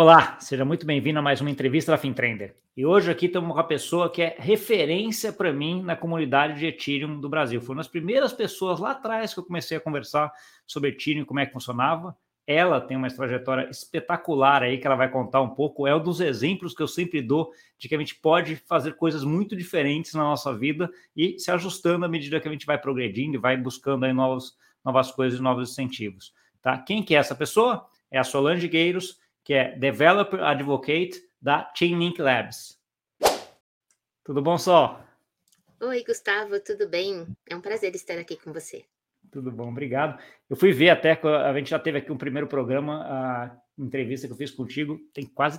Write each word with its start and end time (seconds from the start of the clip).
Olá, 0.00 0.38
seja 0.38 0.64
muito 0.64 0.86
bem-vindo 0.86 1.18
a 1.18 1.22
mais 1.22 1.40
uma 1.40 1.50
entrevista 1.50 1.90
da 1.90 1.98
FinTrender. 1.98 2.54
E 2.76 2.86
hoje 2.86 3.10
aqui 3.10 3.26
estamos 3.26 3.48
com 3.48 3.56
uma 3.56 3.66
pessoa 3.66 4.08
que 4.08 4.22
é 4.22 4.36
referência 4.38 5.32
para 5.32 5.52
mim 5.52 5.82
na 5.82 5.96
comunidade 5.96 6.56
de 6.60 6.66
Ethereum 6.66 7.18
do 7.18 7.28
Brasil. 7.28 7.60
Foi 7.60 7.74
uma 7.74 7.80
das 7.80 7.90
primeiras 7.90 8.32
pessoas 8.32 8.78
lá 8.78 8.92
atrás 8.92 9.34
que 9.34 9.40
eu 9.40 9.44
comecei 9.44 9.76
a 9.76 9.80
conversar 9.80 10.32
sobre 10.64 10.90
Ethereum, 10.90 11.24
como 11.24 11.40
é 11.40 11.46
que 11.46 11.52
funcionava. 11.52 12.16
Ela 12.46 12.80
tem 12.80 12.96
uma 12.96 13.08
trajetória 13.08 13.68
espetacular 13.70 14.62
aí 14.62 14.78
que 14.78 14.86
ela 14.86 14.94
vai 14.94 15.10
contar 15.10 15.40
um 15.40 15.50
pouco. 15.50 15.84
É 15.84 15.96
um 15.96 16.00
dos 16.00 16.20
exemplos 16.20 16.76
que 16.76 16.82
eu 16.84 16.86
sempre 16.86 17.20
dou 17.20 17.50
de 17.76 17.88
que 17.88 17.94
a 17.96 17.98
gente 17.98 18.14
pode 18.14 18.54
fazer 18.54 18.94
coisas 18.94 19.24
muito 19.24 19.56
diferentes 19.56 20.14
na 20.14 20.22
nossa 20.22 20.56
vida 20.56 20.88
e 21.16 21.40
se 21.40 21.50
ajustando 21.50 22.04
à 22.04 22.08
medida 22.08 22.38
que 22.38 22.46
a 22.46 22.52
gente 22.52 22.66
vai 22.66 22.78
progredindo 22.78 23.34
e 23.34 23.38
vai 23.40 23.56
buscando 23.56 24.04
aí 24.04 24.12
novos, 24.12 24.56
novas 24.84 25.10
coisas 25.10 25.40
e 25.40 25.42
novos 25.42 25.72
incentivos. 25.72 26.32
Tá? 26.62 26.78
Quem 26.78 27.02
que 27.02 27.16
é 27.16 27.18
essa 27.18 27.34
pessoa? 27.34 27.84
É 28.12 28.18
a 28.20 28.22
Solange 28.22 28.68
Gueiros 28.68 29.18
que 29.48 29.54
é 29.54 29.74
Developer 29.78 30.42
Advocate 30.42 31.22
da 31.40 31.72
Chainlink 31.74 32.20
Labs. 32.20 32.78
Tudo 34.22 34.42
bom, 34.42 34.58
Sol? 34.58 35.00
Oi, 35.80 36.04
Gustavo, 36.04 36.60
tudo 36.60 36.86
bem? 36.86 37.26
É 37.48 37.56
um 37.56 37.60
prazer 37.62 37.94
estar 37.94 38.18
aqui 38.18 38.36
com 38.36 38.52
você. 38.52 38.84
Tudo 39.30 39.50
bom, 39.50 39.70
obrigado. 39.70 40.20
Eu 40.50 40.54
fui 40.54 40.70
ver 40.70 40.90
até, 40.90 41.18
a 41.22 41.54
gente 41.54 41.70
já 41.70 41.78
teve 41.78 41.96
aqui 41.96 42.12
um 42.12 42.18
primeiro 42.18 42.46
programa, 42.46 43.06
a 43.06 43.56
entrevista 43.78 44.26
que 44.26 44.34
eu 44.34 44.36
fiz 44.36 44.50
contigo, 44.50 45.00
tem 45.14 45.24
quase, 45.24 45.58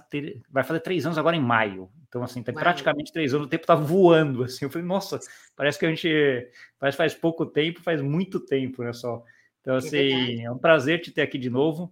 vai 0.52 0.64
fazer 0.64 0.82
três 0.82 1.08
anos 1.08 1.18
agora 1.18 1.36
em 1.36 1.42
maio. 1.42 1.90
Então, 2.08 2.22
assim, 2.22 2.44
tem 2.44 2.54
Uau. 2.54 2.64
praticamente 2.64 3.12
três 3.12 3.34
anos, 3.34 3.48
o 3.48 3.50
tempo 3.50 3.66
tá 3.66 3.74
voando, 3.74 4.44
assim. 4.44 4.66
Eu 4.66 4.70
falei, 4.70 4.88
nossa, 4.88 5.20
parece 5.56 5.80
que 5.80 5.88
a 5.88 5.90
gente, 5.90 6.48
parece 6.78 6.96
faz 6.96 7.16
pouco 7.16 7.44
tempo, 7.44 7.82
faz 7.82 8.04
muito 8.04 8.40
tempo, 8.40 8.84
né, 8.84 8.94
só. 8.94 9.24
Então, 9.62 9.74
é 9.74 9.78
assim, 9.80 10.42
é, 10.42 10.44
é 10.44 10.52
um 10.52 10.60
prazer 10.60 11.02
te 11.02 11.12
ter 11.12 11.24
aqui 11.24 11.40
de 11.40 11.50
novo. 11.50 11.92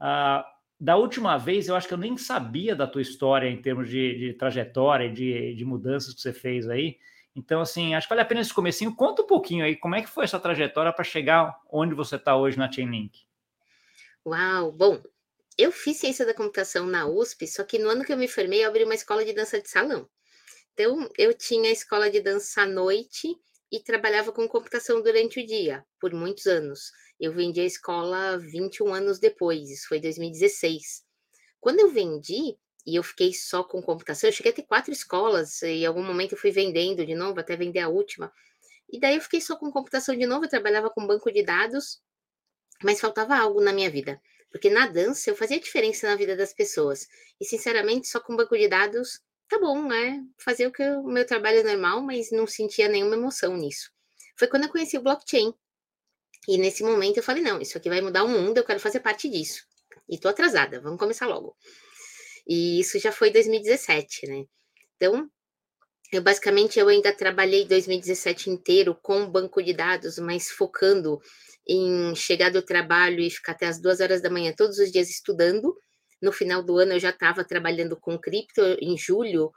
Uh, 0.00 0.42
da 0.80 0.96
última 0.96 1.36
vez, 1.36 1.68
eu 1.68 1.76
acho 1.76 1.86
que 1.86 1.92
eu 1.92 1.98
nem 1.98 2.16
sabia 2.16 2.74
da 2.74 2.86
tua 2.86 3.02
história 3.02 3.46
em 3.46 3.60
termos 3.60 3.90
de, 3.90 4.18
de 4.18 4.32
trajetória, 4.32 5.12
de, 5.12 5.54
de 5.54 5.64
mudanças 5.64 6.14
que 6.14 6.20
você 6.22 6.32
fez 6.32 6.66
aí. 6.70 6.98
Então, 7.36 7.60
assim, 7.60 7.94
acho 7.94 8.06
que 8.06 8.10
vale 8.10 8.22
a 8.22 8.24
pena 8.24 8.40
esse 8.40 8.54
comecinho. 8.54 8.96
Conta 8.96 9.20
um 9.20 9.26
pouquinho 9.26 9.62
aí, 9.62 9.76
como 9.76 9.94
é 9.94 10.00
que 10.00 10.08
foi 10.08 10.24
essa 10.24 10.40
trajetória 10.40 10.90
para 10.90 11.04
chegar 11.04 11.60
onde 11.70 11.94
você 11.94 12.16
está 12.16 12.34
hoje 12.34 12.56
na 12.56 12.72
Chainlink? 12.72 13.20
Uau, 14.26 14.72
bom, 14.72 15.02
eu 15.58 15.70
fiz 15.70 15.98
ciência 15.98 16.24
da 16.24 16.32
computação 16.32 16.86
na 16.86 17.06
USP, 17.06 17.46
só 17.46 17.62
que 17.62 17.78
no 17.78 17.90
ano 17.90 18.02
que 18.02 18.12
eu 18.12 18.16
me 18.16 18.26
formei, 18.26 18.64
eu 18.64 18.68
abri 18.68 18.82
uma 18.84 18.94
escola 18.94 19.22
de 19.22 19.34
dança 19.34 19.60
de 19.60 19.68
salão. 19.68 20.08
Então, 20.72 21.10
eu 21.18 21.34
tinha 21.34 21.70
escola 21.70 22.10
de 22.10 22.22
dança 22.22 22.62
à 22.62 22.66
noite 22.66 23.36
e 23.70 23.80
trabalhava 23.80 24.32
com 24.32 24.48
computação 24.48 25.02
durante 25.02 25.40
o 25.40 25.46
dia, 25.46 25.84
por 26.00 26.12
muitos 26.12 26.46
anos. 26.46 26.90
Eu 27.18 27.32
vendi 27.32 27.60
a 27.60 27.64
escola 27.64 28.38
21 28.38 28.92
anos 28.92 29.18
depois, 29.18 29.70
isso 29.70 29.86
foi 29.88 30.00
2016. 30.00 31.04
Quando 31.60 31.80
eu 31.80 31.90
vendi, 31.90 32.56
e 32.86 32.96
eu 32.96 33.02
fiquei 33.02 33.32
só 33.32 33.62
com 33.62 33.82
computação, 33.82 34.28
eu 34.28 34.32
cheguei 34.32 34.52
a 34.52 34.54
ter 34.54 34.62
quatro 34.62 34.92
escolas, 34.92 35.62
e 35.62 35.82
em 35.82 35.86
algum 35.86 36.02
momento 36.02 36.32
eu 36.32 36.38
fui 36.38 36.50
vendendo 36.50 37.04
de 37.04 37.14
novo, 37.14 37.38
até 37.38 37.54
vender 37.56 37.80
a 37.80 37.88
última. 37.88 38.32
E 38.90 38.98
daí 38.98 39.14
eu 39.14 39.20
fiquei 39.20 39.40
só 39.40 39.56
com 39.56 39.70
computação 39.70 40.16
de 40.16 40.26
novo, 40.26 40.46
eu 40.46 40.50
trabalhava 40.50 40.90
com 40.90 41.06
banco 41.06 41.30
de 41.30 41.42
dados, 41.44 42.00
mas 42.82 43.00
faltava 43.00 43.36
algo 43.36 43.60
na 43.60 43.72
minha 43.72 43.90
vida. 43.90 44.20
Porque 44.50 44.68
na 44.68 44.86
dança 44.88 45.30
eu 45.30 45.36
fazia 45.36 45.60
diferença 45.60 46.08
na 46.08 46.16
vida 46.16 46.36
das 46.36 46.52
pessoas. 46.52 47.06
E 47.40 47.44
sinceramente, 47.44 48.08
só 48.08 48.18
com 48.18 48.34
banco 48.34 48.56
de 48.58 48.66
dados 48.66 49.20
tá 49.50 49.58
bom, 49.58 49.86
né? 49.86 50.24
Fazer 50.38 50.66
o 50.66 50.72
que 50.72 50.82
o 50.82 51.08
meu 51.08 51.26
trabalho 51.26 51.58
é 51.58 51.64
normal, 51.64 52.00
mas 52.00 52.30
não 52.30 52.46
sentia 52.46 52.88
nenhuma 52.88 53.16
emoção 53.16 53.56
nisso. 53.56 53.90
Foi 54.38 54.48
quando 54.48 54.64
eu 54.64 54.70
conheci 54.70 54.96
o 54.96 55.02
blockchain. 55.02 55.52
E 56.48 56.56
nesse 56.56 56.82
momento 56.82 57.18
eu 57.18 57.22
falei: 57.22 57.42
não, 57.42 57.60
isso 57.60 57.76
aqui 57.76 57.88
vai 57.88 58.00
mudar 58.00 58.24
o 58.24 58.28
mundo, 58.28 58.56
eu 58.56 58.64
quero 58.64 58.80
fazer 58.80 59.00
parte 59.00 59.28
disso. 59.28 59.66
E 60.08 60.18
tô 60.18 60.28
atrasada, 60.28 60.80
vamos 60.80 60.98
começar 60.98 61.26
logo. 61.26 61.56
E 62.46 62.80
isso 62.80 62.98
já 62.98 63.12
foi 63.12 63.30
2017, 63.30 64.26
né? 64.28 64.44
Então, 64.96 65.28
eu 66.12 66.22
basicamente 66.22 66.78
eu 66.78 66.88
ainda 66.88 67.12
trabalhei 67.12 67.66
2017 67.66 68.50
inteiro 68.50 68.96
com 69.02 69.30
banco 69.30 69.62
de 69.62 69.72
dados, 69.72 70.18
mas 70.18 70.48
focando 70.50 71.20
em 71.66 72.14
chegar 72.14 72.50
do 72.50 72.62
trabalho 72.62 73.20
e 73.20 73.30
ficar 73.30 73.52
até 73.52 73.66
as 73.66 73.80
duas 73.80 74.00
horas 74.00 74.22
da 74.22 74.30
manhã 74.30 74.54
todos 74.56 74.78
os 74.78 74.90
dias 74.90 75.10
estudando 75.10 75.76
no 76.20 76.32
final 76.32 76.62
do 76.62 76.78
ano 76.78 76.92
eu 76.92 77.00
já 77.00 77.10
estava 77.10 77.44
trabalhando 77.44 77.96
com 77.96 78.18
cripto, 78.18 78.60
em 78.80 78.96
julho 78.96 79.52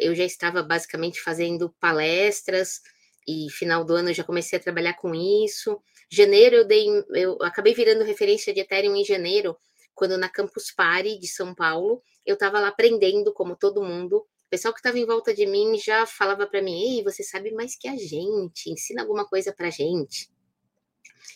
eu 0.00 0.14
já 0.14 0.24
estava 0.24 0.62
basicamente 0.62 1.20
fazendo 1.20 1.72
palestras 1.80 2.80
e 3.26 3.48
final 3.50 3.84
do 3.84 3.94
ano 3.94 4.10
eu 4.10 4.14
já 4.14 4.24
comecei 4.24 4.58
a 4.58 4.62
trabalhar 4.62 4.94
com 4.94 5.14
isso. 5.14 5.80
Janeiro 6.10 6.56
eu 6.56 6.64
dei, 6.66 6.86
eu 7.14 7.38
acabei 7.42 7.74
virando 7.74 8.04
referência 8.04 8.52
de 8.52 8.60
Ethereum 8.60 8.96
em 8.96 9.04
janeiro, 9.04 9.56
quando 9.94 10.16
na 10.16 10.28
Campus 10.28 10.72
Party 10.72 11.18
de 11.18 11.28
São 11.28 11.54
Paulo, 11.54 12.02
eu 12.24 12.34
estava 12.34 12.58
lá 12.58 12.68
aprendendo 12.68 13.32
como 13.32 13.54
todo 13.54 13.82
mundo. 13.82 14.16
O 14.18 14.50
pessoal 14.50 14.72
que 14.72 14.80
estava 14.80 14.98
em 14.98 15.04
volta 15.04 15.34
de 15.34 15.46
mim 15.46 15.78
já 15.78 16.06
falava 16.06 16.46
para 16.46 16.62
mim: 16.62 16.96
"Ei, 16.96 17.04
você 17.04 17.22
sabe 17.22 17.52
mais 17.52 17.76
que 17.76 17.86
a 17.86 17.96
gente, 17.96 18.70
ensina 18.70 19.02
alguma 19.02 19.26
coisa 19.26 19.52
para 19.52 19.70
gente". 19.70 20.30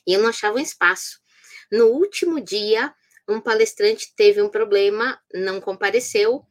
E 0.06 0.14
eu 0.14 0.22
não 0.22 0.30
achava 0.30 0.56
um 0.56 0.60
espaço. 0.60 1.20
No 1.70 1.88
último 1.88 2.40
dia, 2.40 2.92
um 3.28 3.40
palestrante 3.40 4.12
teve 4.16 4.42
um 4.42 4.48
problema, 4.48 5.18
não 5.32 5.60
compareceu. 5.60 6.44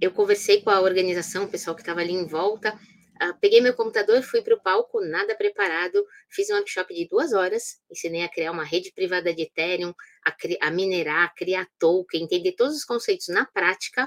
Eu 0.00 0.10
conversei 0.10 0.60
com 0.60 0.70
a 0.70 0.80
organização, 0.80 1.44
o 1.44 1.48
pessoal 1.48 1.74
que 1.74 1.82
estava 1.82 2.00
ali 2.00 2.12
em 2.12 2.26
volta. 2.26 2.78
Uh, 3.22 3.34
peguei 3.40 3.62
meu 3.62 3.74
computador, 3.74 4.22
fui 4.22 4.42
para 4.42 4.54
o 4.54 4.62
palco, 4.62 5.00
nada 5.00 5.34
preparado. 5.34 6.04
Fiz 6.30 6.50
um 6.50 6.54
workshop 6.54 6.94
de 6.94 7.08
duas 7.08 7.32
horas. 7.32 7.78
Ensinei 7.90 8.22
a 8.22 8.28
criar 8.28 8.52
uma 8.52 8.64
rede 8.64 8.92
privada 8.92 9.32
de 9.32 9.42
Ethereum, 9.42 9.94
a, 10.24 10.66
a 10.66 10.70
minerar, 10.70 11.24
a 11.24 11.34
criar 11.34 11.66
token, 11.78 12.24
entender 12.24 12.52
todos 12.52 12.76
os 12.76 12.84
conceitos 12.84 13.28
na 13.28 13.46
prática. 13.46 14.06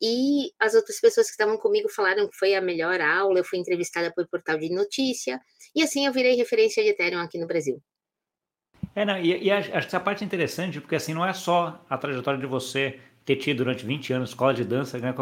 E 0.00 0.52
as 0.58 0.74
outras 0.74 1.00
pessoas 1.00 1.26
que 1.28 1.32
estavam 1.32 1.56
comigo 1.56 1.88
falaram 1.88 2.28
que 2.28 2.36
foi 2.36 2.54
a 2.54 2.60
melhor 2.60 3.00
aula. 3.00 3.38
Eu 3.38 3.44
fui 3.44 3.58
entrevistada 3.58 4.12
por 4.12 4.28
portal 4.28 4.58
de 4.58 4.68
notícia. 4.68 5.40
E 5.74 5.82
assim 5.82 6.06
eu 6.06 6.12
virei 6.12 6.34
referência 6.34 6.82
de 6.82 6.90
Ethereum 6.90 7.20
aqui 7.20 7.38
no 7.38 7.46
Brasil. 7.46 7.82
É, 8.94 9.04
não, 9.04 9.18
e, 9.18 9.44
e 9.44 9.50
acho, 9.50 9.70
que 9.70 9.76
essa 9.76 10.00
parte 10.00 10.22
é 10.22 10.26
interessante, 10.26 10.80
porque 10.80 10.94
assim, 10.94 11.14
não 11.14 11.24
é 11.24 11.32
só 11.32 11.84
a 11.88 11.96
trajetória 11.96 12.38
de 12.38 12.46
você 12.46 12.98
ter 13.24 13.36
tido 13.36 13.58
durante 13.58 13.86
20 13.86 14.12
anos 14.12 14.30
escola 14.30 14.52
de 14.52 14.64
dança, 14.64 14.98
né, 14.98 15.14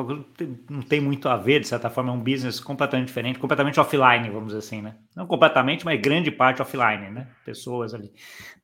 não 0.71 0.81
tem 0.81 1.01
muito 1.01 1.29
a 1.29 1.37
ver, 1.37 1.61
de 1.61 1.69
certa 1.69 1.91
forma, 1.91 2.11
é 2.11 2.15
um 2.15 2.21
business 2.21 2.59
completamente 2.59 3.09
diferente, 3.09 3.39
completamente 3.39 3.79
offline, 3.79 4.31
vamos 4.31 4.49
dizer 4.49 4.59
assim, 4.59 4.81
né? 4.81 4.97
Não 5.15 5.27
completamente, 5.27 5.85
mas 5.85 6.01
grande 6.01 6.31
parte 6.31 6.63
offline, 6.63 7.11
né? 7.11 7.29
Pessoas 7.45 7.93
ali. 7.93 8.11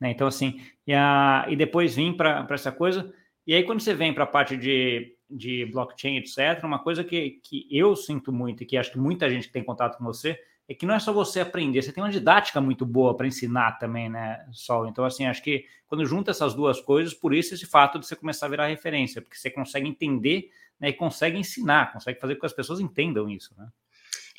Né? 0.01 0.09
Então, 0.09 0.27
assim, 0.27 0.59
e, 0.87 0.93
a, 0.93 1.45
e 1.47 1.55
depois 1.55 1.95
vim 1.95 2.13
para 2.13 2.47
essa 2.49 2.71
coisa, 2.71 3.13
e 3.45 3.53
aí 3.53 3.63
quando 3.63 3.79
você 3.79 3.93
vem 3.93 4.11
para 4.11 4.23
a 4.23 4.27
parte 4.27 4.57
de, 4.57 5.15
de 5.29 5.65
blockchain, 5.67 6.17
etc., 6.17 6.63
uma 6.63 6.79
coisa 6.79 7.03
que, 7.03 7.39
que 7.43 7.67
eu 7.71 7.95
sinto 7.95 8.33
muito, 8.33 8.63
e 8.63 8.65
que 8.65 8.75
acho 8.75 8.91
que 8.91 8.99
muita 8.99 9.29
gente 9.29 9.47
que 9.47 9.53
tem 9.53 9.63
contato 9.63 9.99
com 9.99 10.03
você, 10.03 10.39
é 10.67 10.73
que 10.73 10.85
não 10.85 10.93
é 10.93 10.99
só 10.99 11.13
você 11.13 11.39
aprender, 11.39 11.81
você 11.81 11.91
tem 11.91 12.03
uma 12.03 12.11
didática 12.11 12.59
muito 12.59 12.85
boa 12.85 13.15
para 13.15 13.27
ensinar 13.27 13.79
também, 13.79 14.09
né, 14.09 14.45
Sol? 14.51 14.87
Então, 14.87 15.05
assim, 15.05 15.25
acho 15.25 15.41
que 15.41 15.65
quando 15.87 16.05
junta 16.05 16.31
essas 16.31 16.53
duas 16.53 16.81
coisas, 16.81 17.13
por 17.13 17.33
isso 17.33 17.53
esse 17.53 17.65
fato 17.65 17.97
de 17.97 18.05
você 18.05 18.15
começar 18.15 18.47
a 18.47 18.49
virar 18.49 18.67
referência, 18.67 19.21
porque 19.21 19.37
você 19.37 19.49
consegue 19.49 19.87
entender 19.87 20.49
né, 20.79 20.89
e 20.89 20.93
consegue 20.93 21.37
ensinar, 21.37 21.93
consegue 21.93 22.19
fazer 22.19 22.35
com 22.35 22.41
que 22.41 22.45
as 22.45 22.53
pessoas 22.53 22.79
entendam 22.79 23.29
isso, 23.29 23.53
né? 23.57 23.67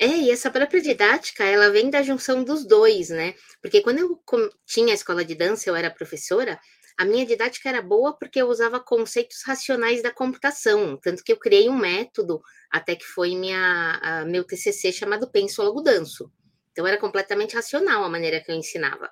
É, 0.01 0.07
e 0.07 0.31
essa 0.31 0.49
própria 0.49 0.81
didática, 0.81 1.43
ela 1.43 1.69
vem 1.71 1.89
da 1.89 2.01
junção 2.01 2.41
dos 2.41 2.65
dois, 2.65 3.09
né? 3.09 3.33
Porque 3.61 3.81
quando 3.81 3.99
eu 3.99 4.21
tinha 4.65 4.91
a 4.91 4.95
escola 4.95 5.25
de 5.25 5.35
dança, 5.35 5.69
eu 5.69 5.75
era 5.75 5.91
professora, 5.91 6.57
a 6.99 7.05
minha 7.05 7.25
didática 7.25 7.69
era 7.69 7.81
boa 7.81 8.11
porque 8.11 8.41
eu 8.41 8.49
usava 8.49 8.77
conceitos 8.77 9.41
racionais 9.45 10.03
da 10.03 10.11
computação, 10.11 10.97
tanto 10.97 11.23
que 11.23 11.31
eu 11.31 11.37
criei 11.37 11.69
um 11.69 11.77
método 11.77 12.41
até 12.69 12.93
que 12.93 13.05
foi 13.05 13.37
minha, 13.37 14.25
meu 14.27 14.43
TCC 14.43 14.91
chamado 14.91 15.31
Penso 15.31 15.63
Logo 15.63 15.79
Danço. 15.79 16.29
Então 16.73 16.85
era 16.85 16.97
completamente 16.97 17.55
racional 17.55 18.03
a 18.03 18.09
maneira 18.09 18.41
que 18.41 18.51
eu 18.51 18.55
ensinava. 18.55 19.09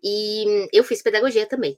E 0.00 0.68
eu 0.72 0.84
fiz 0.84 1.02
pedagogia 1.02 1.44
também. 1.44 1.76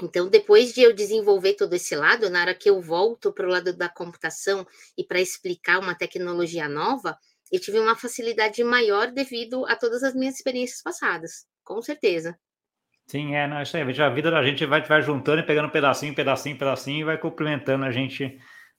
Então, 0.00 0.28
depois 0.28 0.72
de 0.72 0.82
eu 0.82 0.92
desenvolver 0.92 1.54
todo 1.54 1.74
esse 1.74 1.96
lado, 1.96 2.30
na 2.30 2.40
hora 2.40 2.54
que 2.54 2.70
eu 2.70 2.80
volto 2.80 3.32
para 3.32 3.48
o 3.48 3.50
lado 3.50 3.76
da 3.76 3.88
computação 3.88 4.64
e 4.96 5.02
para 5.02 5.20
explicar 5.20 5.80
uma 5.80 5.96
tecnologia 5.96 6.68
nova, 6.68 7.18
eu 7.50 7.58
tive 7.58 7.80
uma 7.80 7.96
facilidade 7.96 8.62
maior 8.62 9.10
devido 9.10 9.66
a 9.66 9.74
todas 9.74 10.04
as 10.04 10.14
minhas 10.14 10.36
experiências 10.36 10.80
passadas, 10.80 11.44
com 11.64 11.82
certeza. 11.82 12.38
Sim, 13.10 13.34
é, 13.34 13.44
não, 13.44 13.60
isso 13.60 13.76
aí, 13.76 13.82
a 13.82 14.08
vida 14.08 14.30
da 14.30 14.40
gente 14.40 14.64
vai, 14.64 14.82
vai 14.82 15.02
juntando 15.02 15.40
e 15.40 15.42
pegando 15.42 15.68
pedacinho, 15.68 16.14
pedacinho, 16.14 16.56
pedacinho 16.56 17.00
e 17.00 17.02
vai 17.02 17.18
complementando 17.18 17.84
a 17.84 17.90
gente 17.90 18.24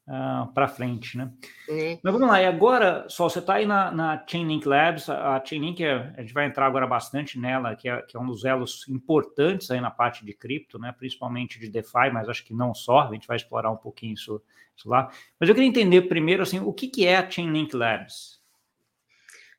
uh, 0.07 0.13
ah, 0.13 0.49
para 0.53 0.69
frente, 0.69 1.17
né? 1.17 1.33
É. 1.67 1.99
Mas 2.01 2.13
vamos 2.13 2.29
lá, 2.29 2.41
e 2.41 2.45
agora, 2.45 3.05
só 3.09 3.27
você 3.27 3.39
está 3.39 3.55
aí 3.55 3.65
na, 3.65 3.91
na 3.91 4.25
Chainlink 4.25 4.65
Labs, 4.65 5.09
a 5.09 5.43
Chainlink, 5.43 5.83
é, 5.83 6.13
a 6.15 6.21
gente 6.21 6.33
vai 6.33 6.45
entrar 6.45 6.65
agora 6.65 6.87
bastante 6.87 7.37
nela, 7.37 7.75
que 7.75 7.89
é, 7.89 8.01
que 8.03 8.15
é 8.15 8.19
um 8.21 8.25
dos 8.25 8.45
elos 8.45 8.87
importantes 8.87 9.69
aí 9.69 9.81
na 9.81 9.91
parte 9.91 10.23
de 10.23 10.33
cripto, 10.33 10.79
né? 10.79 10.95
Principalmente 10.97 11.59
de 11.59 11.67
DeFi, 11.67 12.09
mas 12.13 12.29
acho 12.29 12.45
que 12.45 12.53
não 12.53 12.73
só, 12.73 13.01
a 13.01 13.11
gente 13.11 13.27
vai 13.27 13.35
explorar 13.35 13.69
um 13.69 13.75
pouquinho 13.75 14.13
isso, 14.13 14.41
isso 14.77 14.87
lá. 14.87 15.11
Mas 15.37 15.49
eu 15.49 15.55
queria 15.55 15.67
entender 15.67 16.03
primeiro, 16.03 16.41
assim, 16.41 16.61
o 16.61 16.71
que, 16.71 16.87
que 16.87 17.05
é 17.05 17.17
a 17.17 17.29
Chainlink 17.29 17.75
Labs? 17.75 18.39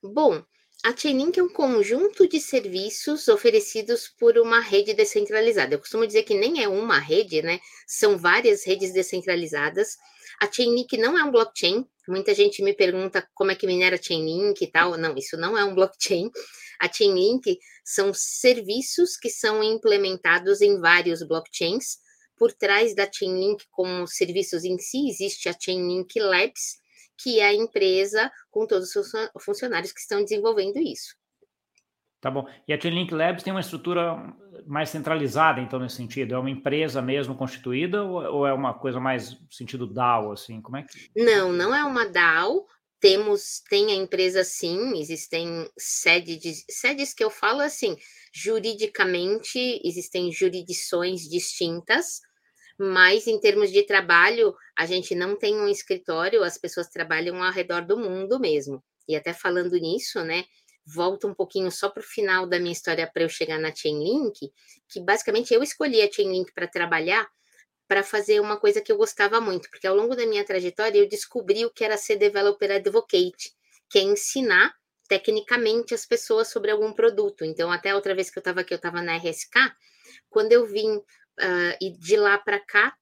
Bom, 0.02 0.42
A 0.84 0.96
Chainlink 0.96 1.38
é 1.38 1.42
um 1.44 1.48
conjunto 1.48 2.26
de 2.26 2.40
serviços 2.40 3.28
oferecidos 3.28 4.08
por 4.08 4.36
uma 4.36 4.58
rede 4.58 4.92
descentralizada. 4.92 5.76
Eu 5.76 5.78
costumo 5.78 6.04
dizer 6.04 6.24
que 6.24 6.34
nem 6.34 6.60
é 6.60 6.66
uma 6.66 6.98
rede, 6.98 7.40
né? 7.40 7.60
São 7.86 8.18
várias 8.18 8.66
redes 8.66 8.92
descentralizadas. 8.92 9.96
A 10.40 10.50
Chainlink 10.50 10.96
não 10.96 11.16
é 11.16 11.22
um 11.22 11.30
blockchain. 11.30 11.86
Muita 12.08 12.34
gente 12.34 12.64
me 12.64 12.74
pergunta 12.74 13.24
como 13.32 13.52
é 13.52 13.54
que 13.54 13.64
minera 13.64 13.96
Chainlink 13.96 14.64
e 14.64 14.66
tal. 14.66 14.98
Não, 14.98 15.16
isso 15.16 15.36
não 15.36 15.56
é 15.56 15.64
um 15.64 15.72
blockchain. 15.76 16.32
A 16.80 16.92
Chainlink 16.92 17.60
são 17.84 18.12
serviços 18.12 19.16
que 19.16 19.30
são 19.30 19.62
implementados 19.62 20.60
em 20.60 20.80
vários 20.80 21.22
blockchains. 21.22 21.98
Por 22.36 22.52
trás 22.52 22.92
da 22.92 23.08
Chainlink, 23.08 23.66
como 23.70 24.08
serviços 24.08 24.64
em 24.64 24.76
si, 24.80 25.08
existe 25.08 25.48
a 25.48 25.56
Chainlink 25.56 26.18
Labs, 26.18 26.81
que 27.22 27.40
é 27.40 27.46
a 27.46 27.54
empresa 27.54 28.30
com 28.50 28.66
todos 28.66 28.94
os 28.94 29.10
seus 29.10 29.30
funcionários 29.40 29.92
que 29.92 30.00
estão 30.00 30.22
desenvolvendo 30.22 30.78
isso. 30.78 31.14
Tá 32.22 32.30
bom. 32.30 32.46
E 32.68 32.72
a 32.72 32.80
Chainlink 32.80 33.12
Labs 33.12 33.42
tem 33.42 33.52
uma 33.52 33.60
estrutura 33.60 34.16
mais 34.64 34.90
centralizada, 34.90 35.60
então, 35.60 35.80
nesse 35.80 35.96
sentido? 35.96 36.34
É 36.34 36.38
uma 36.38 36.50
empresa 36.50 37.02
mesmo 37.02 37.34
constituída 37.34 38.04
ou, 38.04 38.46
é 38.46 38.52
uma 38.52 38.72
coisa 38.72 39.00
mais 39.00 39.36
sentido 39.50 39.92
DAO, 39.92 40.30
assim? 40.30 40.62
Como 40.62 40.76
é 40.76 40.84
que... 40.84 41.10
Não, 41.16 41.52
não 41.52 41.74
é 41.74 41.82
uma 41.82 42.06
DAO. 42.06 42.66
Temos, 43.00 43.60
tem 43.68 43.90
a 43.90 43.96
empresa 43.96 44.44
sim, 44.44 44.96
existem 45.00 45.68
sedes, 45.76 46.64
sedes 46.70 47.12
que 47.12 47.24
eu 47.24 47.30
falo 47.30 47.60
assim, 47.60 47.96
juridicamente 48.32 49.80
existem 49.84 50.30
jurisdições 50.30 51.22
distintas, 51.22 52.20
mas 52.78 53.26
em 53.26 53.38
termos 53.38 53.70
de 53.70 53.82
trabalho, 53.84 54.54
a 54.76 54.86
gente 54.86 55.14
não 55.14 55.36
tem 55.36 55.56
um 55.56 55.68
escritório, 55.68 56.42
as 56.42 56.58
pessoas 56.58 56.88
trabalham 56.88 57.42
ao 57.42 57.52
redor 57.52 57.82
do 57.82 57.96
mundo 57.96 58.38
mesmo. 58.38 58.82
E 59.08 59.16
até 59.16 59.32
falando 59.32 59.72
nisso, 59.78 60.22
né? 60.24 60.44
Volto 60.84 61.28
um 61.28 61.34
pouquinho 61.34 61.70
só 61.70 61.88
para 61.88 62.00
o 62.00 62.06
final 62.06 62.46
da 62.46 62.58
minha 62.58 62.72
história 62.72 63.08
para 63.12 63.22
eu 63.22 63.28
chegar 63.28 63.58
na 63.58 63.74
Chainlink, 63.74 64.50
que 64.88 65.00
basicamente 65.00 65.52
eu 65.54 65.62
escolhi 65.62 66.02
a 66.02 66.10
Chainlink 66.10 66.52
para 66.52 66.66
trabalhar 66.66 67.28
para 67.86 68.02
fazer 68.02 68.40
uma 68.40 68.58
coisa 68.58 68.80
que 68.80 68.90
eu 68.90 68.96
gostava 68.96 69.40
muito, 69.40 69.68
porque 69.68 69.86
ao 69.86 69.94
longo 69.94 70.16
da 70.16 70.24
minha 70.24 70.44
trajetória 70.44 70.98
eu 70.98 71.08
descobri 71.08 71.64
o 71.66 71.70
que 71.70 71.84
era 71.84 71.96
ser 71.96 72.16
developer 72.16 72.70
advocate, 72.70 73.52
que 73.90 73.98
é 73.98 74.02
ensinar 74.02 74.74
tecnicamente 75.06 75.92
as 75.92 76.06
pessoas 76.06 76.48
sobre 76.48 76.70
algum 76.70 76.92
produto. 76.92 77.44
Então, 77.44 77.70
até 77.70 77.94
outra 77.94 78.14
vez 78.14 78.30
que 78.30 78.38
eu 78.38 78.40
estava 78.40 78.62
aqui, 78.62 78.72
eu 78.72 78.76
estava 78.76 79.02
na 79.02 79.16
RSK, 79.18 79.74
quando 80.30 80.52
eu 80.52 80.66
vim 80.66 81.02
Uh, 81.40 81.76
e 81.80 81.90
de 81.90 82.16
lá 82.16 82.38
para 82.38 82.60
cá, 82.60 82.94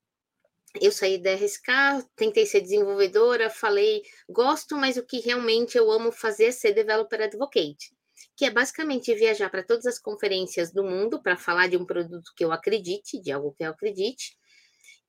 eu 0.79 0.93
saí 0.93 1.19
da 1.19 1.35
RSK, 1.35 2.07
tentei 2.15 2.47
ser 2.47 2.61
desenvolvedora, 2.61 3.51
falei, 3.51 4.03
gosto, 4.29 4.77
mas 4.77 4.97
o 4.97 5.05
que 5.05 5.19
realmente 5.19 5.77
eu 5.77 5.91
amo 5.91 6.13
fazer 6.13 6.47
é 6.47 6.53
ser 6.53 6.73
developer 6.73 7.21
advocate, 7.21 7.93
que 8.37 8.45
é 8.45 8.51
basicamente 8.51 9.13
viajar 9.15 9.51
para 9.51 9.65
todas 9.65 9.87
as 9.87 9.99
conferências 9.99 10.73
do 10.73 10.85
mundo 10.85 11.21
para 11.21 11.37
falar 11.37 11.69
de 11.69 11.77
um 11.77 11.85
produto 11.85 12.31
que 12.37 12.45
eu 12.45 12.53
acredite, 12.53 13.21
de 13.21 13.33
algo 13.33 13.53
que 13.53 13.65
eu 13.65 13.71
acredite. 13.71 14.39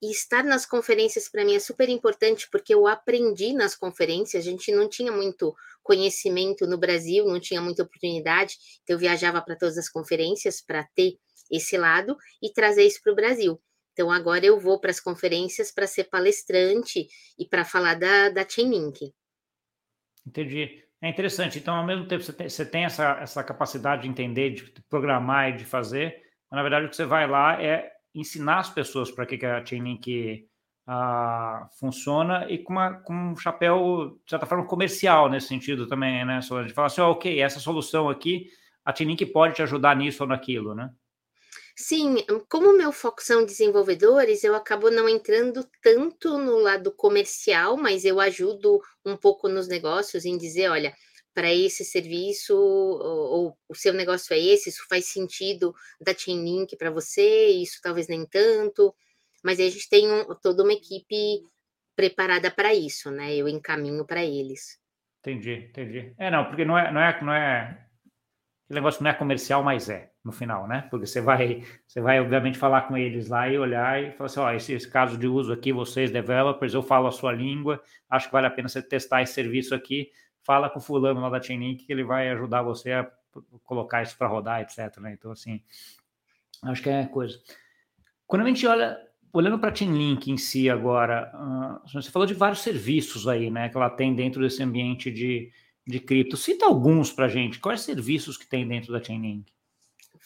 E 0.02 0.10
estar 0.10 0.44
nas 0.44 0.66
conferências 0.66 1.30
para 1.30 1.46
mim 1.46 1.54
é 1.54 1.60
super 1.60 1.88
importante 1.88 2.48
porque 2.52 2.74
eu 2.74 2.88
aprendi 2.88 3.54
nas 3.54 3.76
conferências, 3.76 4.42
a 4.42 4.50
gente 4.50 4.72
não 4.72 4.90
tinha 4.90 5.12
muito 5.12 5.54
conhecimento 5.84 6.66
no 6.66 6.76
Brasil, 6.76 7.26
não 7.26 7.40
tinha 7.40 7.62
muita 7.62 7.84
oportunidade, 7.84 8.56
então 8.82 8.96
eu 8.96 9.00
viajava 9.00 9.40
para 9.44 9.56
todas 9.56 9.78
as 9.78 9.88
conferências 9.88 10.60
para 10.60 10.88
ter 10.96 11.20
esse 11.52 11.78
lado 11.78 12.16
e 12.42 12.52
trazer 12.52 12.86
isso 12.86 13.02
para 13.04 13.14
o 13.14 13.16
Brasil. 13.16 13.62
Então, 13.94 14.10
agora 14.10 14.46
eu 14.46 14.60
vou 14.60 14.80
para 14.80 14.92
as 14.92 15.00
conferências 15.00 15.72
para 15.72 15.86
ser 15.86 16.06
palestrante 16.06 17.08
e 17.38 17.46
para 17.46 17.66
falar 17.66 17.96
da, 17.96 18.30
da 18.30 18.48
Chainlink. 18.48 19.14
Entendi. 20.26 20.84
É 21.02 21.10
interessante. 21.10 21.60
Então, 21.60 21.76
ao 21.76 21.86
mesmo 21.86 22.08
tempo, 22.08 22.24
você 22.24 22.32
tem, 22.32 22.48
você 22.48 22.66
tem 22.66 22.86
essa, 22.86 23.18
essa 23.20 23.44
capacidade 23.44 24.04
de 24.04 24.08
entender, 24.08 24.52
de 24.52 24.72
programar 24.88 25.50
e 25.50 25.58
de 25.58 25.66
fazer, 25.66 26.16
mas, 26.50 26.58
na 26.58 26.62
verdade, 26.62 26.86
o 26.86 26.90
que 26.90 26.96
você 26.96 27.06
vai 27.06 27.28
lá 27.28 27.62
é 27.62 27.92
ensinar 28.14 28.60
as 28.60 28.70
pessoas 28.70 29.10
para 29.10 29.26
que, 29.26 29.38
que 29.38 29.46
a 29.46 29.66
Chainlink 29.66 30.48
ah, 30.86 31.68
funciona 31.80 32.46
e 32.50 32.60
com, 32.60 32.74
uma, 32.74 32.94
com 33.02 33.14
um 33.14 33.36
chapéu, 33.36 34.20
de 34.24 34.30
certa 34.30 34.46
forma, 34.46 34.66
comercial 34.66 35.30
nesse 35.30 35.48
sentido 35.48 35.88
também, 35.88 36.24
né, 36.24 36.42
Solange? 36.42 36.74
Falar 36.74 36.88
assim, 36.88 37.02
oh, 37.02 37.12
ok, 37.12 37.42
essa 37.42 37.60
solução 37.60 38.10
aqui, 38.10 38.48
a 38.86 38.94
Chainlink 38.94 39.26
pode 39.28 39.56
te 39.56 39.64
ajudar 39.64 39.96
nisso 39.96 40.24
ou 40.24 40.30
naquilo, 40.30 40.76
né? 40.76 40.92
Sim, 41.76 42.18
como 42.50 42.78
meu 42.78 42.92
foco 42.92 43.22
são 43.22 43.46
desenvolvedores, 43.46 44.44
eu 44.44 44.56
acabo 44.56 44.92
não 44.92 45.08
entrando 45.08 45.68
tanto 45.82 46.38
no 46.38 46.58
lado 46.58 46.92
comercial, 46.92 47.78
mas 47.78 48.04
eu 48.04 48.20
ajudo 48.20 48.82
um 49.06 49.16
pouco 49.16 49.48
nos 49.48 49.68
negócios 49.68 50.26
em 50.26 50.38
dizer, 50.38 50.70
olha, 50.70 50.94
para 51.34 51.54
esse 51.54 51.86
serviço, 51.86 52.56
ou, 52.56 53.02
ou, 53.02 53.58
o 53.70 53.76
seu 53.76 53.94
negócio 53.94 54.34
é 54.34 54.40
esse, 54.40 54.70
isso 54.70 54.86
faz 54.90 55.06
sentido 55.06 55.74
da 56.00 56.14
Chainlink 56.14 56.76
para 56.76 56.92
você, 56.92 57.48
isso 57.48 57.80
talvez 57.82 58.08
nem 58.08 58.26
tanto, 58.26 58.94
mas 59.44 59.60
a 59.60 59.64
gente 59.64 59.90
tem 59.90 60.12
um, 60.12 60.36
toda 60.36 60.64
uma 60.64 60.74
equipe 60.74 61.42
preparada 61.96 62.52
para 62.52 62.74
isso, 62.74 63.10
né? 63.10 63.34
Eu 63.36 63.48
encaminho 63.48 64.06
para 64.06 64.24
eles. 64.24 64.80
Entendi, 65.20 65.68
entendi. 65.70 66.14
É, 66.18 66.30
não, 66.30 66.46
porque 66.46 66.66
não 66.66 66.78
é, 66.78 66.92
não 66.92 67.02
é, 67.02 67.22
não 67.24 67.34
é, 67.34 67.88
o 68.70 68.74
negócio 68.74 69.04
não 69.04 69.12
é 69.12 69.14
comercial, 69.14 69.64
mas 69.64 69.90
é 69.90 70.11
no 70.24 70.32
final, 70.32 70.68
né? 70.68 70.88
Porque 70.90 71.06
você 71.06 71.20
vai, 71.20 71.64
você 71.88 72.00
vai 72.00 72.20
obviamente 72.20 72.58
falar 72.58 72.84
com 72.84 72.96
eles 72.96 73.28
lá 73.28 73.50
e 73.50 73.58
olhar 73.58 74.02
e 74.02 74.12
falar 74.12 74.26
assim, 74.28 74.40
ó, 74.40 74.52
esse, 74.52 74.74
esse, 74.74 74.88
caso 74.88 75.18
de 75.18 75.28
uso 75.28 75.52
aqui, 75.52 75.72
vocês 75.74 76.12
developers, 76.12 76.74
eu 76.74 76.84
falo 76.84 77.08
a 77.08 77.12
sua 77.12 77.32
língua, 77.32 77.82
acho 78.10 78.28
que 78.28 78.32
vale 78.32 78.48
a 78.48 78.52
pena 78.52 78.70
você 78.70 78.82
testar 78.82 79.22
esse 79.24 79.34
serviço 79.34 79.74
aqui, 79.74 80.12
fala 80.44 80.70
com 80.70 80.80
o 80.80 80.82
fulano 80.82 81.20
lá 81.20 81.30
da 81.30 81.42
Chainlink 81.42 81.86
que 81.86 81.92
ele 81.92 82.04
vai 82.04 82.30
ajudar 82.30 82.62
você 82.62 82.92
a 82.92 83.12
colocar 83.64 84.04
isso 84.04 84.18
para 84.18 84.28
rodar, 84.28 84.62
etc. 84.62 84.98
Né? 85.00 85.14
Então, 85.14 85.32
assim, 85.32 85.62
acho 86.64 86.84
que 86.84 86.90
é 86.90 87.06
coisa. 87.08 87.40
Quando 88.28 88.44
a 88.44 88.48
gente 88.48 88.66
olha, 88.68 88.98
olhando 89.34 89.58
para 89.58 89.72
a 89.72 89.76
Chainlink 89.76 90.30
em 90.30 90.38
si 90.38 90.70
agora, 90.70 91.32
uh, 91.34 91.92
você 91.92 92.12
falou 92.12 92.28
de 92.28 92.34
vários 92.34 92.62
serviços 92.62 93.28
aí, 93.28 93.50
né, 93.50 93.70
que 93.70 93.78
ela 93.78 93.90
tem 93.90 94.14
dentro 94.14 94.42
desse 94.42 94.62
ambiente 94.62 95.10
de, 95.10 95.52
de 95.88 96.00
cripto. 96.00 96.38
Cita 96.38 96.66
alguns 96.66 97.12
para 97.12 97.28
gente, 97.28 97.60
quais 97.60 97.82
serviços 97.82 98.38
que 98.38 98.48
tem 98.48 98.68
dentro 98.68 98.94
da 98.94 99.04
Chainlink? 99.04 99.52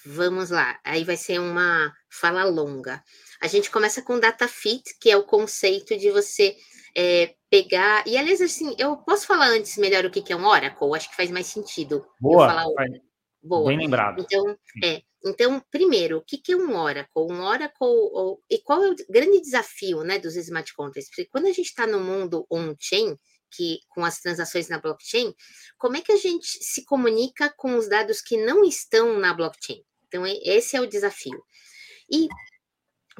Vamos 0.05 0.51
lá, 0.51 0.79
aí 0.83 1.03
vai 1.03 1.17
ser 1.17 1.39
uma 1.39 1.91
fala 2.09 2.43
longa. 2.43 3.03
A 3.41 3.47
gente 3.47 3.71
começa 3.71 4.01
com 4.03 4.19
data 4.19 4.47
fit, 4.47 4.83
que 4.99 5.09
é 5.09 5.17
o 5.17 5.23
conceito 5.23 5.97
de 5.97 6.11
você 6.11 6.55
é, 6.95 7.33
pegar. 7.49 8.07
E 8.07 8.15
aliás, 8.15 8.39
assim, 8.39 8.75
eu 8.77 8.97
posso 8.97 9.25
falar 9.25 9.47
antes 9.47 9.77
melhor 9.77 10.05
o 10.05 10.11
que 10.11 10.31
é 10.31 10.35
um 10.35 10.45
Oracle? 10.45 10.95
Acho 10.95 11.09
que 11.09 11.15
faz 11.15 11.31
mais 11.31 11.47
sentido. 11.47 12.05
Boa, 12.19 12.47
falar... 12.47 12.65
Boa. 13.41 13.67
bem 13.67 13.77
lembrado. 13.77 14.21
Então, 14.21 14.57
é, 14.83 15.01
então, 15.25 15.59
primeiro, 15.71 16.17
o 16.17 16.21
que 16.21 16.51
é 16.51 16.55
um 16.55 16.75
Oracle? 16.75 17.23
Um 17.31 17.41
Oracle, 17.41 17.87
ou, 17.87 18.43
e 18.47 18.59
qual 18.59 18.83
é 18.83 18.91
o 18.91 18.95
grande 19.09 19.41
desafio 19.41 20.03
né, 20.03 20.19
dos 20.19 20.35
smart 20.35 20.71
contracts? 20.75 21.09
Porque 21.09 21.25
quando 21.25 21.45
a 21.45 21.51
gente 21.51 21.67
está 21.67 21.87
no 21.87 21.99
mundo 21.99 22.45
on-chain, 22.51 23.17
que 23.51 23.79
com 23.89 24.03
as 24.03 24.19
transações 24.19 24.69
na 24.69 24.79
blockchain, 24.79 25.33
como 25.77 25.97
é 25.97 26.01
que 26.01 26.11
a 26.11 26.17
gente 26.17 26.45
se 26.45 26.85
comunica 26.85 27.51
com 27.57 27.75
os 27.75 27.87
dados 27.87 28.21
que 28.21 28.37
não 28.37 28.63
estão 28.63 29.17
na 29.19 29.33
blockchain? 29.33 29.83
Então, 30.15 30.25
esse 30.25 30.77
é 30.77 30.81
o 30.81 30.87
desafio. 30.87 31.43
E 32.09 32.29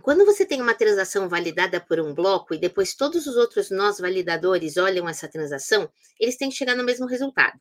quando 0.01 0.25
você 0.25 0.45
tem 0.45 0.61
uma 0.61 0.73
transação 0.73 1.27
validada 1.27 1.81
por 1.81 1.99
um 1.99 2.13
bloco 2.13 2.53
e 2.53 2.57
depois 2.57 2.95
todos 2.95 3.27
os 3.27 3.35
outros 3.35 3.69
nós 3.69 3.99
validadores 3.99 4.77
olham 4.77 5.09
essa 5.09 5.27
transação, 5.27 5.91
eles 6.17 6.37
têm 6.37 6.49
que 6.49 6.55
chegar 6.55 6.75
no 6.75 6.85
mesmo 6.85 7.05
resultado. 7.05 7.59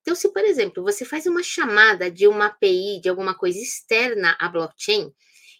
Então, 0.00 0.14
se, 0.14 0.32
por 0.32 0.44
exemplo, 0.44 0.82
você 0.84 1.04
faz 1.04 1.26
uma 1.26 1.42
chamada 1.42 2.08
de 2.08 2.28
uma 2.28 2.46
API, 2.46 3.00
de 3.00 3.08
alguma 3.08 3.34
coisa 3.34 3.58
externa 3.58 4.36
à 4.38 4.48
blockchain, 4.48 5.12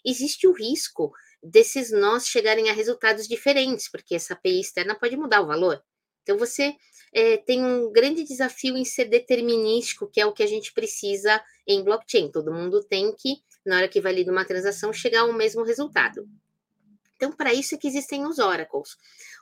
existe 0.05 0.47
o 0.47 0.53
risco 0.53 1.11
desses 1.43 1.91
nós 1.91 2.25
chegarem 2.25 2.69
a 2.69 2.73
resultados 2.73 3.27
diferentes, 3.27 3.89
porque 3.91 4.15
essa 4.15 4.33
API 4.33 4.61
externa 4.61 4.95
pode 4.95 5.17
mudar 5.17 5.41
o 5.41 5.47
valor. 5.47 5.83
Então, 6.23 6.37
você 6.37 6.73
é, 7.13 7.37
tem 7.37 7.63
um 7.63 7.91
grande 7.91 8.23
desafio 8.23 8.77
em 8.77 8.85
ser 8.85 9.05
determinístico, 9.05 10.07
que 10.07 10.21
é 10.21 10.25
o 10.25 10.33
que 10.33 10.43
a 10.43 10.47
gente 10.47 10.73
precisa 10.73 11.41
em 11.67 11.83
blockchain. 11.83 12.31
Todo 12.31 12.53
mundo 12.53 12.83
tem 12.83 13.13
que, 13.15 13.37
na 13.65 13.77
hora 13.77 13.87
que 13.87 14.01
valida 14.01 14.31
uma 14.31 14.45
transação, 14.45 14.93
chegar 14.93 15.21
ao 15.21 15.33
mesmo 15.33 15.63
resultado. 15.63 16.27
Então, 17.19 17.33
para 17.33 17.53
isso 17.53 17.75
é 17.75 17.77
que 17.77 17.87
existem 17.87 18.25
os 18.25 18.39
oracles. 18.39 18.95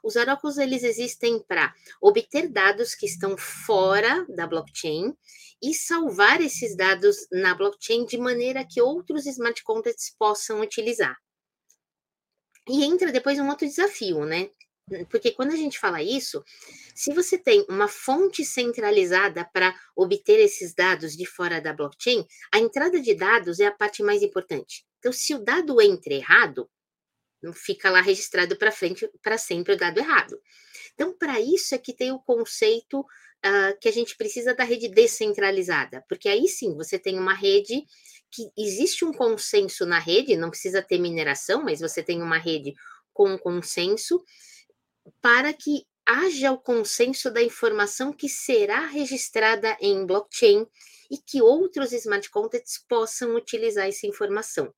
Os 0.03 0.15
oracles 0.15 0.57
eles 0.57 0.83
existem 0.83 1.39
para 1.39 1.71
obter 2.01 2.49
dados 2.49 2.95
que 2.95 3.05
estão 3.05 3.37
fora 3.37 4.25
da 4.29 4.47
blockchain 4.47 5.15
e 5.61 5.75
salvar 5.75 6.41
esses 6.41 6.75
dados 6.75 7.27
na 7.31 7.53
blockchain 7.53 8.03
de 8.05 8.17
maneira 8.17 8.65
que 8.65 8.81
outros 8.81 9.27
smart 9.27 9.63
contracts 9.63 10.09
possam 10.17 10.59
utilizar. 10.61 11.15
E 12.67 12.83
entra 12.83 13.11
depois 13.11 13.37
um 13.37 13.47
outro 13.47 13.67
desafio, 13.67 14.25
né? 14.25 14.49
Porque 15.09 15.31
quando 15.31 15.51
a 15.51 15.55
gente 15.55 15.77
fala 15.77 16.01
isso, 16.01 16.43
se 16.95 17.13
você 17.13 17.37
tem 17.37 17.65
uma 17.67 17.87
fonte 17.87 18.45
centralizada 18.45 19.43
para 19.51 19.75
obter 19.95 20.39
esses 20.39 20.73
dados 20.73 21.15
de 21.15 21.25
fora 21.25 21.59
da 21.59 21.73
blockchain, 21.73 22.25
a 22.53 22.59
entrada 22.59 22.99
de 22.99 23.13
dados 23.13 23.59
é 23.59 23.65
a 23.65 23.71
parte 23.71 24.01
mais 24.01 24.23
importante. 24.23 24.85
Então, 24.99 25.11
se 25.11 25.35
o 25.35 25.43
dado 25.43 25.81
entra 25.81 26.13
errado, 26.13 26.69
fica 27.53 27.89
lá 27.89 28.01
registrado 28.01 28.57
para 28.57 28.71
frente 28.71 29.09
para 29.21 29.37
sempre 29.37 29.73
o 29.73 29.77
dado 29.77 29.99
errado. 29.99 30.39
Então, 30.93 31.15
para 31.17 31.39
isso 31.39 31.75
é 31.75 31.77
que 31.77 31.93
tem 31.93 32.11
o 32.11 32.19
conceito 32.19 33.01
uh, 33.01 33.79
que 33.79 33.87
a 33.87 33.91
gente 33.91 34.15
precisa 34.15 34.55
da 34.55 34.63
rede 34.63 34.87
descentralizada, 34.87 36.03
porque 36.07 36.29
aí 36.29 36.47
sim 36.47 36.75
você 36.75 36.97
tem 36.97 37.19
uma 37.19 37.33
rede 37.33 37.83
que 38.31 38.49
existe 38.57 39.05
um 39.05 39.13
consenso 39.13 39.85
na 39.85 39.99
rede, 39.99 40.35
não 40.35 40.49
precisa 40.49 40.81
ter 40.81 40.97
mineração, 40.97 41.63
mas 41.63 41.79
você 41.79 42.01
tem 42.01 42.21
uma 42.21 42.37
rede 42.37 42.73
com 43.13 43.37
consenso 43.37 44.23
para 45.21 45.53
que 45.53 45.85
haja 46.05 46.51
o 46.51 46.57
consenso 46.57 47.29
da 47.29 47.43
informação 47.43 48.13
que 48.13 48.29
será 48.29 48.85
registrada 48.85 49.75
em 49.81 50.05
blockchain 50.05 50.65
e 51.11 51.17
que 51.17 51.41
outros 51.41 51.91
smart 51.91 52.29
contracts 52.29 52.83
possam 52.87 53.35
utilizar 53.35 53.87
essa 53.87 54.07
informação. 54.07 54.73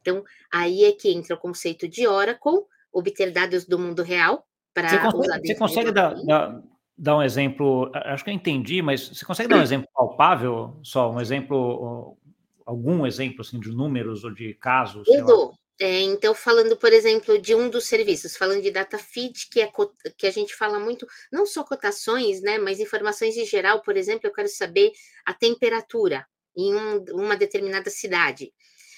Então, 0.00 0.22
aí 0.52 0.84
é 0.84 0.92
que 0.92 1.10
entra 1.10 1.34
o 1.34 1.38
conceito 1.38 1.88
de 1.88 2.06
Oracle, 2.06 2.62
obter 2.92 3.32
dados 3.32 3.64
do 3.64 3.78
mundo 3.78 4.02
real 4.02 4.46
para 4.72 4.88
usar 5.14 5.40
Você 5.40 5.54
consegue 5.54 5.90
dar, 5.90 6.14
dar, 6.24 6.62
dar, 6.96 7.16
um 7.16 7.22
exemplo? 7.22 7.90
Acho 7.94 8.22
que 8.22 8.30
eu 8.30 8.34
entendi, 8.34 8.82
mas 8.82 9.08
você 9.08 9.24
consegue 9.24 9.48
dar 9.48 9.56
um 9.56 9.62
exemplo 9.62 9.88
palpável? 9.94 10.78
Só 10.82 11.10
um 11.10 11.20
exemplo, 11.20 12.16
algum 12.64 13.06
exemplo 13.06 13.40
assim, 13.40 13.58
de 13.58 13.70
números 13.70 14.24
ou 14.24 14.30
de 14.30 14.54
casos? 14.54 15.08
Eu 15.08 15.24
dou. 15.24 15.54
É, 15.78 16.00
então, 16.00 16.34
falando, 16.34 16.74
por 16.76 16.90
exemplo, 16.90 17.38
de 17.38 17.54
um 17.54 17.68
dos 17.68 17.84
serviços, 17.84 18.34
falando 18.34 18.62
de 18.62 18.70
data 18.70 18.98
feed, 18.98 19.48
que, 19.50 19.60
é, 19.60 19.70
que 20.16 20.26
a 20.26 20.30
gente 20.30 20.54
fala 20.54 20.78
muito, 20.78 21.06
não 21.30 21.44
só 21.44 21.62
cotações, 21.62 22.40
né, 22.40 22.56
mas 22.56 22.80
informações 22.80 23.36
em 23.36 23.44
geral, 23.44 23.82
por 23.82 23.94
exemplo, 23.96 24.26
eu 24.26 24.32
quero 24.32 24.48
saber 24.48 24.92
a 25.26 25.34
temperatura 25.34 26.26
em 26.56 26.74
um, 26.74 27.04
uma 27.12 27.36
determinada 27.36 27.90
cidade. 27.90 28.54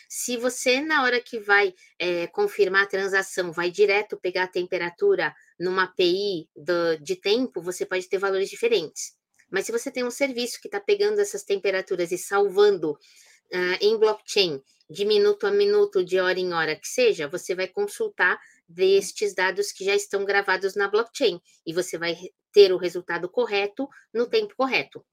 Se 0.08 0.36
você, 0.36 0.80
na 0.80 1.02
hora 1.02 1.20
que 1.20 1.40
vai 1.40 1.74
é, 1.98 2.28
confirmar 2.28 2.84
a 2.84 2.88
transação, 2.88 3.52
vai 3.52 3.70
direto 3.70 4.16
pegar 4.16 4.44
a 4.44 4.48
temperatura 4.48 5.34
numa 5.58 5.82
API 5.82 6.48
do, 6.56 6.96
de 7.02 7.16
tempo, 7.16 7.60
você 7.60 7.84
pode 7.84 8.08
ter 8.08 8.18
valores 8.18 8.48
diferentes. 8.48 9.14
Mas 9.50 9.66
se 9.66 9.72
você 9.72 9.90
tem 9.90 10.04
um 10.04 10.10
serviço 10.10 10.60
que 10.60 10.68
está 10.68 10.80
pegando 10.80 11.20
essas 11.20 11.42
temperaturas 11.42 12.12
e 12.12 12.18
salvando 12.18 12.92
uh, 12.92 13.78
em 13.80 13.98
blockchain 13.98 14.62
de 14.90 15.04
minuto 15.04 15.46
a 15.46 15.50
minuto, 15.50 16.04
de 16.04 16.18
hora 16.18 16.38
em 16.38 16.52
hora 16.52 16.74
que 16.74 16.88
seja, 16.88 17.28
você 17.28 17.54
vai 17.54 17.68
consultar 17.68 18.38
destes 18.66 19.34
dados 19.34 19.70
que 19.70 19.84
já 19.84 19.94
estão 19.94 20.24
gravados 20.24 20.74
na 20.74 20.88
blockchain 20.88 21.40
e 21.66 21.72
você 21.72 21.98
vai 21.98 22.16
ter 22.52 22.72
o 22.72 22.78
resultado 22.78 23.28
correto 23.28 23.88
no 24.12 24.26
tempo 24.26 24.54
correto. 24.56 25.04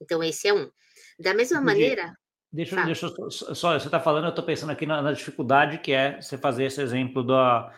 Então, 0.00 0.22
esse 0.22 0.48
é 0.48 0.54
um. 0.54 0.70
Da 1.18 1.34
mesma 1.34 1.60
maneira. 1.60 2.14
Deixa, 2.50 2.82
deixa 2.84 3.08
só, 3.30 3.78
você 3.78 3.86
está 3.88 4.00
falando, 4.00 4.24
eu 4.24 4.30
estou 4.30 4.44
pensando 4.44 4.70
aqui 4.70 4.86
na, 4.86 5.02
na, 5.02 5.12
dificuldade 5.12 5.78
que 5.78 5.92
é 5.92 6.20
você 6.20 6.38
fazer 6.38 6.64
esse 6.64 6.80
exemplo 6.80 7.22
da, 7.22 7.70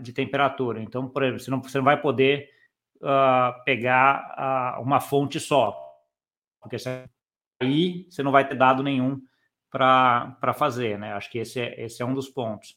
de 0.00 0.12
temperatura. 0.12 0.82
Então, 0.82 1.08
por 1.08 1.22
exemplo, 1.22 1.40
você 1.40 1.50
não, 1.50 1.62
você 1.62 1.78
não 1.78 1.84
vai 1.84 2.00
poder 2.00 2.50
uh, 2.96 3.64
pegar 3.64 4.76
uh, 4.78 4.82
uma 4.82 4.98
fonte 4.98 5.38
só, 5.38 5.76
porque 6.60 6.76
aí 7.62 8.08
você 8.10 8.24
não 8.24 8.32
vai 8.32 8.48
ter 8.48 8.56
dado 8.56 8.82
nenhum 8.82 9.20
para 9.70 10.54
fazer, 10.54 10.98
né? 10.98 11.12
Acho 11.12 11.30
que 11.30 11.38
esse 11.38 11.60
é, 11.60 11.84
esse 11.84 12.02
é 12.02 12.06
um 12.06 12.14
dos 12.14 12.28
pontos. 12.28 12.76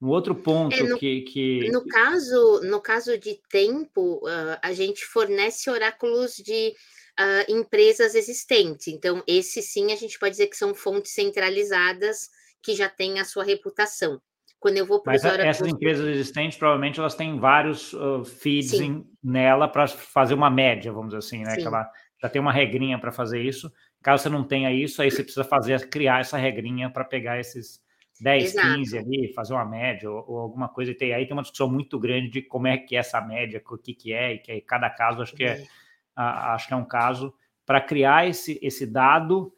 Um 0.00 0.08
outro 0.08 0.34
ponto 0.34 0.76
é, 0.76 0.82
no, 0.82 0.98
que, 0.98 1.22
que. 1.22 1.70
No 1.70 1.86
caso, 1.86 2.60
no 2.64 2.80
caso 2.80 3.16
de 3.18 3.40
tempo, 3.48 4.18
uh, 4.24 4.58
a 4.62 4.72
gente 4.72 5.04
fornece 5.06 5.70
oráculos 5.70 6.36
de 6.36 6.74
uh, 7.18 7.52
empresas 7.52 8.14
existentes. 8.14 8.88
Então, 8.88 9.22
esse 9.26 9.62
sim 9.62 9.92
a 9.92 9.96
gente 9.96 10.18
pode 10.18 10.32
dizer 10.32 10.48
que 10.48 10.56
são 10.56 10.74
fontes 10.74 11.12
centralizadas 11.12 12.28
que 12.62 12.74
já 12.74 12.88
têm 12.88 13.18
a 13.20 13.24
sua 13.24 13.42
reputação. 13.42 14.20
Quando 14.58 14.76
eu 14.78 14.86
vou 14.86 15.00
para 15.00 15.12
Mas 15.12 15.24
oráculos... 15.24 15.46
essas 15.46 15.68
empresas 15.68 16.06
existentes, 16.06 16.58
provavelmente 16.58 16.98
elas 17.00 17.14
têm 17.14 17.38
vários 17.38 17.92
uh, 17.94 18.24
feeds 18.24 18.74
em, 18.74 19.02
nela 19.22 19.68
para 19.68 19.86
fazer 19.86 20.34
uma 20.34 20.50
média, 20.50 20.92
vamos 20.92 21.08
dizer 21.08 21.18
assim, 21.18 21.44
né? 21.44 21.54
Sim. 21.54 21.60
Que 21.60 21.66
ela 21.66 21.90
já 22.20 22.28
tem 22.28 22.40
uma 22.40 22.52
regrinha 22.52 22.98
para 22.98 23.12
fazer 23.12 23.40
isso. 23.40 23.70
Caso 24.06 24.22
você 24.22 24.28
não 24.28 24.44
tenha 24.44 24.72
isso, 24.72 25.02
aí 25.02 25.10
você 25.10 25.24
precisa 25.24 25.42
fazer, 25.42 25.88
criar 25.88 26.20
essa 26.20 26.38
regrinha 26.38 26.88
para 26.88 27.04
pegar 27.04 27.40
esses 27.40 27.82
10, 28.20 28.44
Exato. 28.44 28.74
15 28.76 28.98
ali, 28.98 29.32
fazer 29.34 29.52
uma 29.52 29.64
média 29.64 30.08
ou, 30.08 30.24
ou, 30.28 30.38
alguma 30.38 30.68
coisa. 30.68 30.92
E 30.92 30.94
tem, 30.94 31.12
aí 31.12 31.26
tem 31.26 31.32
uma 31.32 31.42
discussão 31.42 31.68
muito 31.68 31.98
grande 31.98 32.30
de 32.30 32.40
como 32.40 32.68
é 32.68 32.78
que 32.78 32.94
é 32.94 33.00
essa 33.00 33.20
média, 33.20 33.60
o 33.68 33.76
que, 33.76 33.92
que 33.92 34.12
é, 34.12 34.34
e 34.34 34.38
que 34.38 34.60
cada 34.60 34.88
caso 34.88 35.22
acho 35.22 35.34
que 35.34 35.42
é, 35.42 35.66
acho 36.14 36.68
que 36.68 36.72
é 36.72 36.76
um 36.76 36.84
caso 36.84 37.34
para 37.66 37.80
criar 37.80 38.28
esse, 38.28 38.60
esse 38.62 38.86
dado 38.86 39.52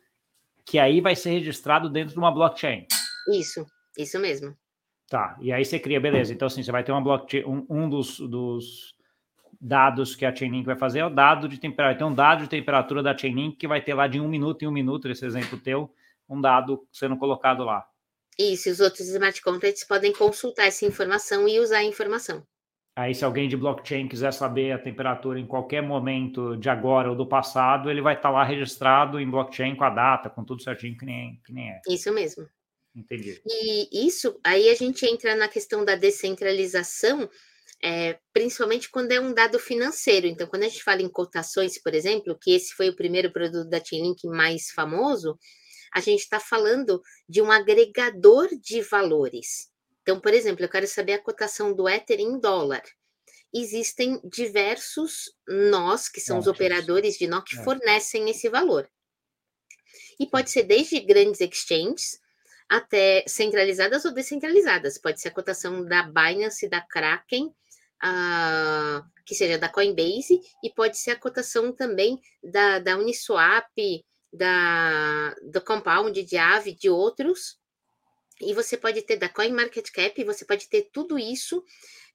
que 0.64 0.78
aí 0.78 1.02
vai 1.02 1.14
ser 1.14 1.28
registrado 1.28 1.90
dentro 1.90 2.14
de 2.14 2.18
uma 2.18 2.32
blockchain. 2.32 2.86
Isso, 3.30 3.66
isso 3.98 4.18
mesmo. 4.18 4.56
Tá, 5.10 5.36
e 5.42 5.52
aí 5.52 5.62
você 5.62 5.78
cria, 5.78 6.00
beleza. 6.00 6.32
Então, 6.32 6.46
assim, 6.46 6.62
você 6.62 6.72
vai 6.72 6.82
ter 6.82 6.92
uma 6.92 7.02
blockchain, 7.02 7.44
um, 7.44 7.66
um 7.68 7.86
dos, 7.86 8.18
dos 8.18 8.94
dados 9.60 10.14
que 10.14 10.24
a 10.24 10.34
Chainlink 10.34 10.66
vai 10.66 10.76
fazer 10.76 11.00
é 11.00 11.06
o 11.06 11.10
dado 11.10 11.48
de 11.48 11.58
temperatura. 11.58 11.98
Tem 11.98 12.06
um 12.06 12.14
dado 12.14 12.42
de 12.44 12.48
temperatura 12.48 13.02
da 13.02 13.16
Chainlink 13.16 13.56
que 13.56 13.68
vai 13.68 13.80
ter 13.80 13.94
lá 13.94 14.06
de 14.06 14.20
um 14.20 14.28
minuto 14.28 14.62
em 14.62 14.66
um 14.66 14.72
minuto, 14.72 15.08
esse 15.08 15.24
exemplo 15.24 15.58
teu, 15.58 15.92
um 16.28 16.40
dado 16.40 16.86
sendo 16.92 17.16
colocado 17.16 17.64
lá. 17.64 17.86
Isso, 18.38 18.70
os 18.70 18.78
outros 18.78 19.08
smart 19.08 19.42
contracts 19.42 19.84
podem 19.84 20.12
consultar 20.12 20.66
essa 20.66 20.86
informação 20.86 21.48
e 21.48 21.58
usar 21.58 21.78
a 21.78 21.84
informação. 21.84 22.46
Aí, 22.94 23.14
se 23.14 23.24
alguém 23.24 23.48
de 23.48 23.56
blockchain 23.56 24.08
quiser 24.08 24.32
saber 24.32 24.72
a 24.72 24.78
temperatura 24.78 25.38
em 25.38 25.46
qualquer 25.46 25.80
momento 25.80 26.56
de 26.56 26.68
agora 26.68 27.10
ou 27.10 27.16
do 27.16 27.26
passado, 27.26 27.88
ele 27.88 28.00
vai 28.00 28.14
estar 28.14 28.30
lá 28.30 28.42
registrado 28.42 29.20
em 29.20 29.30
blockchain 29.30 29.76
com 29.76 29.84
a 29.84 29.90
data, 29.90 30.28
com 30.28 30.44
tudo 30.44 30.62
certinho, 30.62 30.96
que 30.96 31.04
nem, 31.04 31.40
que 31.44 31.52
nem 31.52 31.70
é. 31.70 31.80
Isso 31.88 32.12
mesmo. 32.12 32.48
Entendi. 32.94 33.40
E 33.46 34.06
isso, 34.06 34.38
aí 34.42 34.68
a 34.68 34.74
gente 34.74 35.06
entra 35.06 35.36
na 35.36 35.46
questão 35.46 35.84
da 35.84 35.94
descentralização, 35.94 37.30
é, 37.82 38.18
principalmente 38.32 38.90
quando 38.90 39.12
é 39.12 39.20
um 39.20 39.32
dado 39.32 39.58
financeiro. 39.58 40.26
Então, 40.26 40.46
quando 40.46 40.64
a 40.64 40.68
gente 40.68 40.82
fala 40.82 41.02
em 41.02 41.08
cotações, 41.08 41.80
por 41.80 41.94
exemplo, 41.94 42.38
que 42.40 42.52
esse 42.52 42.74
foi 42.74 42.88
o 42.88 42.96
primeiro 42.96 43.32
produto 43.32 43.68
da 43.68 43.82
Chainlink 43.82 44.26
mais 44.26 44.70
famoso, 44.70 45.38
a 45.92 46.00
gente 46.00 46.20
está 46.20 46.40
falando 46.40 47.00
de 47.28 47.40
um 47.40 47.50
agregador 47.50 48.48
de 48.60 48.82
valores. 48.82 49.70
Então, 50.02 50.20
por 50.20 50.32
exemplo, 50.34 50.64
eu 50.64 50.68
quero 50.68 50.86
saber 50.86 51.14
a 51.14 51.22
cotação 51.22 51.72
do 51.72 51.88
Ether 51.88 52.20
em 52.20 52.38
dólar. 52.40 52.82
Existem 53.54 54.20
diversos 54.24 55.32
nós, 55.46 56.08
que 56.08 56.20
são 56.20 56.38
os 56.38 56.46
operadores 56.46 57.16
de 57.16 57.26
nó, 57.26 57.40
que 57.40 57.58
é. 57.58 57.62
fornecem 57.62 58.28
esse 58.28 58.48
valor. 58.48 58.88
E 60.20 60.26
pode 60.26 60.50
ser 60.50 60.64
desde 60.64 61.00
grandes 61.00 61.40
exchanges 61.40 62.20
até 62.68 63.24
centralizadas 63.26 64.04
ou 64.04 64.12
descentralizadas. 64.12 64.98
Pode 64.98 65.20
ser 65.20 65.28
a 65.28 65.34
cotação 65.34 65.84
da 65.84 66.02
Binance, 66.02 66.68
da 66.68 66.82
Kraken, 66.82 67.54
uh, 68.04 69.04
que 69.24 69.34
seja 69.34 69.58
da 69.58 69.68
Coinbase, 69.68 70.40
e 70.62 70.70
pode 70.70 70.98
ser 70.98 71.12
a 71.12 71.16
cotação 71.16 71.72
também 71.72 72.20
da, 72.42 72.78
da 72.78 72.96
Uniswap, 72.96 73.72
da, 74.32 75.34
do 75.42 75.60
Compound, 75.60 76.22
de 76.22 76.36
Aave, 76.36 76.74
de 76.74 76.88
outros. 76.88 77.58
E 78.40 78.54
você 78.54 78.76
pode 78.76 79.02
ter 79.02 79.16
da 79.16 79.28
CoinMarketCap, 79.28 80.22
você 80.24 80.44
pode 80.44 80.68
ter 80.68 80.88
tudo 80.92 81.18
isso 81.18 81.64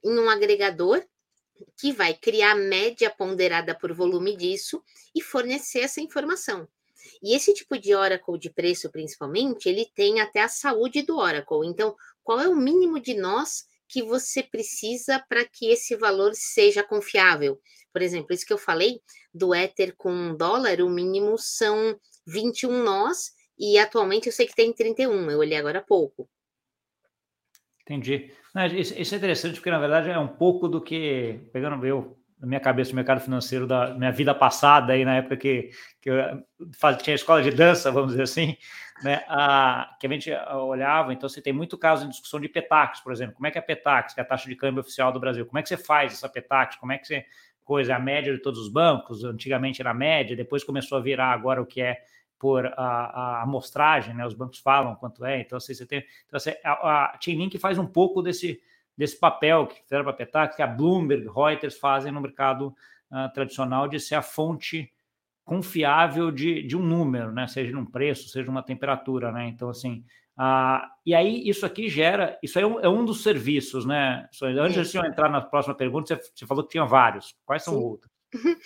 em 0.04 0.18
um 0.18 0.30
agregador 0.30 1.04
que 1.78 1.92
vai 1.92 2.14
criar 2.14 2.56
média 2.56 3.10
ponderada 3.10 3.76
por 3.78 3.94
volume 3.94 4.36
disso 4.36 4.84
e 5.16 5.22
fornecer 5.22 5.80
essa 5.80 6.02
informação. 6.02 6.68
E 7.22 7.36
esse 7.36 7.54
tipo 7.54 7.78
de 7.78 7.94
Oracle 7.94 8.40
de 8.40 8.50
preço, 8.50 8.90
principalmente, 8.90 9.68
ele 9.68 9.90
tem 9.94 10.22
até 10.22 10.42
a 10.42 10.48
saúde 10.48 11.02
do 11.02 11.18
Oracle. 11.18 11.68
Então, 11.68 11.96
qual 12.24 12.40
é 12.40 12.48
o 12.48 12.56
mínimo 12.56 13.00
de 13.00 13.14
nós 13.14 13.66
que 13.94 14.02
você 14.02 14.42
precisa 14.42 15.24
para 15.30 15.46
que 15.46 15.68
esse 15.68 15.96
valor 15.96 16.32
seja 16.34 16.82
confiável. 16.82 17.62
Por 17.94 18.02
exemplo, 18.02 18.34
isso 18.34 18.44
que 18.44 18.52
eu 18.52 18.58
falei 18.58 19.00
do 19.32 19.54
Ether 19.54 19.94
com 19.96 20.36
dólar, 20.36 20.82
o 20.82 20.90
mínimo 20.90 21.38
são 21.38 21.96
21 22.26 22.84
nós, 22.84 23.34
e 23.58 23.78
atualmente 23.78 24.26
eu 24.26 24.34
sei 24.34 24.48
que 24.48 24.56
tem 24.56 24.74
31, 24.74 25.30
eu 25.30 25.38
olhei 25.38 25.60
agora 25.60 25.78
há 25.78 25.84
pouco. 25.84 26.28
Entendi. 27.84 28.34
Isso 28.76 29.14
é 29.14 29.18
interessante 29.18 29.56
porque, 29.56 29.70
na 29.70 29.80
verdade, 29.80 30.10
é 30.10 30.18
um 30.18 30.28
pouco 30.28 30.68
do 30.68 30.82
que, 30.82 31.40
pegando 31.54 31.86
eu, 31.86 32.18
na 32.40 32.48
minha 32.48 32.60
cabeça, 32.60 32.94
o 32.94 32.96
mercado 32.96 33.22
financeiro 33.22 33.68
da 33.68 33.94
minha 33.94 34.12
vida 34.12 34.34
passada, 34.34 34.94
aí 34.94 35.06
na 35.06 35.18
época 35.18 35.38
que, 35.38 35.70
que 36.02 36.10
eu 36.10 36.44
faz, 36.80 37.00
tinha 37.04 37.16
escola 37.16 37.44
de 37.44 37.52
dança, 37.52 37.92
vamos 37.92 38.12
dizer 38.12 38.24
assim, 38.24 38.58
né, 39.02 39.24
a, 39.28 39.96
que 40.00 40.06
a 40.06 40.10
gente 40.10 40.32
olhava, 40.52 41.14
então 41.14 41.28
você 41.28 41.42
tem 41.42 41.54
muito 41.54 41.78
caso 41.78 42.06
em 42.06 42.10
discussão 42.10 42.40
de 42.40 42.48
PETAX, 42.48 43.00
por 43.00 43.12
exemplo. 43.12 43.36
Como 43.36 43.48
é 43.48 43.52
que 43.52 43.58
é 43.58 43.62
a 43.62 43.64
PETAX, 43.64 44.14
que 44.14 44.20
é 44.20 44.24
a 44.24 44.26
taxa 44.26 44.48
de 44.48 44.56
câmbio 44.56 44.82
oficial 44.82 45.12
do 45.12 45.20
Brasil? 45.20 45.46
Como 45.46 45.58
é 45.58 45.62
que 45.62 45.70
você 45.70 45.78
faz 45.78 46.14
essa 46.14 46.30
PETAX? 46.30 46.76
Como 46.76 46.92
é 46.92 46.98
que 46.98 47.08
você 47.08 47.26
coisa 47.64 47.94
é 47.94 47.96
a 47.96 48.00
média 48.00 48.34
de 48.34 48.40
todos 48.40 48.60
os 48.60 48.70
bancos? 48.70 49.24
Antigamente 49.24 49.82
era 49.82 49.94
média, 49.94 50.36
depois 50.36 50.64
começou 50.64 50.98
a 50.98 51.02
virar 51.02 51.32
agora 51.32 51.62
o 51.62 51.66
que 51.66 51.82
é 51.82 52.04
por 52.38 52.66
a, 52.66 52.72
a 52.78 53.42
amostragem, 53.44 54.14
né? 54.14 54.26
Os 54.26 54.34
bancos 54.34 54.60
falam 54.60 54.96
quanto 54.96 55.24
é, 55.24 55.40
então 55.40 55.58
assim, 55.58 55.74
você 55.74 55.86
tem. 55.86 56.04
Então, 56.28 56.38
assim, 56.38 56.52
a, 56.64 56.72
a 56.72 57.20
Chainlink 57.20 57.58
faz 57.58 57.78
um 57.78 57.88
pouco 57.88 58.22
desse 58.22 58.62
desse 58.98 59.20
papel 59.20 59.68
que 59.68 59.82
fizeram 59.82 60.04
para 60.04 60.14
Petar, 60.14 60.56
que 60.56 60.62
a 60.62 60.68
Bloomberg, 60.68 61.28
Reuters 61.28 61.78
fazem 61.78 62.12
no 62.12 62.22
mercado 62.22 62.68
uh, 63.12 63.34
tradicional 63.34 63.88
de 63.88 64.00
ser 64.00 64.16
a 64.16 64.22
fonte 64.22 64.92
confiável 65.44 66.32
de, 66.32 66.64
de 66.64 66.76
um 66.76 66.82
número, 66.82 67.32
né? 67.32 67.48
Seja 67.48 67.72
num 67.72 67.86
preço, 67.86 68.30
seja 68.30 68.46
numa 68.46 68.64
temperatura, 68.64 69.32
né? 69.32 69.48
Então, 69.48 69.70
assim, 69.70 70.04
uh, 70.40 70.88
e 71.06 71.14
aí 71.14 71.48
isso 71.48 71.66
aqui 71.66 71.90
gera, 71.90 72.38
isso 72.42 72.58
é 72.58 72.66
um, 72.66 72.80
é 72.80 72.90
um 72.90 73.04
dos 73.04 73.24
serviços, 73.24 73.86
né? 73.86 74.28
Antes 74.42 74.92
de 74.92 74.98
eu 74.98 75.06
entrar 75.06 75.30
na 75.30 75.42
próxima 75.42 75.76
pergunta, 75.76 76.16
você, 76.16 76.32
você, 76.34 76.46
falou 76.46 76.64
que 76.64 76.72
tinha 76.72 76.86
vários. 76.86 77.36
Quais 77.46 77.64
são 77.64 77.74
Sim. 77.76 77.84
outros? 77.84 78.12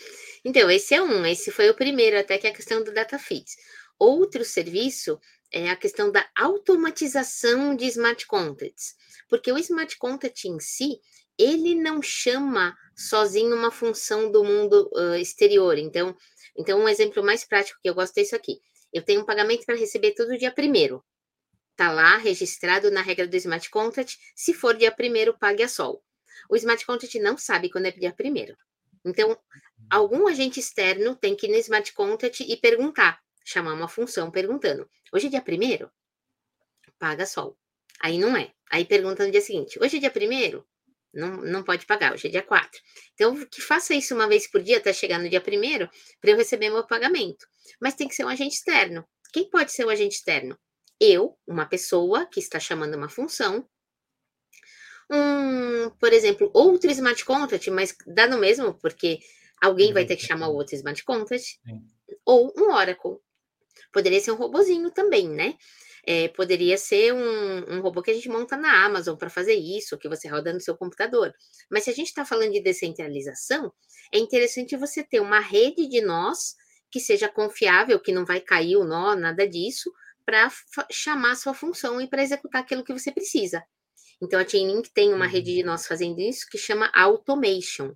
Então, 0.46 0.70
esse 0.72 0.96
é 0.96 1.02
um, 1.02 1.26
esse 1.26 1.52
foi 1.52 1.70
o 1.70 1.76
primeiro, 1.76 2.18
até 2.18 2.38
que 2.38 2.48
é 2.48 2.52
a 2.52 2.54
questão 2.54 2.82
do 2.82 2.94
data 2.94 3.20
feeds. 3.20 3.58
Outro 4.00 4.46
serviço 4.46 5.20
é 5.52 5.70
a 5.70 5.76
questão 5.76 6.10
da 6.10 6.26
automatização 6.38 7.76
de 7.76 7.86
smart 7.86 8.26
contracts, 8.28 8.96
porque 9.28 9.52
o 9.52 9.58
smart 9.58 9.98
contract 9.98 10.48
em 10.48 10.58
si, 10.60 11.00
ele 11.38 11.76
não 11.76 12.02
chama 12.02 12.76
sozinho 12.96 13.56
uma 13.56 13.72
função 13.72 14.32
do 14.32 14.44
mundo 14.44 14.90
uh, 14.94 15.16
exterior. 15.16 15.78
Então, 15.78 16.16
então, 16.58 16.80
um 16.80 16.90
exemplo 16.90 17.24
mais 17.24 17.46
prático 17.46 17.80
que 17.82 17.90
eu 17.90 17.94
gosto 17.94 18.18
é 18.18 18.22
isso 18.22 18.36
aqui. 18.36 18.60
Eu 18.92 19.04
tenho 19.04 19.22
um 19.22 19.26
pagamento 19.26 19.66
para 19.66 19.76
receber 19.76 20.14
todo 20.14 20.38
dia 20.38 20.52
primeiro. 20.52 21.04
Está 21.72 21.92
lá 21.92 22.18
registrado 22.18 22.90
na 22.90 23.02
regra 23.02 23.28
do 23.28 23.36
Smart 23.36 23.70
Contract. 23.70 24.18
Se 24.36 24.54
for 24.54 24.76
dia 24.76 24.92
primeiro, 24.92 25.38
pague 25.38 25.62
a 25.62 25.68
sol. 25.68 26.04
O 26.50 26.56
Smart 26.56 26.84
Contract 26.84 27.20
não 27.20 27.38
sabe 27.38 27.70
quando 27.70 27.86
é 27.86 27.92
dia 27.92 28.12
primeiro. 28.12 28.58
Então, 29.06 29.38
algum 29.90 30.28
agente 30.28 30.60
externo 30.60 31.16
tem 31.16 31.36
que 31.36 31.46
ir 31.46 31.50
no 31.50 31.58
Smart 31.58 31.94
Contract 31.94 32.44
e 32.44 32.58
perguntar, 32.58 33.20
chamar 33.46 33.74
uma 33.74 33.88
função 33.88 34.32
perguntando: 34.32 34.90
hoje 35.14 35.28
é 35.28 35.30
dia 35.30 35.42
primeiro? 35.42 35.92
Paga 36.98 37.28
sol. 37.28 37.56
Aí 38.02 38.18
não 38.18 38.36
é. 38.36 38.52
Aí 38.72 38.84
pergunta 38.84 39.24
no 39.24 39.32
dia 39.32 39.42
seguinte: 39.42 39.78
hoje 39.80 39.98
é 39.98 40.00
dia 40.00 40.12
primeiro? 40.12 40.68
Não, 41.14 41.38
não 41.38 41.64
pode 41.64 41.86
pagar, 41.86 42.14
hoje 42.14 42.28
é 42.28 42.32
dia 42.32 42.44
4. 42.44 42.70
Então, 43.14 43.36
que 43.46 43.62
faça 43.62 43.94
isso 43.94 44.14
uma 44.14 44.28
vez 44.28 44.50
por 44.50 44.62
dia 44.62 44.78
até 44.78 44.94
chegar 44.94 45.20
no 45.20 45.30
dia 45.30 45.42
primeiro, 45.42 45.90
para 46.22 46.32
eu 46.32 46.38
receber 46.38 46.70
meu 46.70 46.86
pagamento. 46.86 47.48
Mas 47.82 47.96
tem 47.96 48.08
que 48.08 48.16
ser 48.16 48.26
um 48.26 48.30
agente 48.30 48.56
externo. 48.56 49.08
Quem 49.34 49.50
pode 49.50 49.72
ser 49.72 49.84
o 49.84 49.88
um 49.88 49.90
agente 49.90 50.16
externo? 50.16 50.58
Eu, 51.00 51.38
uma 51.48 51.66
pessoa 51.66 52.26
que 52.26 52.40
está 52.40 52.60
chamando 52.60 52.96
uma 52.96 53.10
função, 53.10 53.68
um, 55.10 55.90
por 56.00 56.12
exemplo, 56.12 56.52
outro 56.54 56.92
smart 56.92 57.24
contract, 57.24 57.70
mas 57.72 57.96
dá 58.06 58.28
no 58.28 58.38
mesmo, 58.38 58.74
porque 58.80 59.20
alguém 59.62 59.94
vai 59.94 60.06
ter 60.06 60.18
que 60.18 60.26
chamar 60.26 60.50
o 60.50 60.56
outro 60.56 60.76
smart 60.76 61.04
contract, 61.04 61.60
ou 62.26 62.54
um 62.58 62.74
Oracle. 62.74 63.18
Poderia 63.92 64.20
ser 64.20 64.32
um 64.32 64.36
robozinho 64.36 64.92
também, 64.92 65.30
né? 65.30 65.56
É, 66.10 66.30
poderia 66.30 66.78
ser 66.78 67.14
um, 67.14 67.76
um, 67.76 67.82
robô 67.82 68.02
que 68.02 68.10
a 68.10 68.14
gente 68.14 68.30
monta 68.30 68.56
na 68.56 68.86
Amazon 68.86 69.18
para 69.18 69.30
fazer 69.30 69.56
isso, 69.56 69.98
que 69.98 70.08
você 70.08 70.30
roda 70.30 70.54
no 70.54 70.62
seu 70.62 70.78
computador. 70.78 71.34
Mas 71.70 71.84
se 71.84 71.90
a 71.90 71.94
gente 71.94 72.08
está 72.08 72.24
falando 72.24 72.54
de 72.54 72.62
descentralização, 72.62 73.74
é 74.14 74.18
interessante 74.18 74.78
você 74.78 75.04
ter 75.04 75.20
uma 75.20 75.42
rede 75.42 75.86
de 75.86 76.00
nós 76.00 76.56
que 76.90 77.02
seja 77.02 77.28
confiável, 77.28 78.00
que 78.00 78.14
não 78.14 78.24
vai 78.24 78.40
cair 78.40 78.78
o 78.78 78.86
nó, 78.86 79.16
nada 79.16 79.46
disso, 79.46 79.92
para 80.26 80.50
chamar 80.90 81.32
a 81.32 81.36
sua 81.36 81.54
função 81.54 82.00
e 82.00 82.08
para 82.08 82.24
executar 82.24 82.62
aquilo 82.62 82.86
que 82.86 82.94
você 82.94 83.12
precisa. 83.12 83.62
Então, 84.22 84.40
a 84.40 84.48
Chainlink 84.48 84.90
tem 84.92 85.14
uma 85.14 85.28
rede 85.28 85.54
de 85.54 85.60
uhum. 85.60 85.68
nós 85.68 85.86
fazendo 85.86 86.20
isso 86.20 86.48
que 86.50 86.58
chama 86.58 86.90
Automation. 86.94 87.94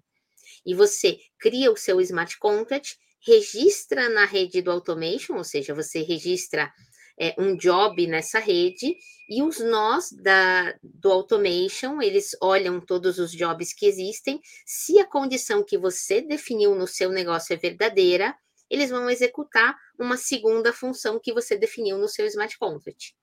E 0.65 0.75
você 0.75 1.17
cria 1.39 1.71
o 1.71 1.77
seu 1.77 1.99
smart 2.01 2.37
contract, 2.37 2.97
registra 3.25 4.09
na 4.09 4.25
rede 4.25 4.61
do 4.61 4.71
Automation, 4.71 5.35
ou 5.35 5.43
seja, 5.43 5.73
você 5.73 6.01
registra 6.01 6.71
é, 7.21 7.35
um 7.37 7.55
job 7.55 8.07
nessa 8.07 8.39
rede 8.39 8.95
e 9.29 9.43
os 9.43 9.59
nós 9.59 10.11
da, 10.11 10.73
do 10.83 11.11
automation, 11.11 12.01
eles 12.01 12.35
olham 12.41 12.81
todos 12.81 13.19
os 13.19 13.31
jobs 13.31 13.73
que 13.73 13.85
existem. 13.85 14.41
Se 14.65 14.99
a 14.99 15.05
condição 15.05 15.63
que 15.63 15.77
você 15.77 16.19
definiu 16.19 16.73
no 16.73 16.87
seu 16.87 17.11
negócio 17.11 17.53
é 17.53 17.57
verdadeira, 17.57 18.35
eles 18.67 18.89
vão 18.89 19.07
executar 19.07 19.77
uma 19.99 20.17
segunda 20.17 20.73
função 20.73 21.19
que 21.21 21.31
você 21.31 21.55
definiu 21.55 21.99
no 21.99 22.07
seu 22.07 22.25
smart 22.25 22.57
contract. 22.57 23.13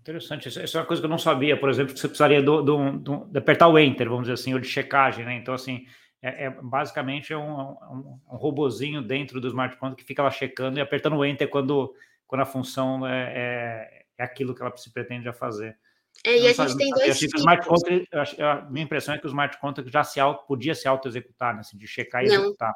Interessante, 0.00 0.48
isso 0.48 0.78
é 0.78 0.80
uma 0.80 0.86
coisa 0.86 1.02
que 1.02 1.06
eu 1.06 1.10
não 1.10 1.18
sabia, 1.18 1.58
por 1.58 1.68
exemplo, 1.68 1.92
que 1.92 2.00
você 2.00 2.08
precisaria 2.08 2.40
do, 2.40 2.62
do, 2.62 2.92
do, 2.92 3.24
de 3.26 3.38
apertar 3.38 3.68
o 3.68 3.78
enter, 3.78 4.08
vamos 4.08 4.22
dizer 4.22 4.34
assim, 4.34 4.54
ou 4.54 4.60
de 4.60 4.68
checagem, 4.68 5.26
né? 5.26 5.34
Então, 5.34 5.52
assim, 5.52 5.84
é, 6.22 6.46
é 6.46 6.50
basicamente 6.50 7.32
é 7.32 7.36
um, 7.36 7.60
um, 7.60 8.20
um 8.30 8.36
robozinho 8.36 9.02
dentro 9.02 9.40
do 9.40 9.48
smart 9.48 9.76
contract 9.76 10.00
que 10.00 10.06
fica 10.06 10.22
lá 10.22 10.30
checando 10.30 10.78
e 10.78 10.80
apertando 10.80 11.16
o 11.16 11.24
enter 11.24 11.48
quando 11.48 11.94
quando 12.26 12.42
a 12.42 12.46
função 12.46 13.06
é, 13.06 13.32
é, 13.36 14.04
é 14.18 14.24
aquilo 14.24 14.54
que 14.54 14.62
ela 14.62 14.76
se 14.76 14.92
pretende 14.92 15.28
a 15.28 15.32
fazer. 15.32 15.76
É, 16.24 16.38
e 16.38 16.46
a 16.46 16.52
gente 16.52 16.76
tem 16.76 16.90
dois 16.90 17.18
tipos. 17.18 17.40
Smart 17.40 17.66
contract, 17.66 18.40
a 18.40 18.62
minha 18.70 18.84
impressão 18.84 19.14
é 19.14 19.18
que 19.18 19.26
o 19.26 19.28
smart 19.28 19.58
contract 19.58 19.92
já 19.92 20.04
se 20.04 20.20
auto, 20.20 20.46
podia 20.46 20.74
se 20.74 20.86
auto-executar, 20.86 21.54
né? 21.54 21.60
Assim, 21.60 21.76
de 21.76 21.86
checar 21.86 22.24
e 22.24 22.28
não. 22.28 22.42
executar. 22.42 22.72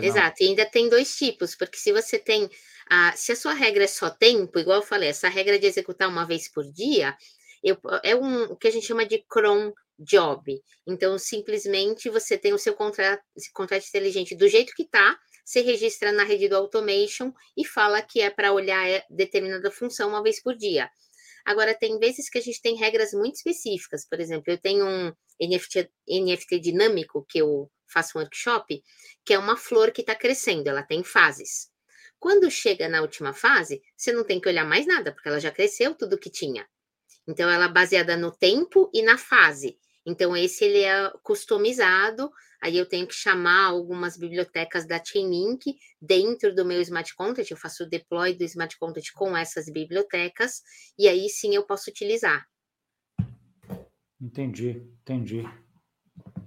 Exato, 0.00 0.42
e 0.42 0.46
ainda 0.46 0.64
tem 0.64 0.88
dois 0.88 1.14
tipos, 1.14 1.54
porque 1.54 1.76
se 1.76 1.92
você 1.92 2.18
tem, 2.18 2.48
a, 2.88 3.12
se 3.12 3.32
a 3.32 3.36
sua 3.36 3.52
regra 3.52 3.84
é 3.84 3.86
só 3.86 4.08
tempo, 4.08 4.58
igual 4.58 4.78
eu 4.78 4.86
falei, 4.86 5.10
essa 5.10 5.28
regra 5.28 5.58
de 5.58 5.66
executar 5.66 6.08
uma 6.08 6.24
vez 6.24 6.48
por 6.48 6.64
dia, 6.72 7.14
eu, 7.62 7.78
é 8.02 8.16
um, 8.16 8.44
o 8.44 8.56
que 8.56 8.66
a 8.66 8.70
gente 8.70 8.86
chama 8.86 9.04
de 9.04 9.22
cron 9.28 9.72
job. 9.98 10.60
Então, 10.86 11.18
simplesmente 11.18 12.08
você 12.08 12.38
tem 12.38 12.52
o 12.52 12.58
seu 12.58 12.74
contrato, 12.74 13.22
contrato 13.52 13.86
inteligente 13.86 14.34
do 14.34 14.48
jeito 14.48 14.72
que 14.74 14.84
está, 14.84 15.16
você 15.44 15.60
registra 15.60 16.10
na 16.10 16.24
rede 16.24 16.48
do 16.48 16.56
automation 16.56 17.32
e 17.56 17.64
fala 17.64 18.00
que 18.00 18.20
é 18.20 18.30
para 18.30 18.52
olhar 18.52 18.88
é, 18.88 19.04
determinada 19.10 19.70
função 19.70 20.08
uma 20.08 20.22
vez 20.22 20.42
por 20.42 20.56
dia. 20.56 20.88
Agora, 21.44 21.74
tem 21.74 21.98
vezes 21.98 22.30
que 22.30 22.38
a 22.38 22.40
gente 22.40 22.62
tem 22.62 22.74
regras 22.76 23.12
muito 23.12 23.34
específicas. 23.34 24.08
Por 24.08 24.18
exemplo, 24.18 24.44
eu 24.46 24.58
tenho 24.58 24.86
um 24.86 25.12
NFT, 25.40 25.90
NFT 26.08 26.58
dinâmico 26.58 27.24
que 27.28 27.38
eu 27.38 27.70
faço 27.86 28.16
um 28.16 28.22
workshop, 28.22 28.82
que 29.24 29.34
é 29.34 29.38
uma 29.38 29.56
flor 29.56 29.92
que 29.92 30.00
está 30.00 30.14
crescendo, 30.14 30.68
ela 30.68 30.82
tem 30.82 31.04
fases. 31.04 31.68
Quando 32.18 32.50
chega 32.50 32.88
na 32.88 33.02
última 33.02 33.34
fase, 33.34 33.82
você 33.94 34.10
não 34.10 34.24
tem 34.24 34.40
que 34.40 34.48
olhar 34.48 34.64
mais 34.64 34.86
nada, 34.86 35.12
porque 35.12 35.28
ela 35.28 35.38
já 35.38 35.50
cresceu 35.50 35.94
tudo 35.94 36.18
que 36.18 36.30
tinha. 36.30 36.66
Então, 37.28 37.50
ela 37.50 37.66
é 37.66 37.68
baseada 37.68 38.16
no 38.16 38.32
tempo 38.32 38.90
e 38.94 39.02
na 39.02 39.18
fase. 39.18 39.78
Então, 40.06 40.36
esse 40.36 40.64
ele 40.64 40.80
é 40.80 41.10
customizado 41.22 42.30
aí 42.64 42.78
eu 42.78 42.86
tenho 42.86 43.06
que 43.06 43.14
chamar 43.14 43.66
algumas 43.66 44.16
bibliotecas 44.16 44.86
da 44.86 45.02
Chainlink 45.04 45.76
dentro 46.00 46.54
do 46.54 46.64
meu 46.64 46.80
Smart 46.80 47.14
Contract, 47.14 47.50
eu 47.50 47.58
faço 47.58 47.84
o 47.84 47.86
deploy 47.86 48.34
do 48.34 48.42
Smart 48.44 48.78
Contract 48.78 49.12
com 49.12 49.36
essas 49.36 49.66
bibliotecas, 49.66 50.62
e 50.98 51.06
aí 51.06 51.28
sim 51.28 51.54
eu 51.54 51.66
posso 51.66 51.90
utilizar. 51.90 52.46
Entendi, 54.18 54.82
entendi. 55.02 55.44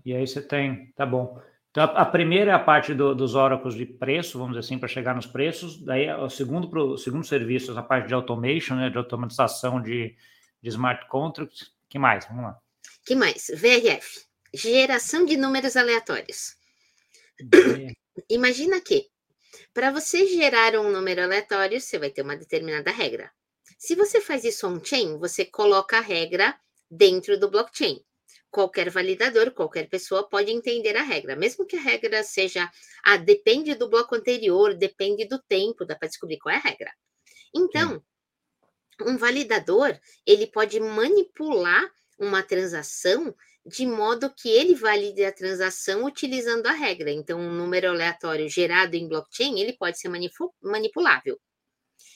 E 0.03 0.15
aí 0.15 0.25
você 0.25 0.41
tem, 0.41 0.91
tá 0.95 1.05
bom. 1.05 1.39
Então, 1.69 1.83
a 1.83 2.05
primeira 2.05 2.49
é 2.49 2.53
a 2.55 2.59
parte 2.59 2.95
do, 2.95 3.13
dos 3.13 3.35
óracles 3.35 3.75
de 3.75 3.85
preço, 3.85 4.39
vamos 4.39 4.55
dizer 4.55 4.65
assim, 4.65 4.79
para 4.79 4.87
chegar 4.87 5.13
nos 5.13 5.27
preços. 5.27 5.79
Daí, 5.85 6.11
o 6.11 6.29
segundo, 6.31 6.67
pro, 6.67 6.97
segundo 6.97 7.27
serviço, 7.27 7.77
a 7.77 7.83
parte 7.83 8.07
de 8.07 8.15
automation, 8.15 8.75
né, 8.75 8.89
de 8.89 8.97
automatização 8.97 9.79
de, 9.79 10.15
de 10.63 10.69
smart 10.69 11.07
contracts. 11.09 11.71
que 11.87 11.99
mais? 11.99 12.25
Vamos 12.25 12.45
lá. 12.45 12.57
que 13.05 13.13
mais? 13.13 13.51
VRF 13.53 14.26
geração 14.57 15.23
de 15.23 15.37
números 15.37 15.77
aleatórios. 15.77 16.55
Imagina 18.29 18.81
que, 18.81 19.07
para 19.73 19.91
você 19.91 20.25
gerar 20.25 20.75
um 20.75 20.91
número 20.91 21.21
aleatório, 21.21 21.79
você 21.79 21.99
vai 21.99 22.09
ter 22.09 22.23
uma 22.23 22.35
determinada 22.35 22.91
regra. 22.91 23.31
Se 23.77 23.95
você 23.95 24.19
faz 24.19 24.43
isso 24.43 24.67
on-chain, 24.67 25.19
você 25.19 25.45
coloca 25.45 25.97
a 25.97 26.01
regra 26.01 26.59
dentro 26.89 27.39
do 27.39 27.49
blockchain. 27.49 28.03
Qualquer 28.49 28.89
validador, 28.89 29.51
qualquer 29.51 29.87
pessoa 29.87 30.27
pode 30.27 30.51
entender 30.51 30.97
a 30.97 31.03
regra, 31.03 31.35
mesmo 31.35 31.65
que 31.65 31.75
a 31.75 31.81
regra 31.81 32.23
seja, 32.23 32.71
ah, 33.03 33.17
depende 33.17 33.75
do 33.75 33.89
bloco 33.89 34.15
anterior, 34.15 34.73
depende 34.73 35.25
do 35.25 35.37
tempo, 35.43 35.85
dá 35.85 35.95
para 35.95 36.07
descobrir 36.07 36.39
qual 36.39 36.55
é 36.55 36.57
a 36.57 36.61
regra. 36.61 36.91
Então, 37.53 38.01
um 39.05 39.17
validador, 39.17 39.99
ele 40.25 40.47
pode 40.47 40.79
manipular 40.79 41.83
uma 42.17 42.41
transação 42.41 43.35
de 43.67 43.85
modo 43.85 44.33
que 44.33 44.49
ele 44.49 44.75
valide 44.75 45.25
a 45.25 45.31
transação 45.31 46.05
utilizando 46.05 46.67
a 46.67 46.71
regra. 46.71 47.11
Então, 47.11 47.39
um 47.39 47.51
número 47.51 47.89
aleatório 47.89 48.47
gerado 48.47 48.95
em 48.95 49.07
blockchain, 49.07 49.59
ele 49.59 49.73
pode 49.73 49.99
ser 49.99 50.09
manipulável. 50.61 51.37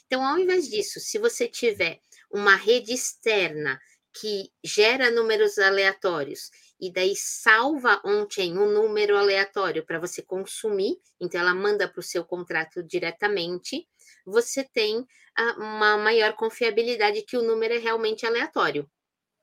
Então, 0.05 0.25
ao 0.25 0.39
invés 0.39 0.69
disso, 0.69 0.99
se 0.99 1.17
você 1.17 1.47
tiver 1.47 1.99
uma 2.31 2.55
rede 2.55 2.93
externa 2.93 3.79
que 4.13 4.49
gera 4.63 5.11
números 5.11 5.57
aleatórios 5.57 6.49
e 6.79 6.91
daí 6.91 7.15
salva 7.15 8.01
on-chain 8.03 8.57
um 8.57 8.71
número 8.71 9.17
aleatório 9.17 9.85
para 9.85 9.99
você 9.99 10.21
consumir, 10.21 10.97
então 11.19 11.39
ela 11.39 11.53
manda 11.53 11.87
para 11.87 11.99
o 11.99 12.03
seu 12.03 12.25
contrato 12.25 12.83
diretamente, 12.83 13.87
você 14.25 14.63
tem 14.63 15.05
ah, 15.35 15.55
uma 15.57 15.97
maior 15.97 16.33
confiabilidade 16.33 17.23
que 17.23 17.37
o 17.37 17.43
número 17.43 17.73
é 17.73 17.77
realmente 17.77 18.25
aleatório. 18.25 18.89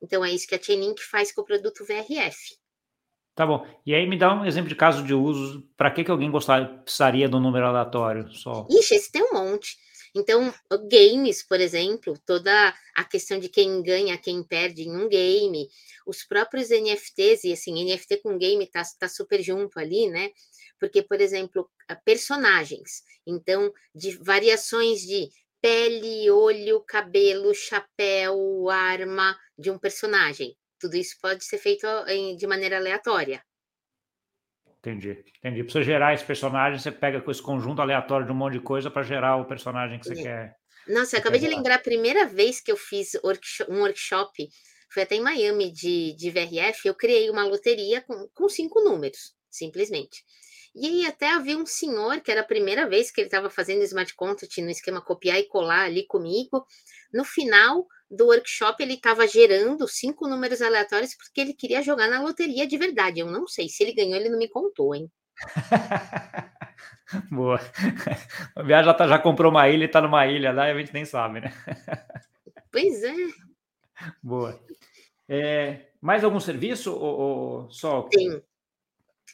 Então 0.03 0.25
é 0.25 0.31
isso 0.31 0.47
que 0.47 0.55
a 0.55 0.63
Chainlink 0.63 1.03
faz 1.03 1.33
com 1.33 1.43
o 1.43 1.45
produto 1.45 1.85
VRF. 1.85 2.57
Tá 3.35 3.47
bom. 3.47 3.65
E 3.87 3.95
aí 3.95 4.05
me 4.05 4.19
dá 4.19 4.35
um 4.35 4.45
exemplo 4.45 4.69
de 4.69 4.75
caso 4.75 5.05
de 5.05 5.15
uso. 5.15 5.63
Para 5.77 5.93
que, 5.93 6.03
que 6.03 6.11
alguém 6.11 6.31
gostaria, 6.31 6.67
precisaria 6.67 7.29
do 7.29 7.39
número 7.39 7.67
aleatório 7.67 8.33
só? 8.33 8.67
Ixi, 8.69 8.97
esse 8.97 9.13
tem 9.13 9.23
um 9.23 9.33
monte. 9.33 9.77
Então, 10.15 10.53
games, 10.91 11.47
por 11.47 11.61
exemplo, 11.61 12.19
toda 12.27 12.75
a 12.97 13.05
questão 13.05 13.39
de 13.39 13.49
quem 13.49 13.81
ganha, 13.83 14.19
quem 14.19 14.43
perde 14.43 14.83
em 14.83 14.97
um 14.97 15.09
game, 15.09 15.69
os 16.05 16.25
próprios 16.25 16.71
NFTs, 16.71 17.45
e 17.45 17.53
assim, 17.53 17.85
NFT 17.85 18.19
com 18.23 18.39
game 18.39 18.67
tá, 18.67 18.83
tá 18.99 19.09
super 19.09 19.41
junto 19.41 19.79
ali, 19.79 20.09
né? 20.09 20.31
Porque, 20.81 21.03
por 21.03 21.21
exemplo, 21.21 21.71
personagens. 22.05 23.03
Então, 23.27 23.73
de 23.95 24.17
variações 24.17 25.03
de 25.03 25.29
pele, 25.61 26.31
olho, 26.31 26.81
cabelo, 26.87 27.55
chapéu, 27.55 28.69
arma 28.69 29.37
de 29.59 29.71
um 29.71 29.79
personagem. 29.79 30.57
Tudo 30.79 30.97
isso 30.97 31.17
pode 31.21 31.45
ser 31.45 31.59
feito 31.59 31.87
de 32.37 32.47
maneira 32.47 32.77
aleatória. 32.77 33.43
Entendi, 34.79 35.25
entendi. 35.39 35.65
Para 35.65 35.73
você 35.73 35.83
gerar 35.83 36.15
esse 36.15 36.25
personagem, 36.25 36.79
você 36.79 36.93
pega 36.93 37.21
com 37.21 37.31
esse 37.31 37.43
conjunto 37.43 37.83
aleatório 37.83 38.27
de 38.27 38.33
um 38.33 38.37
monte 38.37 38.55
de 38.55 38.61
coisa 38.61 38.91
para 38.91 39.03
gerar 39.03 39.37
o 39.37 39.45
personagem 39.45 39.99
que 39.99 40.07
você 40.07 40.21
é. 40.21 40.23
quer. 40.23 40.57
Nossa, 40.87 41.17
eu 41.17 41.21
acabei 41.21 41.41
de 41.41 41.49
lembrar 41.49 41.75
a 41.75 41.81
primeira 41.81 42.25
vez 42.27 42.61
que 42.61 42.73
eu 42.73 42.77
fiz 42.77 43.11
um 43.69 43.81
workshop, 43.81 44.49
foi 44.91 45.03
até 45.03 45.17
em 45.17 45.21
Miami 45.21 45.71
de, 45.71 46.15
de 46.17 46.31
VRF, 46.31 46.87
eu 46.87 46.95
criei 46.95 47.29
uma 47.29 47.45
loteria 47.45 48.01
com, 48.01 48.27
com 48.33 48.49
cinco 48.49 48.81
números, 48.81 49.35
simplesmente. 49.51 50.25
E 50.79 50.87
aí 50.87 51.07
até 51.07 51.31
havia 51.31 51.59
um 51.59 51.67
senhor, 51.67 52.21
que 52.21 52.31
era 52.31 52.43
a 52.43 52.45
primeira 52.45 52.89
vez 52.89 53.11
que 53.11 53.21
ele 53.21 53.27
estava 53.27 53.51
fazendo 53.51 53.83
smart 53.83 54.15
contract 54.15 54.63
no 54.63 54.71
esquema 54.71 55.01
copiar 55.01 55.39
e 55.39 55.45
colar 55.45 55.87
ali 55.87 56.07
comigo. 56.07 56.65
No 57.13 57.25
final 57.25 57.87
do 58.11 58.27
workshop, 58.27 58.83
ele 58.83 58.95
estava 58.95 59.27
gerando 59.27 59.89
cinco 59.89 60.29
números 60.29 60.63
aleatórios 60.63 61.15
porque 61.15 61.41
ele 61.41 61.53
queria 61.53 61.83
jogar 61.83 62.09
na 62.09 62.23
loteria 62.23 62.67
de 62.67 62.77
verdade. 62.77 63.21
Eu 63.21 63.27
não 63.27 63.47
sei 63.47 63.69
se 63.69 63.83
ele 63.83 63.93
ganhou, 63.93 64.15
ele 64.15 64.29
não 64.29 64.39
me 64.39 64.49
contou, 64.49 64.95
hein? 64.95 65.11
Boa. 67.31 67.61
O 68.57 68.63
viagem 68.63 68.85
já, 68.87 68.95
tá, 68.95 69.09
já 69.09 69.19
comprou 69.19 69.51
uma 69.51 69.69
ilha 69.69 69.83
e 69.83 69.87
está 69.87 70.01
numa 70.01 70.27
ilha 70.27 70.53
lá 70.53 70.69
e 70.69 70.73
a 70.73 70.79
gente 70.79 70.93
nem 70.93 71.05
sabe, 71.05 71.41
né? 71.41 71.53
Pois 72.71 73.03
é. 73.03 73.15
Boa. 74.23 74.61
É, 75.29 75.89
mais 76.01 76.23
algum 76.23 76.39
serviço 76.39 76.95
ou, 76.95 77.19
ou 77.19 77.71
só? 77.71 78.03
Tem. 78.03 78.43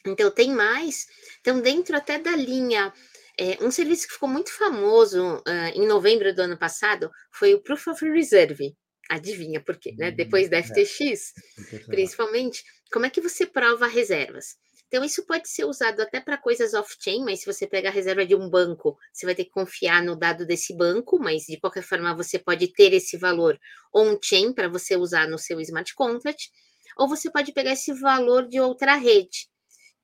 Então, 0.05 0.29
tem 0.31 0.51
mais. 0.51 1.05
Então, 1.41 1.61
dentro 1.61 1.95
até 1.95 2.19
da 2.19 2.35
linha 2.35 2.93
é, 3.37 3.57
um 3.61 3.69
serviço 3.69 4.07
que 4.07 4.13
ficou 4.13 4.29
muito 4.29 4.51
famoso 4.51 5.37
uh, 5.37 5.71
em 5.73 5.85
novembro 5.85 6.33
do 6.33 6.41
ano 6.41 6.57
passado 6.57 7.11
foi 7.31 7.53
o 7.53 7.61
Proof 7.61 7.87
of 7.87 8.09
Reserve. 8.09 8.75
Adivinha 9.09 9.61
por 9.61 9.77
quê, 9.77 9.93
né? 9.97 10.09
Depois 10.09 10.49
da 10.49 10.63
FTX, 10.63 11.33
é. 11.73 11.79
principalmente, 11.87 12.63
como 12.91 13.05
é 13.05 13.09
que 13.09 13.21
você 13.21 13.45
prova 13.45 13.87
reservas? 13.87 14.55
Então, 14.87 15.03
isso 15.03 15.25
pode 15.25 15.49
ser 15.49 15.65
usado 15.65 15.99
até 16.01 16.19
para 16.21 16.37
coisas 16.37 16.73
off-chain, 16.73 17.23
mas 17.23 17.41
se 17.41 17.45
você 17.45 17.67
pegar 17.67 17.89
a 17.89 17.91
reserva 17.91 18.25
de 18.25 18.35
um 18.35 18.49
banco, 18.49 18.97
você 19.11 19.25
vai 19.25 19.35
ter 19.35 19.45
que 19.45 19.51
confiar 19.51 20.01
no 20.01 20.15
dado 20.15 20.45
desse 20.45 20.75
banco, 20.75 21.19
mas 21.19 21.43
de 21.43 21.59
qualquer 21.59 21.83
forma 21.83 22.15
você 22.15 22.39
pode 22.39 22.67
ter 22.69 22.93
esse 22.93 23.17
valor 23.17 23.59
on-chain 23.93 24.53
para 24.53 24.69
você 24.69 24.95
usar 24.95 25.27
no 25.27 25.37
seu 25.37 25.59
smart 25.59 25.93
contract, 25.93 26.49
ou 26.97 27.07
você 27.07 27.29
pode 27.29 27.51
pegar 27.51 27.73
esse 27.73 27.91
valor 27.93 28.47
de 28.47 28.59
outra 28.59 28.95
rede. 28.95 29.49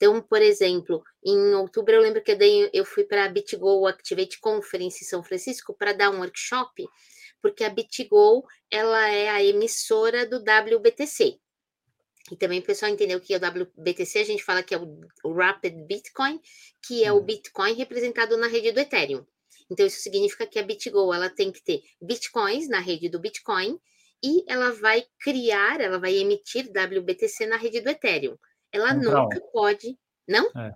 Então, 0.02 0.20
por 0.20 0.42
exemplo, 0.42 1.04
em 1.24 1.54
outubro 1.54 1.94
eu 1.94 2.02
lembro 2.02 2.24
que 2.24 2.32
eu, 2.32 2.36
dei, 2.36 2.72
eu 2.74 2.84
fui 2.84 3.04
para 3.04 3.26
a 3.26 3.30
BitGo 3.30 3.86
Activate 3.86 4.40
Conference 4.40 5.04
em 5.04 5.08
São 5.08 5.22
Francisco 5.22 5.76
para 5.76 5.94
dar 5.94 6.10
um 6.10 6.22
workshop, 6.22 6.88
porque 7.40 7.64
a 7.64 7.70
BitGo 7.70 8.44
ela 8.72 9.08
é 9.10 9.30
a 9.30 9.44
emissora 9.44 10.26
do 10.26 10.38
WBTC. 10.38 11.40
E 12.32 12.36
também 12.36 12.62
o 12.62 12.64
pessoal 12.64 12.92
entendeu 12.92 13.22
que 13.22 13.32
é 13.32 13.38
o 13.38 13.40
WBTC, 13.40 14.18
a 14.18 14.24
gente 14.24 14.44
fala 14.44 14.64
que 14.64 14.74
é 14.74 14.80
o 14.80 15.34
Rapid 15.34 15.76
Bitcoin, 15.86 16.42
que 16.84 17.04
é 17.04 17.12
o 17.12 17.18
uhum. 17.18 17.24
Bitcoin 17.24 17.74
representado 17.74 18.36
na 18.38 18.48
rede 18.48 18.72
do 18.72 18.80
Ethereum. 18.80 19.24
Então, 19.70 19.86
isso 19.86 20.02
significa 20.02 20.48
que 20.48 20.58
a 20.58 20.64
BitGo 20.64 21.14
ela 21.14 21.30
tem 21.30 21.52
que 21.52 21.64
ter 21.64 21.84
Bitcoins 22.02 22.68
na 22.68 22.80
rede 22.80 23.08
do 23.08 23.20
Bitcoin 23.20 23.80
e 24.24 24.44
ela 24.48 24.72
vai 24.72 25.06
criar, 25.20 25.80
ela 25.80 26.00
vai 26.00 26.16
emitir 26.16 26.72
WBTC 26.72 27.46
na 27.46 27.58
rede 27.58 27.82
do 27.82 27.90
Ethereum. 27.90 28.36
Ela 28.72 28.94
um 28.94 29.00
nunca 29.00 29.38
um. 29.38 29.52
pode. 29.52 29.98
Não? 30.28 30.46
É. 30.56 30.72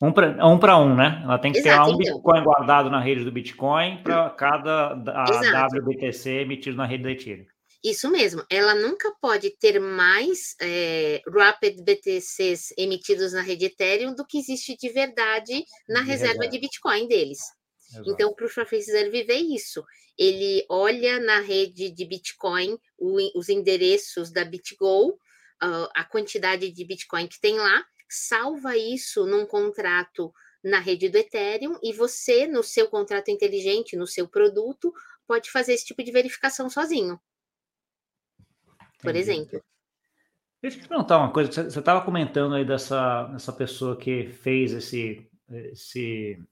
Um 0.00 0.12
para 0.12 0.46
um, 0.46 0.58
pra 0.58 0.78
um, 0.78 0.94
né? 0.94 1.22
Ela 1.24 1.38
tem 1.38 1.52
que 1.52 1.58
Exato, 1.58 1.86
ter 1.86 1.94
um 1.94 2.00
então. 2.00 2.14
Bitcoin 2.16 2.44
guardado 2.44 2.90
na 2.90 3.00
rede 3.00 3.24
do 3.24 3.32
Bitcoin 3.32 4.02
para 4.02 4.28
cada 4.30 4.92
WBTC 4.94 6.30
emitido 6.30 6.76
na 6.76 6.84
rede 6.84 7.02
do 7.02 7.08
Ethereum. 7.08 7.46
Isso 7.82 8.10
mesmo. 8.10 8.44
Ela 8.50 8.74
nunca 8.74 9.10
pode 9.20 9.50
ter 9.58 9.78
mais 9.78 10.54
é, 10.60 11.22
Rapid 11.26 11.82
BTCs 11.82 12.74
emitidos 12.76 13.32
na 13.32 13.40
rede 13.40 13.66
Ethereum 13.66 14.14
do 14.14 14.26
que 14.26 14.38
existe 14.38 14.76
de 14.76 14.88
verdade 14.90 15.64
na 15.88 16.00
de 16.00 16.06
reserva, 16.06 16.32
reserva 16.34 16.48
de 16.48 16.58
Bitcoin 16.58 17.08
deles. 17.08 17.38
Exato. 17.90 18.10
Então, 18.10 18.30
o 18.30 18.34
Proof 18.34 18.58
of 18.58 18.74
Reserve 18.74 19.22
vê 19.22 19.36
isso. 19.36 19.84
Ele 20.18 20.64
olha 20.68 21.20
na 21.20 21.40
rede 21.40 21.90
de 21.90 22.04
Bitcoin 22.04 22.76
o, 22.98 23.38
os 23.38 23.48
endereços 23.48 24.30
da 24.30 24.44
BitGo 24.44 25.16
uh, 25.62 25.88
a 25.94 26.04
quantidade 26.04 26.70
de 26.70 26.84
Bitcoin 26.84 27.26
que 27.26 27.40
tem 27.40 27.56
lá, 27.56 27.84
salva 28.08 28.76
isso 28.76 29.26
num 29.26 29.46
contrato 29.46 30.32
na 30.62 30.80
rede 30.80 31.08
do 31.08 31.16
Ethereum 31.16 31.78
e 31.82 31.92
você, 31.92 32.46
no 32.46 32.62
seu 32.62 32.88
contrato 32.88 33.30
inteligente, 33.30 33.96
no 33.96 34.06
seu 34.06 34.28
produto, 34.28 34.92
pode 35.26 35.50
fazer 35.50 35.74
esse 35.74 35.86
tipo 35.86 36.02
de 36.02 36.10
verificação 36.10 36.68
sozinho. 36.68 37.20
Por 39.00 39.10
Entendi. 39.10 39.18
exemplo. 39.18 39.62
Deixa 40.60 40.78
eu 40.78 40.82
te 40.82 40.88
perguntar 40.88 41.18
uma 41.18 41.32
coisa. 41.32 41.70
Você 41.70 41.78
estava 41.78 42.04
comentando 42.04 42.54
aí 42.54 42.64
dessa, 42.64 43.24
dessa 43.24 43.52
pessoa 43.52 43.96
que 43.96 44.28
fez 44.28 44.72
esse, 44.72 45.30
esse 45.48 46.42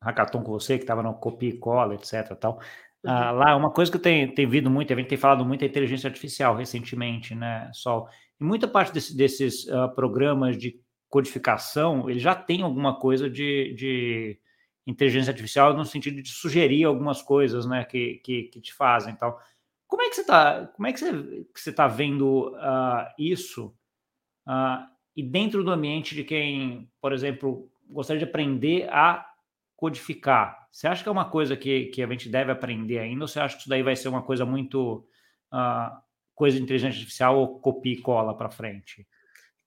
hackathon 0.00 0.42
com 0.42 0.52
você, 0.52 0.76
que 0.76 0.84
estava 0.84 1.02
no 1.02 1.14
copia 1.14 1.50
e 1.50 1.58
cola, 1.58 1.94
etc. 1.94 2.36
Tal. 2.38 2.60
Ah, 3.04 3.32
uhum. 3.32 3.38
lá, 3.38 3.56
uma 3.56 3.72
coisa 3.72 3.90
que 3.90 3.96
eu 3.96 4.02
tenho, 4.02 4.34
tenho 4.34 4.50
visto 4.50 4.70
muito, 4.70 4.92
a 4.92 4.96
gente 4.96 5.08
tem 5.08 5.16
falado 5.16 5.44
muito 5.44 5.62
é 5.62 5.66
inteligência 5.66 6.06
artificial 6.06 6.54
recentemente, 6.54 7.34
né, 7.34 7.70
Sol? 7.72 8.08
E 8.40 8.44
muita 8.44 8.66
parte 8.66 8.92
desse, 8.92 9.16
desses 9.16 9.66
uh, 9.66 9.88
programas 9.94 10.56
de 10.56 10.80
codificação, 11.08 12.08
ele 12.08 12.20
já 12.20 12.34
tem 12.34 12.62
alguma 12.62 12.98
coisa 12.98 13.28
de, 13.28 13.74
de, 13.74 14.40
inteligência 14.86 15.30
artificial 15.30 15.74
no 15.74 15.84
sentido 15.84 16.22
de 16.22 16.30
sugerir 16.30 16.84
algumas 16.84 17.20
coisas, 17.20 17.66
né, 17.66 17.84
que, 17.84 18.20
que, 18.24 18.44
que 18.44 18.60
te 18.60 18.72
fazem. 18.72 19.12
Então, 19.12 19.36
como 19.86 20.02
é 20.02 20.08
que 20.08 20.14
você 20.14 20.20
está? 20.20 20.66
Como 20.68 20.86
é 20.86 20.92
que 20.92 21.00
você 21.00 21.70
está 21.70 21.88
vendo 21.88 22.54
uh, 22.54 23.06
isso? 23.18 23.74
Uh, 24.46 24.88
e 25.16 25.22
dentro 25.22 25.62
do 25.62 25.70
ambiente 25.70 26.14
de 26.14 26.24
quem, 26.24 26.90
por 27.00 27.12
exemplo, 27.12 27.70
gostaria 27.88 28.24
de 28.24 28.28
aprender 28.28 28.88
a 28.88 29.26
codificar, 29.76 30.68
você 30.70 30.86
acha 30.86 31.02
que 31.02 31.08
é 31.08 31.12
uma 31.12 31.28
coisa 31.28 31.56
que, 31.56 31.86
que 31.86 32.02
a 32.02 32.06
gente 32.06 32.28
deve 32.28 32.52
aprender 32.52 32.98
ainda, 32.98 33.24
ou 33.24 33.28
você 33.28 33.40
acha 33.40 33.56
que 33.56 33.62
isso 33.62 33.68
daí 33.68 33.82
vai 33.82 33.96
ser 33.96 34.08
uma 34.08 34.22
coisa 34.22 34.46
muito 34.46 35.04
uh, 35.52 36.00
coisa 36.40 36.56
de 36.56 36.62
inteligência 36.62 36.96
artificial 36.96 37.38
ou 37.38 37.60
copia 37.60 37.92
e 37.92 38.00
cola 38.00 38.34
para 38.34 38.50
frente? 38.50 39.06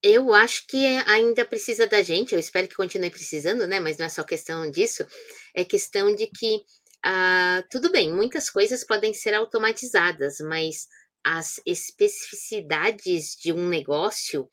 Eu 0.02 0.34
acho 0.34 0.66
que 0.66 0.84
ainda 1.06 1.46
precisa 1.46 1.86
da 1.86 2.02
gente, 2.02 2.34
eu 2.34 2.40
espero 2.40 2.68
que 2.68 2.74
continue 2.74 3.12
precisando, 3.12 3.68
né? 3.68 3.80
Mas 3.80 4.00
não 4.00 4.08
é 4.08 4.10
só 4.10 4.24
questão 4.24 4.70
disso, 4.72 5.06
é 5.54 5.64
questão 5.64 6.16
de 6.16 6.26
que, 6.26 6.64
ah, 7.06 7.64
tudo 7.70 7.92
bem, 7.92 8.12
muitas 8.12 8.50
coisas 8.50 8.84
podem 8.84 9.14
ser 9.14 9.36
automatizadas, 9.36 10.40
mas 10.40 10.88
as 11.24 11.62
especificidades 11.64 13.38
de 13.40 13.54
um 13.54 13.70
negócio, 13.70 14.50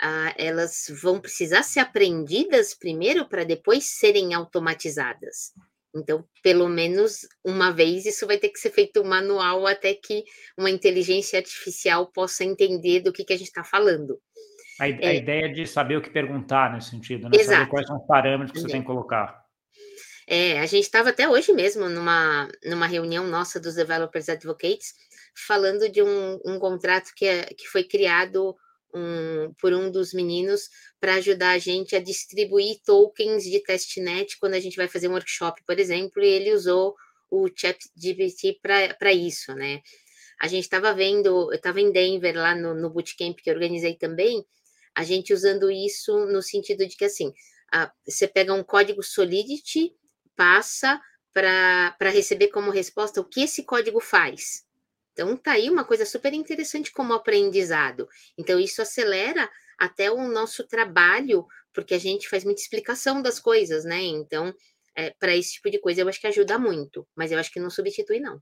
ah, 0.00 0.32
elas 0.38 0.86
vão 1.02 1.20
precisar 1.20 1.64
ser 1.64 1.80
aprendidas 1.80 2.72
primeiro 2.72 3.28
para 3.28 3.42
depois 3.42 3.84
serem 3.84 4.32
automatizadas. 4.32 5.52
Então, 5.94 6.24
pelo 6.42 6.68
menos 6.68 7.20
uma 7.44 7.70
vez, 7.70 8.04
isso 8.04 8.26
vai 8.26 8.36
ter 8.36 8.48
que 8.48 8.58
ser 8.58 8.70
feito 8.70 9.04
manual 9.04 9.66
até 9.66 9.94
que 9.94 10.24
uma 10.58 10.68
inteligência 10.68 11.38
artificial 11.38 12.06
possa 12.08 12.44
entender 12.44 13.00
do 13.00 13.12
que, 13.12 13.24
que 13.24 13.32
a 13.32 13.36
gente 13.36 13.46
está 13.46 13.62
falando. 13.62 14.18
A, 14.80 14.88
é, 14.88 15.06
a, 15.06 15.14
ideia 15.14 15.52
de 15.52 15.66
saber 15.66 15.96
o 15.96 16.02
que 16.02 16.10
perguntar 16.10 16.72
nesse 16.72 16.90
sentido, 16.90 17.28
né? 17.28 17.30
Exato. 17.34 17.58
Saber 17.58 17.70
quais 17.70 17.86
são 17.86 17.96
os 17.96 18.06
parâmetros 18.06 18.50
que 18.50 18.60
você 18.60 18.72
tem 18.72 18.80
que 18.80 18.86
colocar. 18.86 19.44
É, 20.26 20.58
a 20.58 20.66
gente 20.66 20.84
estava 20.84 21.10
até 21.10 21.28
hoje 21.28 21.52
mesmo 21.52 21.88
numa, 21.88 22.48
numa 22.64 22.86
reunião 22.86 23.26
nossa 23.26 23.60
dos 23.60 23.74
Developers 23.74 24.28
Advocates, 24.28 24.94
falando 25.46 25.88
de 25.88 26.02
um, 26.02 26.40
um 26.44 26.58
contrato 26.58 27.12
que, 27.14 27.26
é, 27.26 27.44
que 27.44 27.68
foi 27.68 27.84
criado 27.84 28.56
um, 28.94 29.52
por 29.60 29.72
um 29.72 29.90
dos 29.90 30.12
meninos 30.14 30.68
para 31.00 31.14
ajudar 31.14 31.50
a 31.50 31.58
gente 31.58 31.96
a 31.96 32.00
distribuir 32.00 32.80
tokens 32.84 33.42
de 33.42 33.60
testnet 33.60 34.38
quando 34.38 34.54
a 34.54 34.60
gente 34.60 34.76
vai 34.76 34.88
fazer 34.88 35.08
um 35.08 35.12
workshop, 35.12 35.62
por 35.66 35.78
exemplo, 35.78 36.22
e 36.22 36.28
ele 36.28 36.52
usou 36.52 36.94
o 37.30 37.48
ChatGPT 37.48 38.60
para 38.62 39.12
isso, 39.12 39.52
né? 39.54 39.82
A 40.40 40.46
gente 40.46 40.64
estava 40.64 40.94
vendo, 40.94 41.50
eu 41.52 41.56
estava 41.56 41.80
em 41.80 41.90
Denver 41.90 42.36
lá 42.36 42.54
no, 42.54 42.74
no 42.74 42.90
bootcamp 42.90 43.36
que 43.36 43.50
organizei 43.50 43.96
também, 43.96 44.44
a 44.94 45.02
gente 45.02 45.32
usando 45.32 45.70
isso 45.70 46.26
no 46.26 46.40
sentido 46.40 46.86
de 46.86 46.96
que 46.96 47.04
assim, 47.04 47.32
a, 47.72 47.90
você 48.06 48.28
pega 48.28 48.54
um 48.54 48.62
código 48.62 49.02
Solidity, 49.02 49.92
passa 50.36 51.00
para 51.32 52.10
receber 52.10 52.48
como 52.48 52.70
resposta 52.70 53.20
o 53.20 53.24
que 53.24 53.42
esse 53.42 53.64
código 53.64 54.00
faz. 54.00 54.64
Então, 55.14 55.36
tá 55.36 55.52
aí 55.52 55.70
uma 55.70 55.84
coisa 55.84 56.04
super 56.04 56.34
interessante 56.34 56.92
como 56.92 57.14
aprendizado. 57.14 58.08
Então, 58.36 58.58
isso 58.58 58.82
acelera 58.82 59.48
até 59.78 60.10
o 60.10 60.28
nosso 60.28 60.66
trabalho, 60.66 61.46
porque 61.72 61.94
a 61.94 61.98
gente 61.98 62.28
faz 62.28 62.44
muita 62.44 62.60
explicação 62.60 63.22
das 63.22 63.38
coisas, 63.38 63.84
né? 63.84 64.02
Então, 64.02 64.52
é, 64.96 65.10
para 65.10 65.34
esse 65.34 65.54
tipo 65.54 65.70
de 65.70 65.80
coisa, 65.80 66.00
eu 66.00 66.08
acho 66.08 66.20
que 66.20 66.26
ajuda 66.26 66.58
muito, 66.58 67.06
mas 67.16 67.30
eu 67.30 67.38
acho 67.38 67.52
que 67.52 67.60
não 67.60 67.70
substitui, 67.70 68.18
não. 68.18 68.40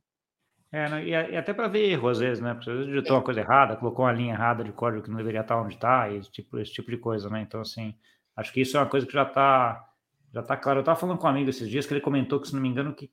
É, 0.72 1.04
e 1.04 1.36
até 1.36 1.52
para 1.52 1.68
ver 1.68 1.90
erro, 1.90 2.08
às 2.08 2.18
vezes, 2.18 2.42
né? 2.42 2.54
Porque 2.54 2.70
às 2.70 2.76
vezes 2.76 2.90
digitou 2.90 3.16
é. 3.16 3.18
uma 3.18 3.24
coisa 3.24 3.40
errada, 3.40 3.76
colocou 3.76 4.06
uma 4.06 4.12
linha 4.12 4.32
errada 4.32 4.64
de 4.64 4.72
código 4.72 5.02
que 5.02 5.10
não 5.10 5.18
deveria 5.18 5.42
estar 5.42 5.60
onde 5.60 5.74
está, 5.74 6.10
esse 6.10 6.30
tipo, 6.30 6.58
esse 6.58 6.72
tipo 6.72 6.90
de 6.90 6.96
coisa, 6.96 7.28
né? 7.28 7.42
Então, 7.42 7.60
assim, 7.60 7.94
acho 8.34 8.50
que 8.50 8.62
isso 8.62 8.78
é 8.78 8.80
uma 8.80 8.88
coisa 8.88 9.06
que 9.06 9.12
já 9.12 9.24
está 9.24 9.86
já 10.32 10.42
tá 10.42 10.56
claro. 10.56 10.78
Eu 10.78 10.82
estava 10.82 10.98
falando 10.98 11.18
com 11.18 11.26
um 11.26 11.30
amigo 11.30 11.50
esses 11.50 11.68
dias 11.68 11.84
que 11.84 11.92
ele 11.92 12.00
comentou 12.00 12.40
que, 12.40 12.48
se 12.48 12.54
não 12.54 12.62
me 12.62 12.68
engano, 12.68 12.94
que 12.94 13.10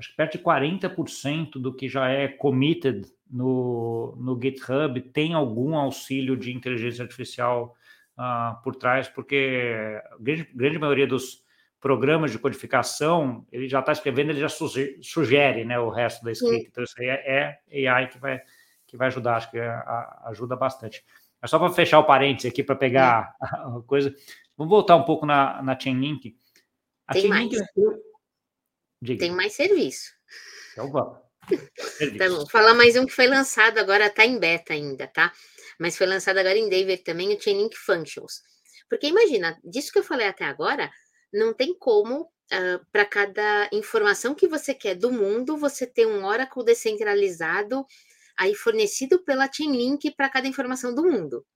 acho 0.00 0.10
que 0.10 0.16
perto 0.16 0.38
de 0.38 0.44
40% 0.44 1.52
do 1.60 1.72
que 1.72 1.88
já 1.88 2.08
é 2.08 2.26
committed 2.26 3.06
no, 3.30 4.16
no 4.18 4.40
GitHub 4.40 5.00
tem 5.12 5.34
algum 5.34 5.76
auxílio 5.76 6.36
de 6.36 6.52
inteligência 6.52 7.02
artificial 7.02 7.76
uh, 8.18 8.60
por 8.62 8.74
trás, 8.74 9.08
porque 9.08 9.74
a 10.10 10.16
grande, 10.18 10.48
grande 10.54 10.78
maioria 10.78 11.06
dos 11.06 11.44
programas 11.78 12.32
de 12.32 12.38
codificação, 12.38 13.46
ele 13.52 13.68
já 13.68 13.80
está 13.80 13.92
escrevendo, 13.92 14.30
ele 14.30 14.40
já 14.40 14.48
sugere 14.48 15.64
né, 15.64 15.78
o 15.78 15.90
resto 15.90 16.24
da 16.24 16.32
escrita. 16.32 16.66
Então, 16.68 16.84
isso 16.84 16.94
aí 16.98 17.08
é, 17.08 17.60
é, 17.70 17.88
AI 17.88 18.08
que 18.08 18.18
vai, 18.18 18.40
que 18.86 18.96
vai 18.96 19.08
ajudar, 19.08 19.36
acho 19.36 19.50
que 19.50 19.58
a, 19.58 19.78
a, 19.78 20.28
ajuda 20.30 20.56
bastante. 20.56 21.04
Mas 21.40 21.50
só 21.50 21.58
para 21.58 21.70
fechar 21.70 21.98
o 21.98 22.04
parênteses 22.04 22.50
aqui, 22.50 22.62
para 22.62 22.76
pegar 22.76 23.34
a, 23.40 23.46
a 23.78 23.82
coisa, 23.86 24.14
vamos 24.56 24.70
voltar 24.70 24.96
um 24.96 25.04
pouco 25.04 25.24
na, 25.24 25.62
na 25.62 25.78
Chainlink. 25.78 26.36
A 27.06 27.12
Tem 27.12 27.22
Chainlink, 27.22 27.56
mais. 27.56 27.68
Diga. 29.00 29.20
Tem 29.20 29.30
mais 29.30 29.54
serviço. 29.54 30.12
Então 30.72 30.90
vamos. 30.90 31.18
tá 32.18 32.28
bom. 32.28 32.46
Falar 32.46 32.74
mais 32.74 32.96
um 32.96 33.06
que 33.06 33.12
foi 33.12 33.26
lançado 33.26 33.78
agora, 33.78 34.06
está 34.06 34.24
em 34.24 34.38
beta 34.38 34.72
ainda, 34.72 35.06
tá? 35.06 35.32
Mas 35.78 35.96
foi 35.96 36.06
lançado 36.06 36.38
agora 36.38 36.58
em 36.58 36.68
Denver 36.68 37.02
também, 37.02 37.34
o 37.34 37.40
Chainlink 37.40 37.76
Functions. 37.76 38.42
Porque 38.88 39.06
imagina, 39.06 39.58
disso 39.64 39.92
que 39.92 39.98
eu 39.98 40.04
falei 40.04 40.26
até 40.26 40.44
agora, 40.44 40.90
não 41.32 41.54
tem 41.54 41.74
como, 41.74 42.22
uh, 42.22 42.86
para 42.92 43.04
cada 43.04 43.68
informação 43.72 44.34
que 44.34 44.46
você 44.46 44.74
quer 44.74 44.94
do 44.94 45.10
mundo, 45.10 45.56
você 45.56 45.86
ter 45.86 46.06
um 46.06 46.24
Oracle 46.24 46.64
descentralizado 46.64 47.86
aí 48.36 48.54
fornecido 48.54 49.22
pela 49.22 49.50
Chainlink 49.50 50.10
para 50.12 50.28
cada 50.28 50.48
informação 50.48 50.94
do 50.94 51.04
mundo. 51.04 51.46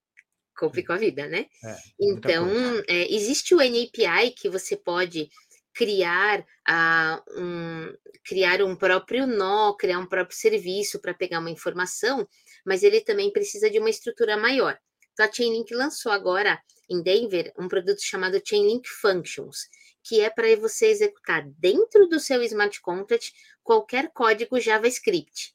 Complicou 0.56 0.94
a 0.94 0.98
vida, 0.98 1.26
né? 1.26 1.46
É, 1.64 1.76
então, 2.00 2.48
é, 2.86 3.12
existe 3.12 3.54
o 3.54 3.58
NAPI 3.58 4.30
que 4.36 4.48
você 4.48 4.76
pode 4.76 5.28
criar, 5.74 6.40
uh, 6.40 7.40
um, 7.40 7.92
criar 8.24 8.62
um 8.62 8.76
próprio 8.76 9.26
nó, 9.26 9.74
criar 9.74 9.98
um 9.98 10.06
próprio 10.06 10.36
serviço 10.36 11.00
para 11.00 11.12
pegar 11.12 11.40
uma 11.40 11.50
informação, 11.50 12.26
mas 12.64 12.82
ele 12.82 13.00
também 13.00 13.32
precisa 13.32 13.68
de 13.68 13.78
uma 13.78 13.90
estrutura 13.90 14.36
maior. 14.36 14.78
Então, 15.12 15.26
a 15.26 15.32
Chainlink 15.32 15.74
lançou 15.74 16.12
agora 16.12 16.60
em 16.88 17.02
Denver 17.02 17.52
um 17.58 17.68
produto 17.68 18.02
chamado 18.02 18.40
Chainlink 18.44 18.88
Functions, 18.88 19.68
que 20.02 20.20
é 20.20 20.30
para 20.30 20.54
você 20.56 20.86
executar 20.86 21.44
dentro 21.58 22.08
do 22.08 22.20
seu 22.20 22.42
smart 22.42 22.80
contract 22.80 23.32
qualquer 23.62 24.10
código 24.12 24.60
JavaScript 24.60 25.54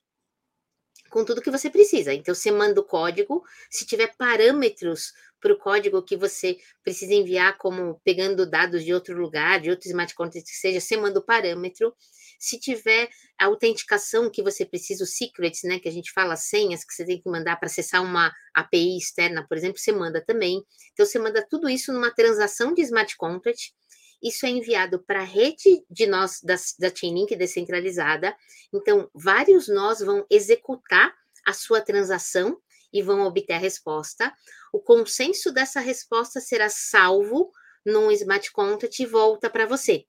com 1.10 1.26
tudo 1.26 1.42
que 1.42 1.52
você 1.52 1.70
precisa. 1.70 2.14
Então, 2.14 2.34
você 2.34 2.52
manda 2.52 2.80
o 2.80 2.84
código, 2.84 3.44
se 3.70 3.86
tiver 3.86 4.16
parâmetros 4.16 5.12
para 5.40 5.54
o 5.54 5.58
código 5.58 6.04
que 6.04 6.18
você 6.18 6.58
precisa 6.84 7.14
enviar, 7.14 7.58
como 7.58 8.00
pegando 8.04 8.50
dados 8.50 8.84
de 8.84 8.94
outro 8.94 9.20
lugar, 9.20 9.60
de 9.60 9.70
outro 9.70 9.88
smart 9.88 10.14
contract 10.16 10.50
que 10.50 10.58
seja, 10.58 10.80
você 10.80 10.98
manda 10.98 11.20
o 11.20 11.26
parâmetro. 11.26 11.94
Se 12.40 12.60
tiver 12.60 13.10
a 13.38 13.46
autenticação 13.46 14.30
que 14.30 14.42
você 14.42 14.66
precisa, 14.66 15.04
os 15.04 15.16
secrets, 15.16 15.64
né, 15.64 15.80
que 15.80 15.90
a 15.90 15.92
gente 15.92 16.12
fala, 16.12 16.36
senhas 16.36 16.86
que 16.86 16.94
você 16.94 17.06
tem 17.06 17.22
que 17.22 17.30
mandar 17.30 17.58
para 17.58 17.68
acessar 17.68 18.02
uma 18.02 18.32
API 18.54 18.98
externa, 18.98 19.46
por 19.48 19.58
exemplo, 19.58 19.78
você 19.78 19.92
manda 19.92 20.24
também. 20.24 20.64
Então, 20.94 21.06
você 21.06 21.20
manda 21.20 21.46
tudo 21.50 21.70
isso 21.70 21.92
numa 21.92 22.12
transação 22.12 22.74
de 22.74 22.82
smart 22.82 23.16
contract 23.18 23.74
isso 24.22 24.46
é 24.46 24.50
enviado 24.50 25.00
para 25.00 25.22
a 25.22 25.26
rede 25.26 25.84
de 25.90 26.06
nós 26.06 26.42
da, 26.44 26.56
da 26.78 26.94
Chainlink 26.94 27.36
descentralizada. 27.36 28.36
Então, 28.74 29.10
vários 29.14 29.68
nós 29.68 30.00
vão 30.00 30.26
executar 30.30 31.14
a 31.46 31.54
sua 31.54 31.82
transação 31.82 32.60
e 32.92 33.02
vão 33.02 33.22
obter 33.22 33.54
a 33.54 33.58
resposta. 33.58 34.34
O 34.74 34.80
consenso 34.80 35.52
dessa 35.52 35.80
resposta 35.80 36.40
será 36.40 36.70
salvo 36.70 37.52
num 37.86 38.12
smart 38.12 38.52
contract 38.52 39.02
e 39.02 39.06
volta 39.06 39.50
para 39.50 39.66
você. 39.66 40.06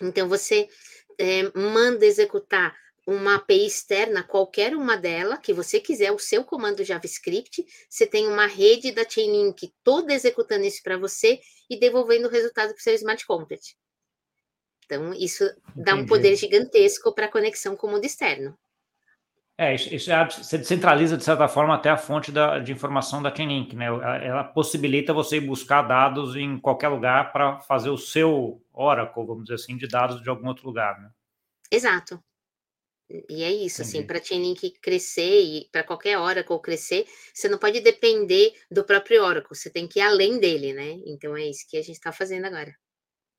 Então, 0.00 0.28
você 0.28 0.68
é, 1.18 1.50
manda 1.58 2.04
executar 2.04 2.76
uma 3.06 3.36
API 3.36 3.66
externa, 3.66 4.24
qualquer 4.24 4.74
uma 4.74 4.96
dela, 4.96 5.36
que 5.36 5.52
você 5.52 5.78
quiser, 5.78 6.10
o 6.10 6.18
seu 6.18 6.44
comando 6.44 6.82
JavaScript, 6.82 7.64
você 7.88 8.04
tem 8.04 8.26
uma 8.26 8.46
rede 8.46 8.90
da 8.90 9.08
Chainlink 9.08 9.72
toda 9.84 10.12
executando 10.12 10.64
isso 10.64 10.82
para 10.82 10.98
você 10.98 11.40
e 11.70 11.78
devolvendo 11.78 12.26
o 12.26 12.30
resultado 12.30 12.70
para 12.70 12.80
o 12.80 12.82
seu 12.82 12.94
smart 12.94 13.24
contract. 13.24 13.76
Então, 14.84 15.14
isso 15.14 15.44
Entendi. 15.44 15.84
dá 15.84 15.94
um 15.94 16.06
poder 16.06 16.34
gigantesco 16.36 17.14
para 17.14 17.26
a 17.26 17.30
conexão 17.30 17.76
com 17.76 17.86
o 17.86 17.90
mundo 17.90 18.04
externo. 18.04 18.58
É, 19.58 19.74
isso, 19.74 19.94
isso 19.94 20.12
é, 20.12 20.28
você 20.28 20.58
descentraliza, 20.58 21.16
de 21.16 21.24
certa 21.24 21.48
forma, 21.48 21.74
até 21.74 21.88
a 21.88 21.96
fonte 21.96 22.30
da, 22.30 22.58
de 22.58 22.72
informação 22.72 23.22
da 23.22 23.34
Chainlink, 23.34 23.74
né? 23.74 23.86
Ela, 23.86 24.16
ela 24.18 24.44
possibilita 24.44 25.14
você 25.14 25.40
buscar 25.40 25.82
dados 25.82 26.36
em 26.36 26.58
qualquer 26.58 26.88
lugar 26.88 27.32
para 27.32 27.60
fazer 27.60 27.88
o 27.88 27.96
seu 27.96 28.62
Oracle, 28.72 29.24
vamos 29.24 29.44
dizer 29.44 29.54
assim, 29.54 29.76
de 29.76 29.88
dados 29.88 30.22
de 30.22 30.28
algum 30.28 30.48
outro 30.48 30.66
lugar, 30.66 31.00
né? 31.00 31.10
Exato. 31.72 32.22
E 33.08 33.44
é 33.44 33.52
isso, 33.52 33.82
assim, 33.82 34.04
para 34.04 34.18
a 34.18 34.22
Chainlink 34.22 34.72
crescer 34.80 35.40
e 35.40 35.68
para 35.70 35.84
qualquer 35.84 36.18
Oracle 36.18 36.60
crescer, 36.60 37.06
você 37.32 37.48
não 37.48 37.56
pode 37.56 37.80
depender 37.80 38.52
do 38.68 38.84
próprio 38.84 39.22
Oracle, 39.22 39.56
você 39.56 39.70
tem 39.70 39.86
que 39.86 40.00
ir 40.00 40.02
além 40.02 40.40
dele, 40.40 40.72
né? 40.72 40.98
Então 41.06 41.36
é 41.36 41.46
isso 41.46 41.66
que 41.70 41.76
a 41.76 41.82
gente 41.82 41.96
está 41.96 42.10
fazendo 42.10 42.46
agora. 42.46 42.74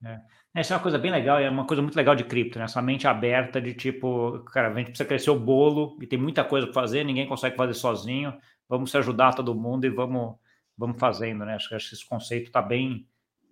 É. 0.04 0.22
Essa 0.54 0.74
é 0.74 0.78
uma 0.78 0.84
coisa 0.84 0.98
bem 0.98 1.12
legal, 1.12 1.40
é 1.40 1.50
uma 1.50 1.66
coisa 1.66 1.82
muito 1.82 1.96
legal 1.96 2.16
de 2.16 2.24
cripto, 2.24 2.60
né? 2.60 2.66
Essa 2.66 2.82
mente 2.82 3.08
aberta 3.08 3.60
de 3.60 3.74
tipo, 3.74 4.40
cara, 4.46 4.70
a 4.70 4.76
gente 4.76 4.88
precisa 4.88 5.08
crescer 5.08 5.32
o 5.32 5.40
bolo 5.40 5.98
e 6.02 6.06
tem 6.06 6.20
muita 6.20 6.44
coisa 6.44 6.68
para 6.68 6.74
fazer, 6.74 7.04
ninguém 7.04 7.28
consegue 7.28 7.56
fazer 7.56 7.74
sozinho, 7.74 8.38
vamos 8.70 8.92
se 8.92 8.98
ajudar 8.98 9.34
todo 9.34 9.56
mundo 9.56 9.86
e 9.86 9.90
vamos, 9.90 10.36
vamos 10.78 11.00
fazendo, 11.00 11.46
né? 11.46 11.56
Acho 11.56 11.70
que 11.70 11.76
esse 11.76 12.08
conceito 12.08 12.48
está 12.48 12.62
bem, 12.62 13.08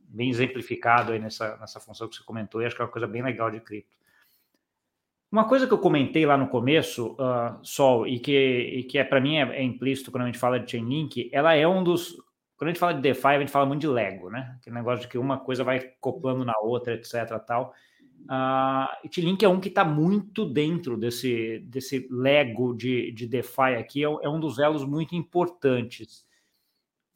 bem 0.08 0.30
exemplificado 0.30 1.12
aí 1.12 1.20
nessa, 1.20 1.58
nessa 1.58 1.80
função 1.80 2.08
que 2.08 2.16
você 2.16 2.24
comentou 2.24 2.62
e 2.62 2.66
acho 2.66 2.76
que 2.76 2.82
é 2.82 2.86
uma 2.86 2.92
coisa 2.92 3.08
bem 3.08 3.24
legal 3.24 3.50
de 3.50 3.60
cripto. 3.60 3.96
Uma 5.32 5.48
coisa 5.50 5.68
que 5.68 5.74
eu 5.74 5.80
comentei 5.80 6.26
lá 6.26 6.38
no 6.38 6.48
começo, 6.48 7.14
uh, 7.14 7.60
Sol, 7.62 8.08
e 8.08 8.20
que, 8.20 8.32
e 8.32 8.84
que 8.84 8.98
é 8.98 9.04
para 9.04 9.20
mim 9.20 9.36
é, 9.36 9.58
é, 9.58 9.64
implícito 9.64 10.10
quando 10.10 10.24
a 10.24 10.26
gente 10.28 10.38
fala 10.38 10.60
de 10.60 10.72
Chainlink, 10.72 11.30
ela 11.34 11.54
é 11.54 11.68
um 11.68 11.84
dos. 11.84 12.16
Quando 12.58 12.70
a 12.70 12.72
gente 12.72 12.80
fala 12.80 12.94
de 12.94 13.02
DeFi, 13.02 13.28
a 13.28 13.40
gente 13.40 13.52
fala 13.52 13.66
muito 13.66 13.82
de 13.82 13.88
Lego, 13.88 14.30
né? 14.30 14.56
Aquele 14.60 14.76
negócio 14.76 15.02
de 15.02 15.08
que 15.08 15.18
uma 15.18 15.38
coisa 15.38 15.64
vai 15.64 15.80
coplando 16.00 16.46
na 16.46 16.58
outra, 16.60 16.94
etc. 16.94 17.40
tal. 17.46 17.74
Uh, 18.26 19.08
Chainlink 19.12 19.44
é 19.46 19.50
um 19.50 19.60
que 19.60 19.68
está 19.68 19.86
muito 19.86 20.46
dentro 20.46 20.98
desse, 20.98 21.60
desse 21.68 22.08
Lego 22.10 22.74
de, 22.74 23.12
de 23.12 23.28
DeFi 23.28 23.76
aqui, 23.78 24.04
é, 24.04 24.08
é 24.08 24.30
um 24.30 24.40
dos 24.40 24.58
elos 24.58 24.84
muito 24.84 25.16
importantes. 25.16 26.26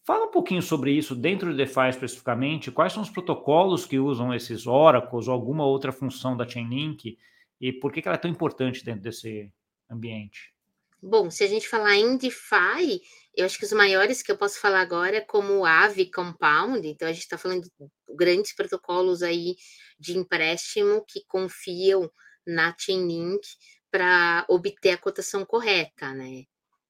Fala 0.04 0.26
um 0.26 0.32
pouquinho 0.32 0.62
sobre 0.62 0.92
isso 0.92 1.16
dentro 1.16 1.52
do 1.52 1.58
DeFi 1.58 1.90
especificamente. 1.90 2.72
Quais 2.72 2.94
são 2.94 3.02
os 3.02 3.10
protocolos 3.10 3.86
que 3.86 4.00
usam 4.00 4.34
esses 4.34 4.68
oracles 4.68 5.28
ou 5.28 5.34
alguma 5.34 5.66
outra 5.66 5.92
função 5.92 6.36
da 6.36 6.48
Chainlink? 6.48 7.18
E 7.62 7.74
por 7.74 7.92
que, 7.92 8.02
que 8.02 8.08
ela 8.08 8.16
é 8.16 8.20
tão 8.20 8.32
importante 8.32 8.84
dentro 8.84 9.02
desse 9.02 9.52
ambiente? 9.90 10.54
Bom, 11.02 11.30
se 11.30 11.44
a 11.44 11.48
gente 11.48 11.68
falar 11.68 11.96
em 11.96 12.18
DeFi, 12.18 13.02
eu 13.36 13.46
acho 13.46 13.58
que 13.58 13.66
os 13.66 13.72
maiores 13.72 14.22
que 14.22 14.32
eu 14.32 14.38
posso 14.38 14.60
falar 14.60 14.82
agora 14.82 15.18
é 15.18 15.22
como 15.22 15.60
o 15.60 15.66
Aave 15.66 16.12
Compound, 16.12 16.88
então 16.88 17.08
a 17.08 17.14
gente 17.14 17.24
está 17.24 17.38
falando 17.38 17.64
de 17.64 17.72
grandes 18.16 18.54
protocolos 18.54 19.24
aí 19.24 19.56
de 20.00 20.18
empréstimo 20.18 21.04
que 21.08 21.24
confiam 21.28 22.12
na 22.46 22.76
Chainlink 22.78 23.48
para 23.92 24.46
obter 24.50 24.92
a 24.92 24.98
cotação 24.98 25.46
correta, 25.46 26.14
né? 26.14 26.44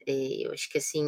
É, 0.07 0.45
eu 0.45 0.51
acho 0.51 0.69
que 0.69 0.77
assim, 0.77 1.03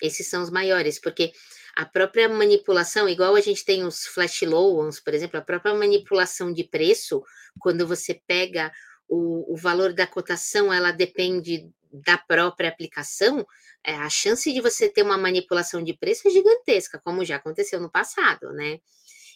esses 0.00 0.26
são 0.28 0.42
os 0.42 0.50
maiores, 0.50 1.00
porque 1.00 1.32
a 1.74 1.84
própria 1.84 2.28
manipulação, 2.28 3.08
igual 3.08 3.34
a 3.34 3.40
gente 3.40 3.64
tem 3.64 3.84
os 3.84 4.06
flash 4.06 4.42
loans, 4.42 5.00
por 5.00 5.14
exemplo, 5.14 5.38
a 5.38 5.42
própria 5.42 5.74
manipulação 5.74 6.52
de 6.52 6.64
preço, 6.64 7.22
quando 7.58 7.86
você 7.86 8.20
pega 8.26 8.72
o, 9.08 9.52
o 9.52 9.56
valor 9.56 9.92
da 9.92 10.06
cotação, 10.06 10.72
ela 10.72 10.90
depende 10.90 11.70
da 12.04 12.18
própria 12.18 12.68
aplicação, 12.68 13.46
é, 13.84 13.94
a 13.94 14.08
chance 14.08 14.52
de 14.52 14.60
você 14.60 14.88
ter 14.88 15.02
uma 15.02 15.16
manipulação 15.16 15.82
de 15.82 15.94
preço 15.96 16.26
é 16.28 16.30
gigantesca, 16.30 17.00
como 17.04 17.24
já 17.24 17.36
aconteceu 17.36 17.80
no 17.80 17.90
passado, 17.90 18.52
né? 18.52 18.80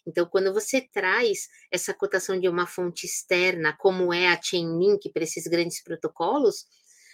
Então, 0.07 0.27
quando 0.27 0.53
você 0.53 0.81
traz 0.81 1.49
essa 1.71 1.93
cotação 1.93 2.39
de 2.39 2.49
uma 2.49 2.67
fonte 2.67 3.07
externa, 3.07 3.77
como 3.79 4.13
é 4.13 4.29
a 4.29 4.41
Chainlink 4.41 5.11
para 5.13 5.25
esses 5.25 5.47
grandes 5.47 5.83
protocolos, 5.83 6.65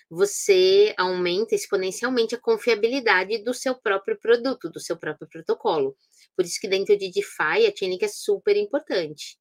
você 0.09 0.95
aumenta 0.97 1.55
exponencialmente 1.55 2.35
a 2.35 2.41
confiabilidade 2.41 3.43
do 3.43 3.53
seu 3.53 3.75
próprio 3.75 4.17
produto, 4.19 4.71
do 4.71 4.79
seu 4.79 4.97
próprio 4.97 5.29
protocolo. 5.29 5.97
Por 6.37 6.45
isso 6.45 6.61
que 6.61 6.69
dentro 6.69 6.97
de 6.97 7.11
DeFi 7.11 7.67
a 7.67 7.77
Chainlink 7.77 8.05
é 8.05 8.09
super 8.09 8.57
importante. 8.57 9.37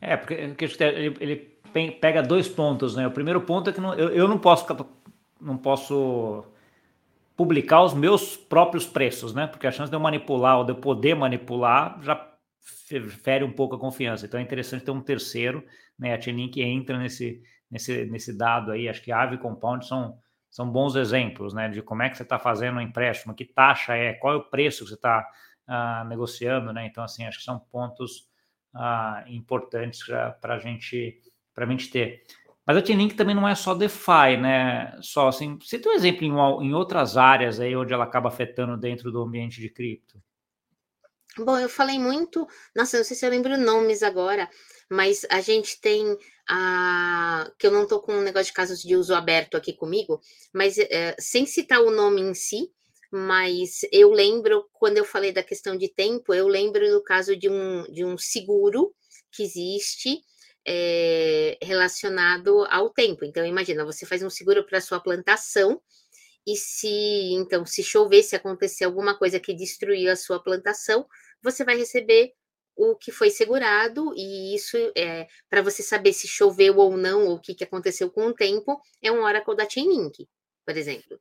É, 0.00 0.16
porque 0.16 0.34
ele, 0.34 1.16
ele 1.20 1.53
pega 2.00 2.22
dois 2.22 2.48
pontos, 2.48 2.96
né? 2.96 3.06
O 3.06 3.10
primeiro 3.10 3.40
ponto 3.40 3.70
é 3.70 3.72
que 3.72 3.80
não, 3.80 3.94
eu, 3.94 4.10
eu 4.10 4.28
não 4.28 4.38
posso 4.38 4.66
não 5.40 5.58
posso 5.58 6.44
publicar 7.36 7.82
os 7.82 7.92
meus 7.92 8.36
próprios 8.36 8.86
preços, 8.86 9.34
né? 9.34 9.46
Porque 9.46 9.66
a 9.66 9.72
chance 9.72 9.90
de 9.90 9.96
eu 9.96 10.00
manipular 10.00 10.58
ou 10.58 10.64
de 10.64 10.72
eu 10.72 10.76
poder 10.76 11.14
manipular 11.14 12.00
já 12.02 12.32
fere 13.22 13.44
um 13.44 13.52
pouco 13.52 13.74
a 13.74 13.78
confiança. 13.78 14.24
Então 14.24 14.40
é 14.40 14.42
interessante 14.42 14.84
ter 14.84 14.90
um 14.90 15.00
terceiro, 15.00 15.64
né? 15.98 16.14
A 16.14 16.20
Chainlink 16.20 16.62
entra 16.62 16.98
nesse 16.98 17.42
nesse, 17.74 18.04
nesse 18.06 18.32
dado 18.32 18.70
aí. 18.70 18.88
Acho 18.88 19.02
que 19.02 19.10
Ave 19.10 19.34
e 19.34 19.38
Compound 19.38 19.86
são, 19.86 20.16
são 20.48 20.70
bons 20.70 20.94
exemplos, 20.94 21.52
né? 21.52 21.68
De 21.68 21.82
como 21.82 22.02
é 22.02 22.08
que 22.08 22.16
você 22.16 22.22
está 22.22 22.38
fazendo 22.38 22.76
um 22.78 22.80
empréstimo, 22.80 23.34
que 23.34 23.44
taxa 23.44 23.96
é, 23.96 24.14
qual 24.14 24.34
é 24.34 24.36
o 24.36 24.44
preço 24.44 24.84
que 24.84 24.90
você 24.90 24.94
está 24.94 25.28
uh, 25.68 26.08
negociando, 26.08 26.72
né? 26.72 26.86
Então, 26.86 27.02
assim, 27.02 27.26
acho 27.26 27.38
que 27.38 27.44
são 27.44 27.58
pontos 27.58 28.28
uh, 28.74 29.28
importantes 29.28 30.04
para 30.40 30.54
a 30.54 30.58
gente, 30.58 31.20
a 31.56 31.66
gente 31.66 31.90
ter. 31.90 32.24
Mas 32.66 32.78
a 32.78 32.84
Chainlink 32.84 33.14
também 33.14 33.34
não 33.34 33.46
é 33.46 33.54
só 33.54 33.74
DeFi, 33.74 34.38
né? 34.40 34.98
Só 35.02 35.28
assim, 35.28 35.58
você 35.60 35.78
tem 35.78 35.92
um 35.92 35.94
exemplo 35.94 36.24
em, 36.24 36.66
em 36.66 36.74
outras 36.74 37.16
áreas 37.16 37.60
aí 37.60 37.76
onde 37.76 37.92
ela 37.92 38.04
acaba 38.04 38.28
afetando 38.28 38.76
dentro 38.76 39.12
do 39.12 39.22
ambiente 39.22 39.60
de 39.60 39.68
cripto? 39.68 40.18
Bom, 41.36 41.58
eu 41.58 41.68
falei 41.68 41.98
muito, 41.98 42.46
nossa, 42.76 42.96
não 42.96 43.04
sei 43.04 43.16
se 43.16 43.26
eu 43.26 43.30
lembro 43.30 43.58
nomes 43.58 44.04
agora, 44.04 44.48
mas 44.88 45.26
a 45.28 45.40
gente 45.40 45.80
tem 45.80 46.16
a 46.48 47.50
que 47.58 47.66
eu 47.66 47.72
não 47.72 47.82
estou 47.82 48.00
com 48.00 48.14
um 48.14 48.22
negócio 48.22 48.46
de 48.46 48.52
casos 48.52 48.80
de 48.80 48.94
uso 48.94 49.14
aberto 49.14 49.56
aqui 49.56 49.72
comigo, 49.72 50.20
mas 50.52 50.78
é, 50.78 51.16
sem 51.18 51.44
citar 51.44 51.80
o 51.80 51.90
nome 51.90 52.20
em 52.20 52.34
si, 52.34 52.70
mas 53.10 53.80
eu 53.90 54.10
lembro 54.12 54.68
quando 54.72 54.98
eu 54.98 55.04
falei 55.04 55.32
da 55.32 55.42
questão 55.42 55.76
de 55.76 55.88
tempo, 55.88 56.32
eu 56.32 56.46
lembro 56.46 56.88
do 56.88 57.02
caso 57.02 57.36
de 57.36 57.48
um, 57.48 57.82
de 57.92 58.04
um 58.04 58.16
seguro 58.16 58.94
que 59.32 59.42
existe 59.42 60.22
é, 60.66 61.58
relacionado 61.62 62.66
ao 62.70 62.90
tempo. 62.90 63.24
Então, 63.24 63.44
imagina, 63.44 63.84
você 63.84 64.06
faz 64.06 64.22
um 64.22 64.30
seguro 64.30 64.64
para 64.66 64.80
sua 64.80 65.00
plantação 65.00 65.80
e 66.46 66.56
se 66.56 67.32
então 67.34 67.64
se 67.64 67.82
chover, 67.82 68.22
se 68.22 68.36
acontecer 68.36 68.84
alguma 68.84 69.18
coisa 69.18 69.40
que 69.40 69.54
destruir 69.54 70.10
a 70.10 70.16
sua 70.16 70.42
plantação, 70.42 71.06
você 71.42 71.64
vai 71.64 71.76
receber 71.76 72.32
o 72.76 72.96
que 72.96 73.12
foi 73.12 73.30
segurado 73.30 74.12
e 74.16 74.54
isso 74.54 74.76
é 74.96 75.26
para 75.48 75.62
você 75.62 75.82
saber 75.82 76.12
se 76.12 76.26
choveu 76.26 76.76
ou 76.76 76.96
não 76.96 77.26
ou 77.26 77.36
o 77.36 77.40
que, 77.40 77.54
que 77.54 77.64
aconteceu 77.64 78.10
com 78.10 78.26
o 78.26 78.34
tempo 78.34 78.80
é 79.00 79.12
um 79.12 79.22
Oracle 79.22 79.56
da 79.56 79.68
Chainlink, 79.68 80.28
por 80.66 80.76
exemplo. 80.76 81.18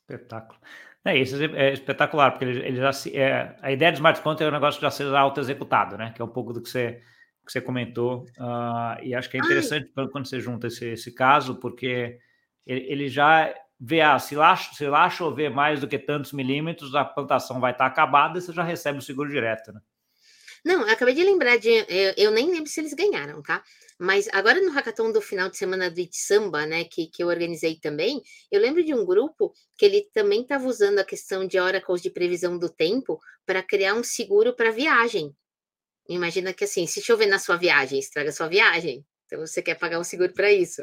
Espetáculo. 0.00 0.60
É, 1.06 1.18
isso 1.18 1.36
é 1.36 1.72
espetacular, 1.72 2.30
porque 2.30 2.46
ele, 2.46 2.66
ele 2.66 2.76
já 2.76 2.92
se, 2.92 3.14
é, 3.14 3.54
a 3.60 3.70
ideia 3.70 3.92
do 3.92 3.96
smart 3.96 4.22
contract 4.22 4.44
é 4.44 4.48
um 4.48 4.58
negócio 4.58 4.80
que 4.80 4.86
já 4.86 4.90
seja 4.90 5.18
auto-executado, 5.18 5.98
né? 5.98 6.12
Que 6.14 6.22
é 6.22 6.24
um 6.24 6.28
pouco 6.28 6.52
do 6.52 6.62
que 6.62 6.70
você, 6.70 7.02
que 7.44 7.52
você 7.52 7.60
comentou. 7.60 8.26
Uh, 8.38 9.02
e 9.02 9.14
acho 9.14 9.28
que 9.30 9.36
é 9.36 9.40
interessante 9.40 9.90
Ai. 9.96 10.08
quando 10.08 10.26
você 10.26 10.40
junta 10.40 10.66
esse, 10.66 10.86
esse 10.86 11.12
caso, 11.12 11.56
porque 11.56 12.18
ele, 12.66 12.86
ele 12.88 13.08
já 13.08 13.54
vê, 13.78 14.00
ah, 14.00 14.18
se 14.18 14.34
lá, 14.34 14.56
se 14.56 14.86
lá 14.86 15.10
chover 15.10 15.50
mais 15.50 15.80
do 15.80 15.88
que 15.88 15.98
tantos 15.98 16.32
milímetros, 16.32 16.94
a 16.94 17.04
plantação 17.04 17.60
vai 17.60 17.72
estar 17.72 17.86
acabada 17.86 18.38
e 18.38 18.42
você 18.42 18.52
já 18.52 18.62
recebe 18.62 18.98
o 18.98 19.02
seguro 19.02 19.30
direto, 19.30 19.72
né? 19.72 19.80
Não, 20.64 20.80
eu 20.80 20.92
acabei 20.94 21.14
de 21.14 21.22
lembrar 21.22 21.58
de. 21.58 21.68
Eu, 21.68 22.14
eu, 22.16 22.30
nem 22.30 22.50
lembro 22.50 22.70
se 22.70 22.80
eles 22.80 22.94
ganharam, 22.94 23.42
tá? 23.42 23.62
Mas 23.98 24.28
agora 24.32 24.62
no 24.62 24.70
hackathon 24.70 25.12
do 25.12 25.20
final 25.20 25.50
de 25.50 25.58
semana 25.58 25.90
do 25.90 26.00
It 26.00 26.16
Samba, 26.16 26.64
né, 26.64 26.84
que, 26.84 27.06
que 27.06 27.22
eu 27.22 27.28
organizei 27.28 27.76
também, 27.76 28.22
eu 28.50 28.60
lembro 28.60 28.82
de 28.82 28.94
um 28.94 29.04
grupo 29.04 29.52
que 29.76 29.84
ele 29.84 30.08
também 30.12 30.40
estava 30.40 30.66
usando 30.66 30.98
a 30.98 31.04
questão 31.04 31.46
de 31.46 31.60
oracles 31.60 32.00
de 32.00 32.10
previsão 32.10 32.58
do 32.58 32.68
tempo 32.68 33.20
para 33.44 33.62
criar 33.62 33.94
um 33.94 34.02
seguro 34.02 34.54
para 34.54 34.70
viagem. 34.70 35.36
Imagina 36.08 36.52
que 36.52 36.64
assim, 36.64 36.86
se 36.86 37.00
chover 37.00 37.26
na 37.26 37.38
sua 37.38 37.56
viagem, 37.56 37.98
estraga 37.98 38.30
a 38.30 38.32
sua 38.32 38.48
viagem. 38.48 39.04
Então 39.26 39.40
você 39.40 39.62
quer 39.62 39.76
pagar 39.76 39.98
um 39.98 40.04
seguro 40.04 40.32
para 40.32 40.52
isso. 40.52 40.82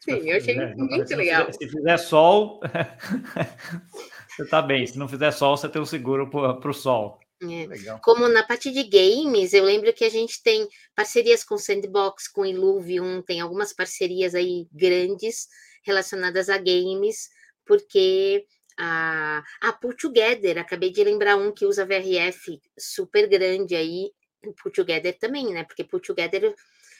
Sim, 0.00 0.30
eu 0.30 0.36
achei 0.36 0.58
é, 0.58 0.74
muito 0.74 1.14
legal. 1.14 1.52
Se 1.52 1.68
fizer 1.68 1.96
sol, 1.98 2.60
você 4.30 4.46
tá 4.46 4.62
bem. 4.62 4.86
Se 4.86 4.98
não 4.98 5.06
fizer 5.06 5.30
sol, 5.30 5.56
você 5.56 5.68
tem 5.68 5.82
um 5.82 5.86
seguro 5.86 6.30
para 6.30 6.70
o 6.70 6.74
sol. 6.74 7.20
É. 7.42 7.98
Como 8.02 8.28
na 8.28 8.44
parte 8.44 8.70
de 8.70 8.84
games, 8.84 9.52
eu 9.52 9.64
lembro 9.64 9.92
que 9.92 10.04
a 10.04 10.08
gente 10.08 10.42
tem 10.42 10.66
parcerias 10.94 11.42
com 11.42 11.58
Sandbox, 11.58 12.28
com 12.28 12.46
Illuvium, 12.46 13.20
tem 13.20 13.40
algumas 13.40 13.72
parcerias 13.72 14.34
aí 14.34 14.68
grandes 14.72 15.48
relacionadas 15.84 16.48
a 16.48 16.56
games, 16.56 17.28
porque 17.66 18.46
a, 18.78 19.42
a 19.60 19.72
Pull 19.72 19.96
Together, 19.96 20.58
acabei 20.58 20.90
de 20.90 21.02
lembrar 21.02 21.36
um 21.36 21.52
que 21.52 21.66
usa 21.66 21.84
VRF 21.84 22.60
super 22.78 23.28
grande 23.28 23.74
aí, 23.74 24.12
Pull 24.50 24.72
Together 24.72 25.16
também, 25.18 25.52
né? 25.52 25.64
Porque 25.64 25.84
Pull 25.84 26.00
Together 26.00 26.54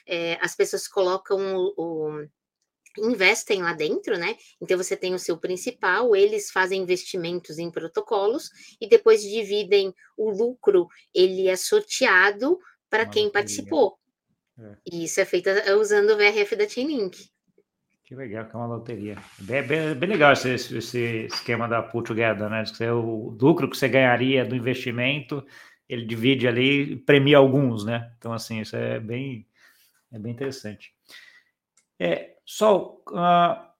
é, 0.07 0.39
as 0.41 0.55
pessoas 0.55 0.87
colocam 0.87 1.57
o, 1.57 1.75
o 1.77 2.29
investem 2.99 3.63
lá 3.63 3.73
dentro, 3.73 4.19
né? 4.19 4.37
Então 4.61 4.77
você 4.77 4.97
tem 4.97 5.15
o 5.15 5.19
seu 5.19 5.39
principal, 5.39 6.15
eles 6.15 6.51
fazem 6.51 6.83
investimentos 6.83 7.59
em 7.59 7.71
protocolos 7.71 8.51
e 8.81 8.89
depois 8.89 9.23
dividem 9.23 9.95
o 10.17 10.31
lucro, 10.31 10.89
ele 11.15 11.49
é 11.49 11.57
sorteado 11.57 12.59
para 12.91 13.07
quem 13.07 13.31
participou. 13.31 13.99
É. 14.59 14.77
E 14.87 15.05
isso 15.05 15.21
é 15.21 15.25
feito 15.25 15.49
usando 15.79 16.11
o 16.11 16.17
VRF 16.17 16.55
da 16.55 16.69
Chainlink. 16.69 17.33
Que 18.05 18.15
legal, 18.15 18.45
que 18.45 18.55
é 18.55 18.59
uma 18.59 18.67
loteria. 18.67 19.17
Bem, 19.39 19.67
bem, 19.67 19.95
bem 19.95 20.11
legal 20.11 20.35
esse, 20.35 20.51
esse, 20.51 21.27
esquema 21.27 21.67
da 21.67 21.83
Put 21.83 22.09
Together, 22.09 22.51
né? 22.51 22.63
O 22.93 23.35
lucro 23.41 23.71
que 23.71 23.77
você 23.77 23.89
ganharia 23.89 24.45
do 24.45 24.55
investimento, 24.55 25.43
ele 25.88 26.05
divide 26.05 26.49
ali 26.49 26.92
e 26.92 26.97
premia 26.97 27.38
alguns, 27.38 27.85
né? 27.85 28.12
Então, 28.18 28.33
assim, 28.33 28.61
isso 28.61 28.77
é 28.77 28.99
bem, 28.99 29.47
é 30.12 30.18
bem 30.18 30.33
interessante. 30.33 30.95
É, 31.99 32.37
Sol, 32.45 33.05
uh, 33.11 33.73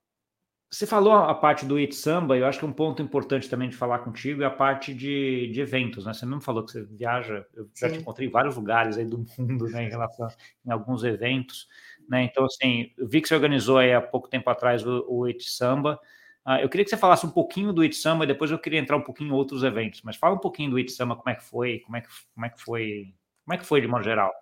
você 0.71 0.87
falou 0.87 1.13
a 1.13 1.35
parte 1.35 1.67
do 1.67 1.77
It 1.77 1.95
Samba, 1.95 2.35
eu 2.35 2.47
acho 2.47 2.59
que 2.59 2.65
é 2.65 2.69
um 2.69 2.73
ponto 2.73 3.03
importante 3.03 3.47
também 3.47 3.69
de 3.69 3.77
falar 3.77 3.99
contigo 3.99 4.43
é 4.43 4.47
a 4.47 4.51
parte 4.51 4.95
de, 4.95 5.51
de 5.53 5.61
eventos, 5.61 6.07
né? 6.07 6.15
Você 6.15 6.25
mesmo 6.25 6.41
falou 6.41 6.65
que 6.65 6.73
você 6.73 6.83
viaja, 6.83 7.45
eu 7.53 7.65
Sim. 7.65 7.71
já 7.75 7.91
te 7.91 7.99
encontrei 7.99 8.27
em 8.27 8.31
vários 8.31 8.57
lugares 8.57 8.97
aí 8.97 9.05
do 9.05 9.19
mundo, 9.39 9.67
né, 9.69 9.85
em 9.85 9.91
relação 9.91 10.29
em 10.65 10.71
alguns 10.71 11.05
eventos, 11.05 11.69
né? 12.09 12.25
Então, 12.25 12.47
assim, 12.47 12.91
eu 12.97 13.07
vi 13.07 13.21
que 13.21 13.29
você 13.29 13.35
organizou 13.35 13.77
aí 13.77 13.93
há 13.93 14.01
pouco 14.01 14.29
tempo 14.29 14.49
atrás 14.49 14.87
o, 14.87 15.05
o 15.07 15.25
It 15.27 15.45
Samba. 15.51 16.01
Uh, 16.47 16.59
eu 16.61 16.69
queria 16.69 16.85
que 16.85 16.91
você 16.91 16.97
falasse 16.97 17.25
um 17.25 17.31
pouquinho 17.31 17.73
do 17.73 17.83
It 17.83 17.95
Samba, 17.95 18.25
e 18.25 18.27
depois 18.27 18.51
eu 18.51 18.59
queria 18.59 18.81
entrar 18.81 18.97
um 18.97 19.03
pouquinho 19.03 19.31
em 19.31 19.33
outros 19.33 19.63
eventos, 19.63 20.03
mas 20.03 20.17
fala 20.17 20.35
um 20.35 20.41
pouquinho 20.41 20.71
do 20.71 20.77
It 20.77 20.91
Samba, 20.91 21.17
como 21.17 21.31
é 21.31 21.35
que 21.35 21.45
foi, 21.45 21.81
como 21.81 21.97
é 21.97 22.01
que, 22.01 22.09
como 22.35 22.47
é 22.47 22.49
que 22.49 22.61
foi, 22.61 23.15
como 23.45 23.55
é 23.55 23.59
que 23.59 23.67
foi 23.67 23.81
de 23.81 23.87
modo 23.87 24.05
geral. 24.05 24.33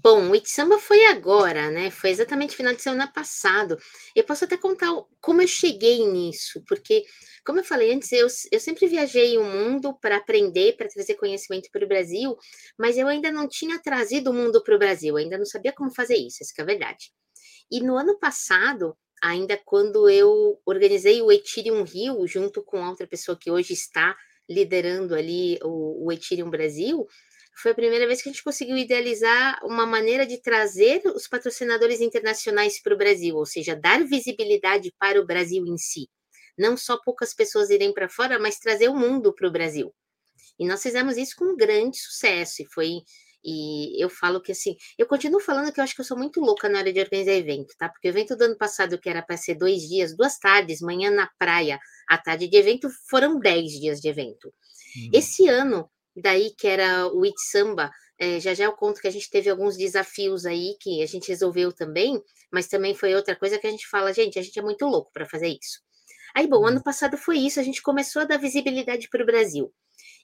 Bom, 0.00 0.30
o 0.30 0.34
Itzamba 0.34 0.78
foi 0.78 1.04
agora, 1.04 1.70
né? 1.70 1.90
Foi 1.90 2.08
exatamente 2.08 2.56
final 2.56 2.74
de 2.74 2.80
semana 2.80 3.06
passado. 3.12 3.76
Eu 4.16 4.24
posso 4.24 4.44
até 4.44 4.56
contar 4.56 4.88
como 5.20 5.42
eu 5.42 5.48
cheguei 5.48 6.06
nisso, 6.06 6.62
porque, 6.66 7.04
como 7.44 7.60
eu 7.60 7.64
falei 7.64 7.92
antes, 7.92 8.10
eu, 8.10 8.26
eu 8.50 8.60
sempre 8.60 8.86
viajei 8.86 9.36
o 9.36 9.44
mundo 9.44 9.94
para 10.00 10.16
aprender, 10.16 10.76
para 10.76 10.88
trazer 10.88 11.14
conhecimento 11.16 11.68
para 11.70 11.84
o 11.84 11.88
Brasil, 11.88 12.34
mas 12.78 12.96
eu 12.96 13.06
ainda 13.06 13.30
não 13.30 13.46
tinha 13.46 13.78
trazido 13.82 14.30
o 14.30 14.34
mundo 14.34 14.62
para 14.62 14.74
o 14.74 14.78
Brasil, 14.78 15.16
ainda 15.18 15.36
não 15.36 15.44
sabia 15.44 15.72
como 15.72 15.94
fazer 15.94 16.16
isso, 16.16 16.38
essa 16.40 16.54
é 16.56 16.62
a 16.62 16.66
verdade. 16.66 17.12
E 17.70 17.80
no 17.82 17.96
ano 17.96 18.18
passado, 18.18 18.96
ainda 19.22 19.56
quando 19.56 20.10
eu 20.10 20.60
organizei 20.66 21.22
o 21.22 21.30
Ethereum 21.30 21.84
Rio, 21.84 22.26
junto 22.26 22.62
com 22.62 22.84
outra 22.84 23.06
pessoa 23.06 23.38
que 23.40 23.50
hoje 23.50 23.72
está 23.72 24.16
liderando 24.50 25.14
ali 25.14 25.58
o, 25.62 26.06
o 26.06 26.12
Ethereum 26.12 26.50
Brasil, 26.50 27.06
foi 27.54 27.72
a 27.72 27.74
primeira 27.74 28.06
vez 28.06 28.20
que 28.20 28.28
a 28.28 28.32
gente 28.32 28.42
conseguiu 28.42 28.76
idealizar 28.76 29.60
uma 29.64 29.86
maneira 29.86 30.26
de 30.26 30.40
trazer 30.40 31.02
os 31.14 31.28
patrocinadores 31.28 32.00
internacionais 32.00 32.80
para 32.80 32.94
o 32.94 32.98
Brasil, 32.98 33.36
ou 33.36 33.46
seja, 33.46 33.76
dar 33.76 34.02
visibilidade 34.04 34.92
para 34.98 35.20
o 35.20 35.26
Brasil 35.26 35.64
em 35.66 35.76
si. 35.76 36.08
Não 36.58 36.76
só 36.76 36.98
poucas 36.98 37.32
pessoas 37.34 37.70
irem 37.70 37.92
para 37.92 38.08
fora, 38.08 38.38
mas 38.38 38.58
trazer 38.58 38.88
o 38.88 38.96
mundo 38.96 39.32
para 39.34 39.48
o 39.48 39.52
Brasil. 39.52 39.94
E 40.58 40.66
nós 40.66 40.82
fizemos 40.82 41.16
isso 41.16 41.36
com 41.36 41.56
grande 41.56 41.98
sucesso, 41.98 42.62
e 42.62 42.66
foi. 42.66 43.02
E 43.44 44.02
eu 44.02 44.08
falo 44.08 44.40
que 44.40 44.52
assim, 44.52 44.76
eu 44.96 45.06
continuo 45.06 45.40
falando 45.40 45.72
que 45.72 45.80
eu 45.80 45.84
acho 45.84 45.94
que 45.94 46.00
eu 46.00 46.04
sou 46.04 46.16
muito 46.16 46.40
louca 46.40 46.68
na 46.68 46.78
hora 46.78 46.92
de 46.92 47.00
organizar 47.00 47.32
evento, 47.32 47.74
tá? 47.76 47.88
Porque 47.88 48.08
o 48.08 48.10
evento 48.10 48.36
do 48.36 48.44
ano 48.44 48.56
passado, 48.56 48.98
que 48.98 49.08
era 49.08 49.22
para 49.22 49.36
ser 49.36 49.56
dois 49.56 49.82
dias, 49.82 50.16
duas 50.16 50.38
tardes, 50.38 50.80
manhã 50.80 51.10
na 51.10 51.28
praia, 51.38 51.78
à 52.08 52.18
tarde 52.18 52.48
de 52.48 52.56
evento, 52.56 52.88
foram 53.08 53.38
dez 53.40 53.72
dias 53.72 54.00
de 54.00 54.08
evento. 54.08 54.52
Hum. 54.96 55.10
Esse 55.12 55.48
ano, 55.48 55.90
daí 56.16 56.54
que 56.56 56.66
era 56.66 57.08
o 57.08 57.24
It 57.24 57.36
Samba. 57.50 57.90
É, 58.18 58.38
já 58.38 58.54
já 58.54 58.64
eu 58.64 58.72
conto 58.72 59.00
que 59.00 59.08
a 59.08 59.10
gente 59.10 59.28
teve 59.28 59.50
alguns 59.50 59.76
desafios 59.76 60.46
aí 60.46 60.76
que 60.80 61.02
a 61.02 61.06
gente 61.06 61.28
resolveu 61.28 61.72
também, 61.72 62.22
mas 62.52 62.68
também 62.68 62.94
foi 62.94 63.14
outra 63.14 63.34
coisa 63.34 63.58
que 63.58 63.66
a 63.66 63.70
gente 63.70 63.88
fala, 63.88 64.12
gente, 64.12 64.38
a 64.38 64.42
gente 64.42 64.56
é 64.56 64.62
muito 64.62 64.86
louco 64.86 65.10
para 65.12 65.26
fazer 65.26 65.48
isso. 65.48 65.80
Aí, 66.34 66.46
bom, 66.46 66.64
ano 66.64 66.76
uhum. 66.76 66.82
passado 66.82 67.16
foi 67.18 67.38
isso, 67.38 67.58
a 67.58 67.62
gente 67.62 67.82
começou 67.82 68.22
a 68.22 68.24
dar 68.24 68.38
visibilidade 68.38 69.08
para 69.08 69.22
o 69.22 69.26
Brasil. 69.26 69.72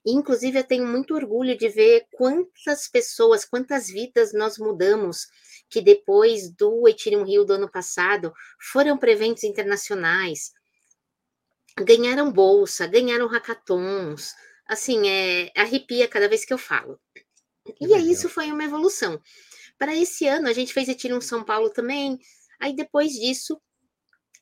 E, 0.05 0.13
inclusive, 0.13 0.59
eu 0.59 0.65
tenho 0.65 0.87
muito 0.87 1.15
orgulho 1.15 1.57
de 1.57 1.69
ver 1.69 2.07
quantas 2.13 2.89
pessoas, 2.89 3.45
quantas 3.45 3.89
vidas 3.89 4.33
nós 4.33 4.59
mudamos 4.59 5.27
que 5.71 5.81
depois 5.83 6.51
do 6.51 6.89
Ethereum 6.89 7.25
Rio 7.25 7.45
do 7.45 7.53
ano 7.53 7.71
passado 7.71 8.33
foram 8.73 8.97
para 8.97 9.11
eventos 9.11 9.45
internacionais, 9.45 10.53
ganharam 11.79 12.33
bolsa, 12.33 12.87
ganharam 12.87 13.27
hackathons, 13.27 14.35
assim, 14.67 15.09
é, 15.09 15.53
arrepia 15.57 16.09
cada 16.09 16.29
vez 16.29 16.45
que 16.45 16.53
eu 16.53 16.59
falo. 16.59 16.99
Que 17.65 17.87
e 17.87 17.95
aí 17.95 18.11
isso 18.11 18.29
foi 18.29 18.51
uma 18.51 18.65
evolução. 18.65 19.21
Para 19.79 19.95
esse 19.95 20.27
ano, 20.27 20.49
a 20.49 20.53
gente 20.53 20.73
fez 20.73 20.89
Ethereum 20.89 21.21
São 21.21 21.45
Paulo 21.45 21.71
também. 21.71 22.19
Aí 22.59 22.75
depois 22.75 23.13
disso, 23.13 23.61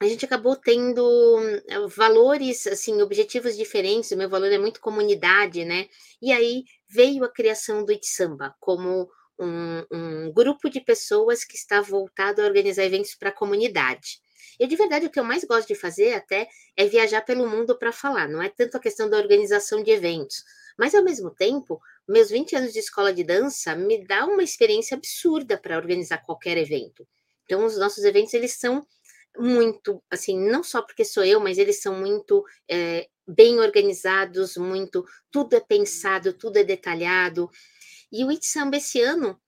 a 0.00 0.06
gente 0.06 0.24
acabou 0.24 0.56
tendo 0.56 1.38
eh, 1.68 1.86
valores, 1.88 2.66
assim, 2.66 3.00
objetivos 3.00 3.56
diferentes. 3.56 4.10
O 4.10 4.16
meu 4.16 4.28
valor 4.28 4.52
é 4.52 4.58
muito 4.58 4.80
comunidade, 4.80 5.64
né? 5.64 5.88
E 6.20 6.32
aí 6.32 6.64
veio 6.88 7.24
a 7.24 7.32
criação 7.32 7.84
do 7.84 7.92
Itsamba 7.92 8.54
como 8.60 9.08
um, 9.38 9.84
um 9.90 10.32
grupo 10.32 10.68
de 10.68 10.80
pessoas 10.80 11.44
que 11.44 11.56
está 11.56 11.80
voltado 11.80 12.42
a 12.42 12.44
organizar 12.44 12.84
eventos 12.84 13.14
para 13.14 13.30
a 13.30 13.32
comunidade. 13.32 14.20
E 14.58 14.66
de 14.66 14.76
verdade, 14.76 15.06
o 15.06 15.10
que 15.10 15.20
eu 15.20 15.24
mais 15.24 15.44
gosto 15.44 15.68
de 15.68 15.74
fazer 15.74 16.14
até 16.14 16.48
é 16.76 16.86
viajar 16.86 17.22
pelo 17.22 17.48
mundo 17.48 17.78
para 17.78 17.92
falar, 17.92 18.28
não 18.28 18.42
é 18.42 18.48
tanto 18.48 18.76
a 18.76 18.80
questão 18.80 19.08
da 19.08 19.18
organização 19.18 19.82
de 19.82 19.90
eventos, 19.90 20.44
mas 20.78 20.94
ao 20.94 21.04
mesmo 21.04 21.30
tempo, 21.30 21.78
meus 22.08 22.30
20 22.30 22.56
anos 22.56 22.72
de 22.72 22.78
escola 22.78 23.12
de 23.12 23.22
dança 23.22 23.74
me 23.74 24.06
dá 24.06 24.24
uma 24.24 24.42
experiência 24.42 24.96
absurda 24.96 25.58
para 25.58 25.76
organizar 25.76 26.18
qualquer 26.24 26.56
evento. 26.56 27.06
Então, 27.44 27.64
os 27.64 27.76
nossos 27.78 28.02
eventos, 28.04 28.32
eles 28.34 28.52
são 28.52 28.86
muito, 29.38 30.02
assim, 30.10 30.38
não 30.38 30.62
só 30.62 30.82
porque 30.82 31.04
sou 31.04 31.24
eu, 31.24 31.40
mas 31.40 31.58
eles 31.58 31.80
são 31.80 31.94
muito 31.94 32.44
é, 32.68 33.08
bem 33.26 33.58
organizados, 33.58 34.56
muito, 34.56 35.04
tudo 35.30 35.54
é 35.56 35.60
pensado, 35.60 36.32
tudo 36.32 36.58
é 36.58 36.64
detalhado. 36.64 37.50
E 38.10 38.24
o 38.24 38.30
Itsamba 38.30 38.76
esse 38.76 39.00
ano, 39.00 39.40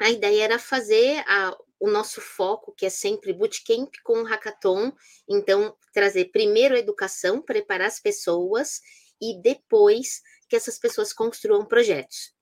a 0.00 0.10
ideia 0.10 0.44
era 0.44 0.58
fazer 0.58 1.24
a, 1.26 1.56
o 1.78 1.88
nosso 1.88 2.20
foco, 2.20 2.74
que 2.76 2.86
é 2.86 2.90
sempre 2.90 3.32
bootcamp 3.32 3.92
com 4.02 4.22
hackathon, 4.22 4.92
então 5.28 5.76
trazer 5.92 6.26
primeiro 6.26 6.74
a 6.74 6.78
educação, 6.78 7.40
preparar 7.40 7.88
as 7.88 8.00
pessoas 8.00 8.80
e 9.20 9.40
depois 9.40 10.22
que 10.48 10.56
essas 10.56 10.78
pessoas 10.78 11.12
construam 11.12 11.64
projetos. 11.64 12.34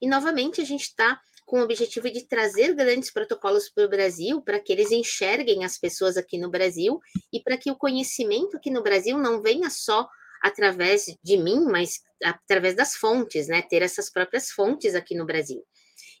E 0.00 0.08
novamente 0.08 0.60
a 0.60 0.64
gente 0.64 0.82
está 0.82 1.20
com 1.48 1.60
o 1.60 1.62
objetivo 1.62 2.10
de 2.10 2.26
trazer 2.26 2.74
grandes 2.74 3.10
protocolos 3.10 3.70
para 3.70 3.86
o 3.86 3.88
Brasil, 3.88 4.42
para 4.42 4.60
que 4.60 4.70
eles 4.70 4.92
enxerguem 4.92 5.64
as 5.64 5.78
pessoas 5.78 6.18
aqui 6.18 6.36
no 6.36 6.50
Brasil 6.50 7.00
e 7.32 7.42
para 7.42 7.56
que 7.56 7.70
o 7.70 7.74
conhecimento 7.74 8.58
aqui 8.58 8.70
no 8.70 8.82
Brasil 8.82 9.16
não 9.16 9.40
venha 9.40 9.70
só 9.70 10.06
através 10.42 11.06
de 11.22 11.38
mim, 11.38 11.64
mas 11.64 12.02
através 12.22 12.76
das 12.76 12.94
fontes, 12.96 13.48
né? 13.48 13.62
Ter 13.62 13.80
essas 13.80 14.10
próprias 14.10 14.50
fontes 14.50 14.94
aqui 14.94 15.14
no 15.14 15.24
Brasil. 15.24 15.64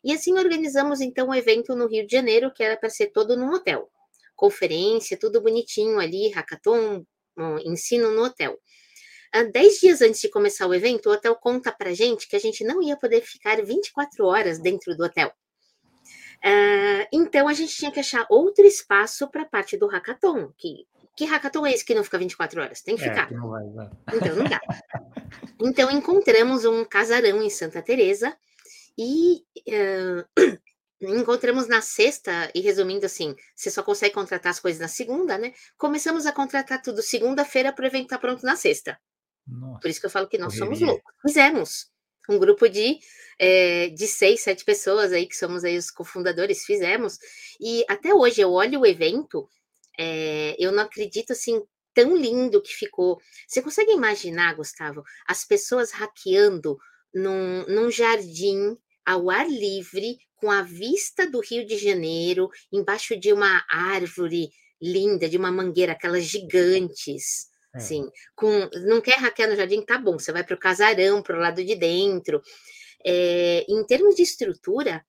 E 0.02 0.14
assim 0.14 0.32
organizamos 0.32 1.02
então 1.02 1.28
um 1.28 1.34
evento 1.34 1.76
no 1.76 1.88
Rio 1.88 2.06
de 2.06 2.12
Janeiro 2.16 2.50
que 2.50 2.62
era 2.62 2.78
para 2.78 2.88
ser 2.88 3.08
todo 3.08 3.36
num 3.36 3.52
hotel. 3.52 3.86
Conferência, 4.34 5.18
tudo 5.18 5.42
bonitinho 5.42 5.98
ali, 5.98 6.30
hackathon, 6.30 7.04
ensino 7.66 8.12
no 8.12 8.24
hotel. 8.24 8.58
Ah, 9.32 9.42
dez 9.44 9.78
dias 9.80 10.00
antes 10.00 10.20
de 10.20 10.28
começar 10.28 10.66
o 10.66 10.74
evento, 10.74 11.08
o 11.08 11.12
hotel 11.12 11.34
conta 11.36 11.70
para 11.70 11.92
gente 11.94 12.28
que 12.28 12.36
a 12.36 12.38
gente 12.38 12.64
não 12.64 12.82
ia 12.82 12.96
poder 12.96 13.20
ficar 13.20 13.62
24 13.62 14.24
horas 14.24 14.58
dentro 14.58 14.96
do 14.96 15.04
hotel. 15.04 15.32
Uh, 16.38 17.04
então 17.12 17.48
a 17.48 17.52
gente 17.52 17.74
tinha 17.74 17.90
que 17.90 18.00
achar 18.00 18.24
outro 18.30 18.64
espaço 18.64 19.28
para 19.28 19.42
a 19.42 19.48
parte 19.48 19.76
do 19.76 19.88
hackathon. 19.88 20.52
Que, 20.56 20.86
que 21.16 21.24
hackathon 21.24 21.66
é 21.66 21.72
esse 21.72 21.84
que 21.84 21.94
não 21.94 22.04
fica 22.04 22.18
24 22.18 22.62
horas? 22.62 22.80
Tem 22.80 22.96
que 22.96 23.04
é, 23.04 23.08
ficar. 23.08 23.30
Não 23.30 23.50
vai, 23.50 23.68
vai. 23.70 23.90
Então 24.14 24.36
não 24.36 24.44
dá. 24.44 24.60
então 25.60 25.90
encontramos 25.90 26.64
um 26.64 26.84
casarão 26.84 27.42
em 27.42 27.50
Santa 27.50 27.82
Teresa 27.82 28.36
e 28.96 29.44
uh, 29.68 30.58
encontramos 31.00 31.68
na 31.68 31.80
sexta, 31.80 32.50
e 32.54 32.60
resumindo 32.60 33.06
assim, 33.06 33.34
você 33.54 33.70
só 33.70 33.82
consegue 33.82 34.14
contratar 34.14 34.50
as 34.50 34.60
coisas 34.60 34.80
na 34.80 34.88
segunda, 34.88 35.36
né? 35.38 35.52
Começamos 35.76 36.26
a 36.26 36.32
contratar 36.32 36.80
tudo 36.82 37.02
segunda-feira 37.02 37.72
para 37.72 37.84
o 37.84 37.86
evento 37.86 38.04
estar 38.04 38.16
tá 38.16 38.20
pronto 38.20 38.44
na 38.44 38.56
sexta. 38.56 38.98
Nossa, 39.48 39.80
Por 39.80 39.88
isso 39.90 40.00
que 40.00 40.06
eu 40.06 40.10
falo 40.10 40.28
que 40.28 40.38
nós 40.38 40.56
somos 40.56 40.80
loucos. 40.80 41.12
Fizemos. 41.22 41.90
Um 42.28 42.38
grupo 42.38 42.68
de, 42.68 42.98
é, 43.38 43.88
de 43.88 44.06
seis, 44.06 44.42
sete 44.42 44.62
pessoas 44.62 45.12
aí, 45.12 45.26
que 45.26 45.34
somos 45.34 45.64
aí 45.64 45.78
os 45.78 45.90
cofundadores, 45.90 46.64
fizemos. 46.64 47.18
E 47.58 47.84
até 47.88 48.12
hoje 48.12 48.42
eu 48.42 48.52
olho 48.52 48.80
o 48.80 48.86
evento, 48.86 49.48
é, 49.98 50.54
eu 50.58 50.70
não 50.70 50.82
acredito 50.82 51.32
assim, 51.32 51.62
tão 51.94 52.14
lindo 52.14 52.60
que 52.60 52.74
ficou. 52.74 53.18
Você 53.46 53.62
consegue 53.62 53.92
imaginar, 53.92 54.54
Gustavo, 54.54 55.02
as 55.26 55.44
pessoas 55.44 55.90
hackeando 55.90 56.78
num, 57.14 57.64
num 57.66 57.90
jardim 57.90 58.76
ao 59.04 59.30
ar 59.30 59.48
livre, 59.48 60.18
com 60.36 60.50
a 60.50 60.62
vista 60.62 61.28
do 61.28 61.40
Rio 61.40 61.66
de 61.66 61.76
Janeiro, 61.76 62.50
embaixo 62.70 63.18
de 63.18 63.32
uma 63.32 63.64
árvore 63.68 64.50
linda, 64.80 65.28
de 65.28 65.36
uma 65.36 65.50
mangueira, 65.50 65.92
aquelas 65.92 66.24
gigantes. 66.24 67.48
É. 67.74 67.78
Assim, 67.78 68.10
com, 68.34 68.68
não 68.86 69.00
quer 69.00 69.18
hackear 69.18 69.48
no 69.48 69.56
jardim? 69.56 69.82
Tá 69.82 69.98
bom, 69.98 70.18
você 70.18 70.32
vai 70.32 70.44
para 70.44 70.54
o 70.54 70.58
casarão, 70.58 71.22
para 71.22 71.36
o 71.36 71.40
lado 71.40 71.64
de 71.64 71.74
dentro. 71.74 72.42
É, 73.04 73.64
em 73.68 73.84
termos 73.86 74.14
de 74.16 74.22
estrutura, 74.22 75.04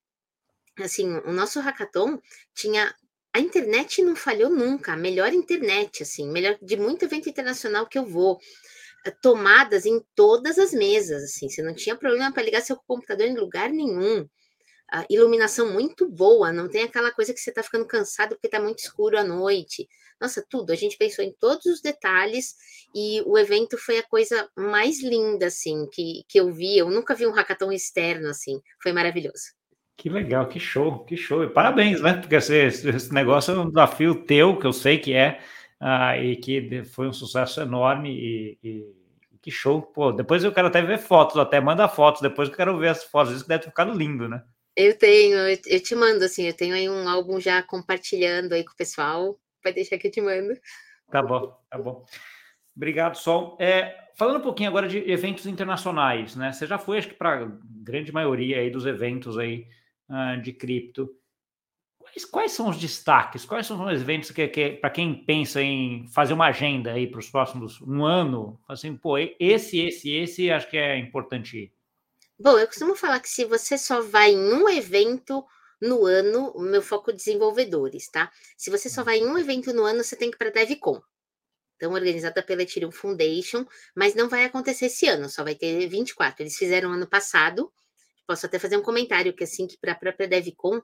assim, 0.80 1.10
o 1.26 1.32
nosso 1.32 1.60
hackathon 1.60 2.20
tinha 2.54 2.94
a 3.34 3.40
internet 3.40 4.02
não 4.02 4.16
falhou 4.16 4.50
nunca, 4.50 4.94
a 4.94 4.98
melhor 4.98 5.32
internet, 5.34 6.04
assim, 6.04 6.30
melhor 6.32 6.58
de 6.62 6.76
muito 6.76 7.06
evento 7.06 7.30
internacional 7.30 7.88
que 7.88 7.98
eu 7.98 8.06
vou. 8.06 8.40
Eh, 9.06 9.12
tomadas 9.22 9.86
em 9.86 10.04
todas 10.16 10.58
as 10.58 10.74
mesas, 10.74 11.24
assim, 11.24 11.48
você 11.50 11.62
não 11.62 11.74
tinha 11.76 11.96
problema 11.96 12.34
para 12.34 12.44
ligar 12.44 12.62
seu 12.62 12.76
computador 12.88 13.28
em 13.28 13.38
lugar 13.38 13.70
nenhum 13.70 14.28
iluminação 15.10 15.72
muito 15.72 16.08
boa, 16.08 16.52
não 16.52 16.68
tem 16.68 16.84
aquela 16.84 17.12
coisa 17.12 17.34
que 17.34 17.40
você 17.40 17.50
está 17.50 17.62
ficando 17.62 17.86
cansado 17.86 18.30
porque 18.30 18.48
está 18.48 18.60
muito 18.60 18.80
escuro 18.80 19.18
à 19.18 19.24
noite. 19.24 19.88
Nossa, 20.20 20.44
tudo. 20.48 20.72
A 20.72 20.76
gente 20.76 20.98
pensou 20.98 21.24
em 21.24 21.34
todos 21.40 21.66
os 21.66 21.82
detalhes 21.82 22.56
e 22.94 23.22
o 23.26 23.38
evento 23.38 23.78
foi 23.78 24.00
a 24.00 24.04
coisa 24.04 24.50
mais 24.58 25.02
linda, 25.02 25.48
assim, 25.48 25.88
que, 25.92 26.24
que 26.28 26.40
eu 26.40 26.52
vi. 26.52 26.78
Eu 26.78 26.90
nunca 26.90 27.16
vi 27.16 27.26
um 27.26 27.32
hackathon 27.32 27.72
externo, 27.72 28.30
assim. 28.30 28.62
Foi 28.82 28.92
maravilhoso. 28.92 29.54
Que 29.96 30.10
legal, 30.10 30.48
que 30.48 30.60
show, 30.60 31.04
que 31.06 31.16
show. 31.18 31.44
E 31.44 31.50
parabéns, 31.50 32.02
né? 32.02 32.14
Porque 32.14 32.36
esse, 32.36 32.56
esse 32.56 33.14
negócio 33.14 33.54
é 33.54 33.60
um 33.60 33.68
desafio 33.68 34.26
teu, 34.26 34.58
que 34.58 34.66
eu 34.66 34.74
sei 34.74 34.98
que 34.98 35.14
é, 35.14 35.40
uh, 35.82 36.22
e 36.22 36.36
que 36.38 36.84
foi 36.86 37.08
um 37.08 37.14
sucesso 37.14 37.62
enorme 37.62 38.10
e, 38.10 38.58
e 38.64 39.00
que 39.42 39.52
show. 39.52 39.82
Pô, 39.82 40.12
depois 40.12 40.44
eu 40.44 40.52
quero 40.52 40.68
até 40.68 40.82
ver 40.82 41.00
fotos, 41.00 41.38
até 41.38 41.60
manda 41.60 41.88
fotos, 41.88 42.22
depois 42.22 42.50
eu 42.50 42.56
quero 42.56 42.78
ver 42.78 42.90
as 42.90 43.04
fotos. 43.04 43.36
Isso 43.36 43.48
deve 43.48 43.64
ter 43.64 43.70
ficado 43.70 43.92
lindo, 43.92 44.28
né? 44.28 44.42
Eu 44.82 44.98
tenho, 44.98 45.38
eu 45.38 45.84
te 45.84 45.94
mando, 45.94 46.24
assim, 46.24 46.48
eu 46.48 46.54
tenho 46.54 46.74
aí 46.74 46.90
um 46.90 47.06
álbum 47.10 47.38
já 47.38 47.62
compartilhando 47.62 48.54
aí 48.54 48.64
com 48.64 48.72
o 48.72 48.78
pessoal. 48.78 49.38
Vai 49.62 49.74
deixar 49.74 49.98
que 49.98 50.08
eu 50.08 50.12
te 50.12 50.22
mando. 50.22 50.54
Tá 51.12 51.22
bom, 51.22 51.54
tá 51.70 51.78
bom. 51.78 52.06
Obrigado, 52.74 53.18
Sol. 53.18 53.58
É, 53.60 54.08
falando 54.16 54.38
um 54.38 54.42
pouquinho 54.42 54.70
agora 54.70 54.88
de 54.88 55.00
eventos 55.12 55.46
internacionais, 55.46 56.34
né? 56.38 56.54
Você 56.54 56.66
já 56.66 56.78
foi, 56.78 56.98
acho 56.98 57.10
que, 57.10 57.14
para 57.14 57.44
a 57.44 57.52
grande 57.84 58.14
maioria 58.14 58.60
aí 58.60 58.70
dos 58.70 58.86
eventos 58.86 59.38
aí 59.38 59.68
uh, 60.10 60.42
de 60.42 60.54
cripto. 60.54 61.10
Quais, 61.98 62.24
quais, 62.24 62.52
são 62.54 62.70
os 62.70 62.78
destaques? 62.78 63.44
Quais 63.44 63.68
são 63.68 63.86
os 63.86 64.02
eventos 64.02 64.32
que, 64.32 64.48
que 64.48 64.70
para 64.72 64.92
quem 64.92 65.14
pensa 65.14 65.62
em 65.62 66.08
fazer 66.08 66.34
uma 66.34 66.46
agenda 66.46 66.94
aí 66.94 67.06
para 67.06 67.20
os 67.20 67.30
próximos 67.30 67.82
um 67.82 68.06
ano? 68.06 68.58
Assim, 68.66 68.96
pô, 68.96 69.18
esse, 69.18 69.78
esse, 69.82 70.16
esse, 70.16 70.50
acho 70.50 70.70
que 70.70 70.78
é 70.78 70.98
importante 70.98 71.66
ir. 71.66 71.79
Bom, 72.42 72.58
eu 72.58 72.68
costumo 72.68 72.96
falar 72.96 73.20
que 73.20 73.28
se 73.28 73.44
você 73.44 73.78
só 73.78 74.02
vai 74.02 74.32
em 74.32 74.54
um 74.54 74.70
evento 74.70 75.46
no 75.82 76.06
ano, 76.06 76.52
o 76.56 76.62
meu 76.62 76.82
foco 76.82 77.12
é 77.12 77.14
desenvolvedores, 77.14 78.08
tá? 78.10 78.32
Se 78.58 78.70
você 78.70 78.90
só 78.90 79.02
hum. 79.02 79.04
vai 79.04 79.18
em 79.18 79.28
um 79.28 79.38
evento 79.38 79.74
no 79.74 79.84
ano, 79.84 80.02
você 80.02 80.16
tem 80.16 80.32
que 80.32 80.38
ir 80.38 80.40
para 80.40 80.48
a 80.48 80.52
DevCon. 80.52 81.02
Então, 81.76 81.92
organizada 81.92 82.42
pela 82.42 82.64
Ethereum 82.64 82.92
Foundation, 82.92 83.66
mas 83.94 84.16
não 84.16 84.30
vai 84.30 84.46
acontecer 84.46 84.86
esse 84.86 85.06
ano, 85.06 85.28
só 85.30 85.44
vai 85.44 85.54
ter 85.54 85.86
24. 85.90 86.42
Eles 86.42 86.56
fizeram 86.56 86.94
ano 86.94 87.08
passado. 87.08 87.74
Posso 88.26 88.46
até 88.46 88.58
fazer 88.58 88.78
um 88.78 88.82
comentário 88.82 89.34
que 89.36 89.44
assim 89.44 89.68
que 89.68 89.78
para 89.78 89.92
a 89.92 89.96
própria 89.96 90.28
DevCon, 90.28 90.82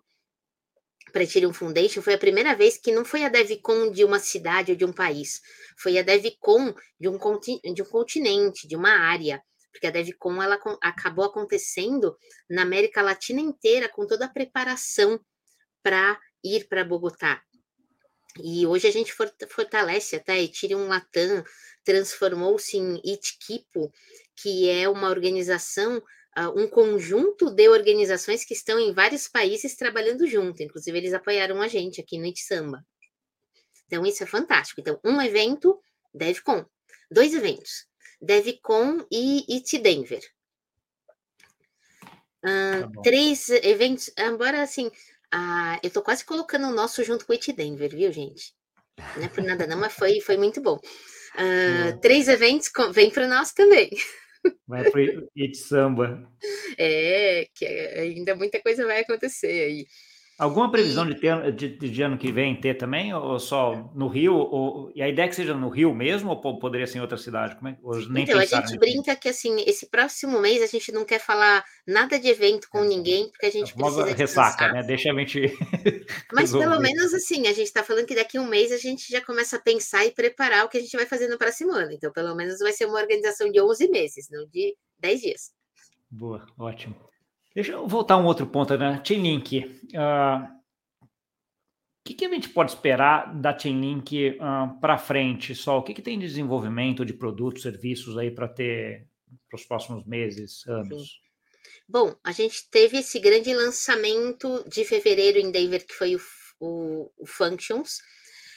para 1.13 1.21
a 1.21 1.23
Ethereum 1.23 1.53
Foundation, 1.53 2.01
foi 2.01 2.15
a 2.15 2.17
primeira 2.17 2.53
vez 2.53 2.77
que 2.77 2.91
não 2.91 3.05
foi 3.05 3.23
a 3.23 3.29
DevCon 3.29 3.91
de 3.91 4.03
uma 4.03 4.19
cidade 4.19 4.71
ou 4.73 4.77
de 4.77 4.83
um 4.83 4.91
país, 4.91 5.41
foi 5.77 5.97
a 5.97 6.01
DevCon 6.01 6.75
de 6.99 7.07
um, 7.07 7.17
de 7.73 7.81
um 7.81 7.85
continente, 7.85 8.67
de 8.67 8.75
uma 8.75 8.91
área 8.91 9.41
porque 9.75 9.87
a 9.87 9.91
DevCon 9.91 10.41
ela 10.41 10.57
acabou 10.81 11.25
acontecendo 11.25 12.17
na 12.49 12.61
América 12.61 13.01
Latina 13.01 13.41
inteira 13.41 13.89
com 13.89 14.07
toda 14.07 14.23
a 14.23 14.29
preparação 14.29 15.19
para 15.83 16.17
ir 16.41 16.69
para 16.69 16.85
Bogotá. 16.85 17.43
E 18.41 18.65
hoje 18.65 18.87
a 18.87 18.91
gente 18.91 19.13
fortalece 19.49 20.15
até 20.15 20.41
Ethereum 20.41 20.87
Latam, 20.87 21.43
transformou-se 21.83 22.77
em 22.77 23.01
Itkipo, 23.03 23.91
que 24.37 24.69
é 24.69 24.87
uma 24.87 25.09
organização, 25.09 26.01
um 26.55 26.69
conjunto 26.69 27.49
de 27.49 27.67
organizações 27.67 28.45
que 28.45 28.53
estão 28.53 28.79
em 28.79 28.93
vários 28.93 29.27
países 29.27 29.75
trabalhando 29.75 30.25
junto. 30.25 30.63
Inclusive, 30.63 30.97
eles 30.97 31.13
apoiaram 31.13 31.61
a 31.61 31.67
gente 31.67 31.99
aqui 31.99 32.17
no 32.17 32.27
Itsamba. 32.27 32.81
Então, 33.87 34.05
isso 34.05 34.23
é 34.23 34.25
fantástico. 34.25 34.79
Então, 34.79 34.97
um 35.03 35.21
evento, 35.21 35.77
DevCon. 36.13 36.65
Dois 37.11 37.33
eventos. 37.33 37.85
DevCon 38.21 39.05
e 39.11 39.45
It 39.49 39.77
Denver. 39.79 40.21
Uh, 42.43 42.91
tá 42.91 43.01
três 43.01 43.49
eventos, 43.49 44.11
embora 44.17 44.61
assim, 44.61 44.87
uh, 44.87 45.79
eu 45.81 45.89
tô 45.89 46.01
quase 46.01 46.23
colocando 46.23 46.67
o 46.67 46.73
nosso 46.73 47.03
junto 47.03 47.25
com 47.25 47.33
o 47.33 47.35
It 47.35 47.51
Denver, 47.53 47.89
viu, 47.89 48.11
gente? 48.11 48.53
Não 49.17 49.23
é 49.23 49.27
por 49.27 49.43
nada 49.43 49.67
não, 49.67 49.77
mas 49.77 49.93
foi, 49.93 50.21
foi 50.21 50.37
muito 50.37 50.61
bom. 50.61 50.75
Uh, 50.75 51.99
três 51.99 52.27
eventos, 52.27 52.71
vem 52.93 53.09
para 53.09 53.27
nós 53.27 53.51
também. 53.51 53.89
Vai 54.67 54.89
para 54.89 55.01
It 55.37 55.57
Samba. 55.57 56.31
É, 56.77 57.47
que 57.53 57.65
ainda 57.65 58.35
muita 58.35 58.61
coisa 58.61 58.85
vai 58.85 59.01
acontecer 59.01 59.47
aí. 59.47 59.87
Alguma 60.37 60.69
previsão 60.69 61.07
de, 61.07 61.15
ter, 61.15 61.51
de, 61.53 61.69
de, 61.69 62.01
ano 62.01 62.17
que 62.17 62.29
vem 62.29 62.59
ter 62.59 62.73
também, 62.73 63.13
ou 63.13 63.39
só 63.39 63.89
no 63.95 64.09
Rio? 64.09 64.35
Ou, 64.35 64.91
e 64.93 65.01
a 65.01 65.07
ideia 65.07 65.27
é 65.27 65.29
que 65.29 65.35
seja 65.35 65.53
no 65.53 65.69
Rio 65.69 65.95
mesmo, 65.95 66.29
ou 66.29 66.59
poderia 66.59 66.85
ser 66.85 66.97
em 66.97 67.01
outra 67.01 67.17
cidade? 67.17 67.55
Como 67.55 67.69
é, 67.69 67.77
nem 68.09 68.23
então, 68.23 68.37
a 68.37 68.45
gente 68.45 68.77
brinca 68.77 69.15
que 69.15 69.29
assim, 69.29 69.63
esse 69.65 69.89
próximo 69.89 70.41
mês 70.41 70.61
a 70.61 70.67
gente 70.67 70.91
não 70.91 71.05
quer 71.05 71.19
falar 71.19 71.63
nada 71.87 72.19
de 72.19 72.27
evento 72.27 72.67
com 72.69 72.83
é. 72.83 72.87
ninguém, 72.87 73.29
porque 73.29 73.45
a 73.45 73.49
gente 73.49 73.73
precisa. 73.73 74.05
Ressaca, 74.13 74.73
né? 74.73 74.83
Deixa 74.83 75.09
a 75.09 75.15
gente. 75.17 75.57
Mas 76.33 76.51
pelo 76.51 76.81
menos 76.81 77.13
assim, 77.13 77.47
a 77.47 77.53
gente 77.53 77.67
está 77.67 77.81
falando 77.81 78.05
que 78.05 78.15
daqui 78.15 78.37
a 78.37 78.41
um 78.41 78.47
mês 78.47 78.73
a 78.73 78.77
gente 78.77 79.09
já 79.09 79.21
começa 79.21 79.55
a 79.55 79.61
pensar 79.61 80.05
e 80.05 80.11
preparar 80.11 80.65
o 80.65 80.69
que 80.69 80.77
a 80.77 80.81
gente 80.81 80.97
vai 80.97 81.05
fazer 81.05 81.29
no 81.29 81.37
próximo 81.37 81.71
ano. 81.71 81.93
Então, 81.93 82.11
pelo 82.11 82.35
menos 82.35 82.59
vai 82.59 82.73
ser 82.73 82.87
uma 82.87 82.99
organização 82.99 83.49
de 83.49 83.61
11 83.61 83.87
meses, 83.87 84.27
não 84.29 84.45
de 84.47 84.75
10 84.99 85.21
dias. 85.21 85.51
Boa, 86.11 86.45
ótimo. 86.59 86.95
Deixa 87.55 87.71
eu 87.71 87.87
voltar 87.87 88.15
a 88.15 88.17
um 88.17 88.25
outro 88.25 88.45
ponto, 88.45 88.77
né? 88.77 89.01
Chainlink. 89.01 89.59
Uh, 89.93 90.55
que, 92.03 92.13
que, 92.13 92.25
a 92.25 92.29
gente 92.29 92.49
pode 92.49 92.71
esperar 92.71 93.33
da 93.33 93.57
Chainlink 93.57 94.31
uh, 94.31 94.79
para 94.81 94.97
frente, 94.97 95.55
só? 95.55 95.79
O 95.79 95.83
que, 95.83 95.93
que, 95.93 96.01
tem 96.01 96.19
de 96.19 96.27
desenvolvimento 96.27 97.05
de 97.05 97.13
produtos, 97.13 97.63
serviços 97.63 98.17
aí 98.17 98.29
para 98.29 98.49
ter 98.49 99.07
para 99.49 99.55
os 99.55 99.65
próximos 99.65 100.05
meses, 100.05 100.67
anos? 100.67 101.01
Sim. 101.01 101.25
Bom, 101.87 102.15
a 102.23 102.31
gente 102.33 102.69
teve 102.69 102.97
esse 102.97 103.19
grande 103.19 103.53
lançamento 103.53 104.67
de 104.67 104.83
fevereiro 104.83 105.37
em 105.37 105.49
Denver, 105.49 105.85
que 105.85 105.93
foi 105.93 106.15
o, 106.15 106.19
o, 106.59 107.11
o 107.17 107.25
Functions. 107.25 107.99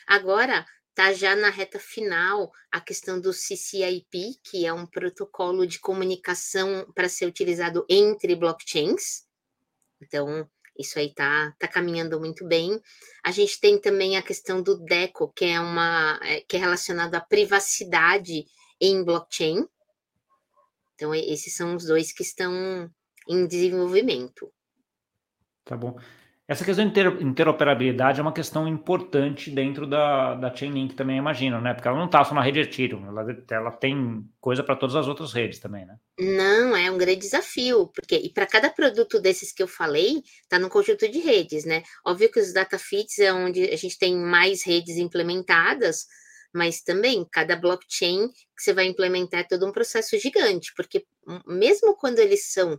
Agora 0.08 0.66
está 0.98 1.12
já 1.12 1.36
na 1.36 1.48
reta 1.48 1.78
final 1.78 2.50
a 2.72 2.80
questão 2.80 3.20
do 3.20 3.32
CCIP, 3.32 4.40
que 4.42 4.66
é 4.66 4.72
um 4.72 4.84
protocolo 4.84 5.64
de 5.64 5.78
comunicação 5.78 6.90
para 6.92 7.08
ser 7.08 7.26
utilizado 7.26 7.86
entre 7.88 8.34
blockchains. 8.34 9.24
Então, 10.02 10.50
isso 10.76 10.98
aí 10.98 11.14
tá, 11.14 11.54
tá 11.56 11.68
caminhando 11.68 12.18
muito 12.18 12.44
bem. 12.44 12.82
A 13.22 13.30
gente 13.30 13.60
tem 13.60 13.80
também 13.80 14.16
a 14.16 14.22
questão 14.22 14.60
do 14.60 14.76
DECO, 14.76 15.32
que 15.32 15.44
é 15.44 15.60
uma 15.60 16.18
é, 16.20 16.40
que 16.40 16.56
é 16.56 16.58
relacionado 16.58 17.14
à 17.14 17.20
privacidade 17.20 18.44
em 18.80 19.04
blockchain. 19.04 19.68
Então, 20.96 21.14
esses 21.14 21.54
são 21.54 21.76
os 21.76 21.84
dois 21.84 22.10
que 22.10 22.24
estão 22.24 22.90
em 23.28 23.46
desenvolvimento. 23.46 24.52
Tá 25.64 25.76
bom. 25.76 25.96
Essa 26.48 26.64
questão 26.64 26.88
de 26.88 27.00
interoperabilidade 27.22 28.20
é 28.20 28.22
uma 28.22 28.32
questão 28.32 28.66
importante 28.66 29.50
dentro 29.50 29.86
da, 29.86 30.34
da 30.34 30.54
Chainlink 30.54 30.94
também, 30.94 31.18
imagino, 31.18 31.60
né? 31.60 31.74
Porque 31.74 31.86
ela 31.86 31.98
não 31.98 32.06
está 32.06 32.24
só 32.24 32.34
na 32.34 32.40
rede 32.40 32.60
Ethereum, 32.60 33.06
ela, 33.06 33.26
ela 33.50 33.70
tem 33.70 34.24
coisa 34.40 34.64
para 34.64 34.74
todas 34.74 34.96
as 34.96 35.06
outras 35.06 35.34
redes 35.34 35.58
também, 35.58 35.84
né? 35.84 35.96
Não, 36.18 36.74
é 36.74 36.90
um 36.90 36.96
grande 36.96 37.20
desafio, 37.20 37.88
porque 37.88 38.16
e 38.16 38.32
para 38.32 38.46
cada 38.46 38.70
produto 38.70 39.20
desses 39.20 39.52
que 39.52 39.62
eu 39.62 39.68
falei, 39.68 40.22
está 40.42 40.58
no 40.58 40.70
conjunto 40.70 41.06
de 41.06 41.18
redes, 41.18 41.66
né? 41.66 41.82
Óbvio 42.02 42.32
que 42.32 42.40
os 42.40 42.50
data 42.54 42.78
feeds 42.78 43.18
é 43.18 43.30
onde 43.30 43.64
a 43.64 43.76
gente 43.76 43.98
tem 43.98 44.16
mais 44.16 44.64
redes 44.64 44.96
implementadas, 44.96 46.06
mas 46.54 46.80
também 46.80 47.26
cada 47.30 47.56
blockchain 47.56 48.26
que 48.28 48.62
você 48.62 48.72
vai 48.72 48.86
implementar 48.86 49.40
é 49.40 49.44
todo 49.44 49.66
um 49.66 49.72
processo 49.72 50.18
gigante, 50.18 50.72
porque 50.74 51.04
mesmo 51.46 51.94
quando 51.94 52.20
eles 52.20 52.50
são 52.50 52.78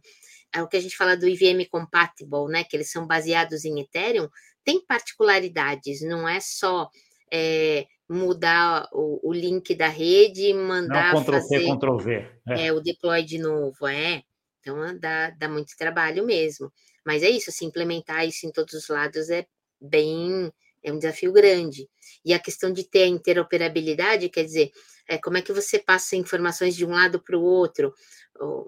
é 0.54 0.62
o 0.62 0.68
que 0.68 0.78
a 0.78 0.82
gente 0.82 0.96
fala 0.96 1.16
do 1.16 1.28
IVM 1.28 1.66
compatible, 1.70 2.48
né? 2.50 2.64
Que 2.64 2.76
eles 2.76 2.92
são 2.92 3.06
baseados 3.06 3.66
em 3.66 3.80
Ethereum, 3.80 4.28
tem 4.64 4.84
particularidades, 4.86 6.02
não 6.02 6.28
é 6.28 6.40
só 6.40 6.90
é, 7.32 7.86
mudar 8.10 8.88
o, 8.92 9.30
o, 9.30 9.34
link 9.34 9.76
da 9.76 9.88
rede 9.88 10.48
e 10.48 10.54
mandar 10.54 11.14
não, 11.14 11.22
Ctrl 11.22 11.34
fazer 11.34 11.66
Ctrl 11.66 11.98
V. 11.98 12.28
É. 12.48 12.68
é. 12.68 12.74
o 12.74 12.80
deploy 12.80 13.24
de 13.24 13.38
novo, 13.38 13.88
é. 13.88 14.24
Então 14.60 14.98
dá, 15.00 15.30
dá 15.32 15.48
muito 15.48 15.78
trabalho 15.78 16.26
mesmo. 16.26 16.72
Mas 17.06 17.24
é 17.24 17.30
isso, 17.30 17.52
se 17.52 17.66
implementar 17.66 18.28
isso 18.28 18.46
em 18.46 18.52
todos 18.52 18.74
os 18.74 18.88
lados 18.88 19.30
é 19.30 19.46
bem 19.80 20.52
é 20.84 20.92
um 20.92 20.98
desafio 20.98 21.32
grande. 21.32 21.90
E 22.24 22.34
a 22.34 22.40
questão 22.40 22.72
de 22.72 22.84
ter 22.84 23.06
interoperabilidade, 23.06 24.30
quer 24.30 24.44
dizer, 24.44 24.72
é, 25.08 25.18
como 25.18 25.38
é 25.38 25.42
que 25.42 25.54
você 25.54 25.80
passa 25.80 26.16
informações 26.16 26.76
de 26.76 26.86
um 26.86 26.92
lado 26.92 27.22
para 27.22 27.38
o 27.38 27.42
outro? 27.42 27.94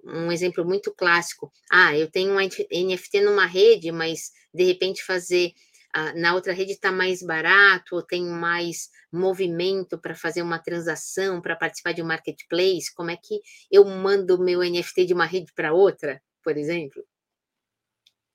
um 0.03 0.31
exemplo 0.31 0.65
muito 0.65 0.93
clássico. 0.93 1.51
Ah, 1.71 1.95
eu 1.97 2.09
tenho 2.09 2.33
um 2.33 2.39
NFT 2.39 3.21
numa 3.21 3.45
rede, 3.45 3.91
mas 3.91 4.31
de 4.53 4.65
repente 4.65 5.03
fazer 5.03 5.53
ah, 5.93 6.13
na 6.13 6.33
outra 6.33 6.53
rede 6.53 6.71
está 6.71 6.91
mais 6.91 7.21
barato, 7.21 7.95
ou 7.95 8.01
tem 8.01 8.25
mais 8.25 8.89
movimento 9.11 9.99
para 9.99 10.15
fazer 10.15 10.41
uma 10.41 10.59
transação, 10.59 11.41
para 11.41 11.55
participar 11.55 11.93
de 11.93 12.01
um 12.01 12.07
marketplace. 12.07 12.93
Como 12.95 13.11
é 13.11 13.17
que 13.17 13.39
eu 13.69 13.83
mando 13.85 14.39
meu 14.39 14.59
NFT 14.61 15.05
de 15.05 15.13
uma 15.13 15.25
rede 15.25 15.51
para 15.53 15.73
outra, 15.73 16.21
por 16.43 16.57
exemplo? 16.57 17.03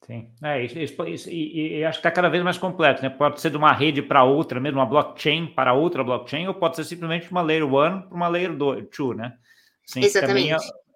Sim, 0.04 0.30
é, 0.42 0.64
isso, 0.64 1.04
isso, 1.04 1.30
e, 1.30 1.78
e, 1.78 1.84
acho 1.84 1.98
que 1.98 2.06
está 2.06 2.10
cada 2.12 2.28
vez 2.28 2.44
mais 2.44 2.58
completo, 2.58 3.02
né? 3.02 3.10
Pode 3.10 3.40
ser 3.40 3.50
de 3.50 3.56
uma 3.56 3.72
rede 3.72 4.02
para 4.02 4.22
outra, 4.22 4.60
mesmo 4.60 4.78
uma 4.78 4.86
blockchain 4.86 5.48
para 5.48 5.72
outra 5.72 6.04
blockchain, 6.04 6.46
ou 6.46 6.54
pode 6.54 6.76
ser 6.76 6.84
simplesmente 6.84 7.30
uma 7.30 7.42
layer 7.42 7.64
one 7.64 8.02
para 8.02 8.14
uma 8.14 8.28
layer 8.28 8.54
2, 8.54 8.86
né? 9.16 9.36
Sim, 9.84 10.04
Exatamente. 10.04 10.50
Também 10.50 10.86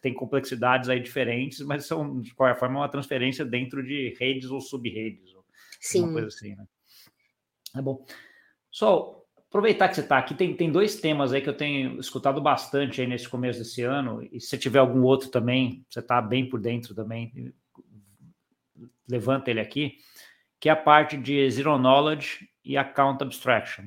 tem 0.00 0.14
complexidades 0.14 0.88
aí 0.88 1.00
diferentes, 1.00 1.60
mas 1.60 1.86
são, 1.86 2.20
de 2.20 2.34
qualquer 2.34 2.58
forma, 2.58 2.80
uma 2.80 2.88
transferência 2.88 3.44
dentro 3.44 3.82
de 3.82 4.16
redes 4.18 4.50
ou 4.50 4.60
sub-redes, 4.60 5.34
ou 5.34 5.44
Sim. 5.80 6.04
uma 6.04 6.12
coisa 6.12 6.28
assim, 6.28 6.54
né? 6.54 6.64
É 7.76 7.82
bom. 7.82 8.04
Sol, 8.70 9.26
aproveitar 9.48 9.88
que 9.88 9.96
você 9.96 10.00
está 10.02 10.18
aqui, 10.18 10.34
tem, 10.34 10.54
tem 10.54 10.70
dois 10.70 11.00
temas 11.00 11.32
aí 11.32 11.40
que 11.40 11.48
eu 11.48 11.56
tenho 11.56 11.98
escutado 11.98 12.40
bastante 12.40 13.00
aí 13.00 13.06
nesse 13.06 13.28
começo 13.28 13.58
desse 13.58 13.82
ano, 13.82 14.26
e 14.30 14.40
se 14.40 14.56
tiver 14.58 14.78
algum 14.78 15.02
outro 15.02 15.28
também, 15.28 15.84
você 15.88 16.00
está 16.00 16.20
bem 16.22 16.48
por 16.48 16.60
dentro 16.60 16.94
também, 16.94 17.52
levanta 19.08 19.50
ele 19.50 19.60
aqui, 19.60 19.98
que 20.60 20.68
é 20.68 20.72
a 20.72 20.76
parte 20.76 21.16
de 21.16 21.50
Zero 21.50 21.78
Knowledge 21.78 22.48
e 22.64 22.76
Account 22.76 23.22
Abstraction, 23.22 23.84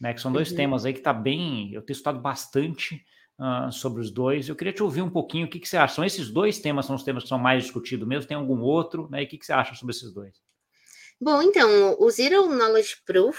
né? 0.00 0.14
Que 0.14 0.20
são 0.20 0.32
dois 0.32 0.50
uhum. 0.50 0.56
temas 0.56 0.84
aí 0.84 0.92
que 0.92 1.00
está 1.00 1.12
bem, 1.12 1.72
eu 1.72 1.82
tenho 1.82 1.96
estudado 1.96 2.20
bastante, 2.20 3.04
uh, 3.40 3.72
sobre 3.72 4.02
os 4.02 4.10
dois. 4.10 4.48
Eu 4.48 4.54
queria 4.54 4.72
te 4.72 4.82
ouvir 4.82 5.00
um 5.00 5.10
pouquinho 5.10 5.46
o 5.46 5.50
que, 5.50 5.58
que 5.58 5.68
você 5.68 5.78
acha. 5.78 5.94
São 5.94 6.04
esses 6.04 6.30
dois 6.30 6.58
temas, 6.58 6.86
são 6.86 6.94
os 6.94 7.02
temas 7.02 7.22
que 7.22 7.28
são 7.28 7.38
mais 7.38 7.64
discutidos 7.64 8.06
mesmo? 8.06 8.28
Tem 8.28 8.36
algum 8.36 8.60
outro? 8.60 9.08
Né? 9.10 9.22
E 9.22 9.24
o 9.24 9.28
que, 9.28 9.38
que 9.38 9.46
você 9.46 9.52
acha 9.52 9.74
sobre 9.74 9.94
esses 9.94 10.12
dois? 10.12 10.34
Bom, 11.18 11.42
então, 11.42 11.96
o 11.98 12.10
Zero 12.10 12.46
Knowledge 12.46 12.96
Proof, 13.04 13.38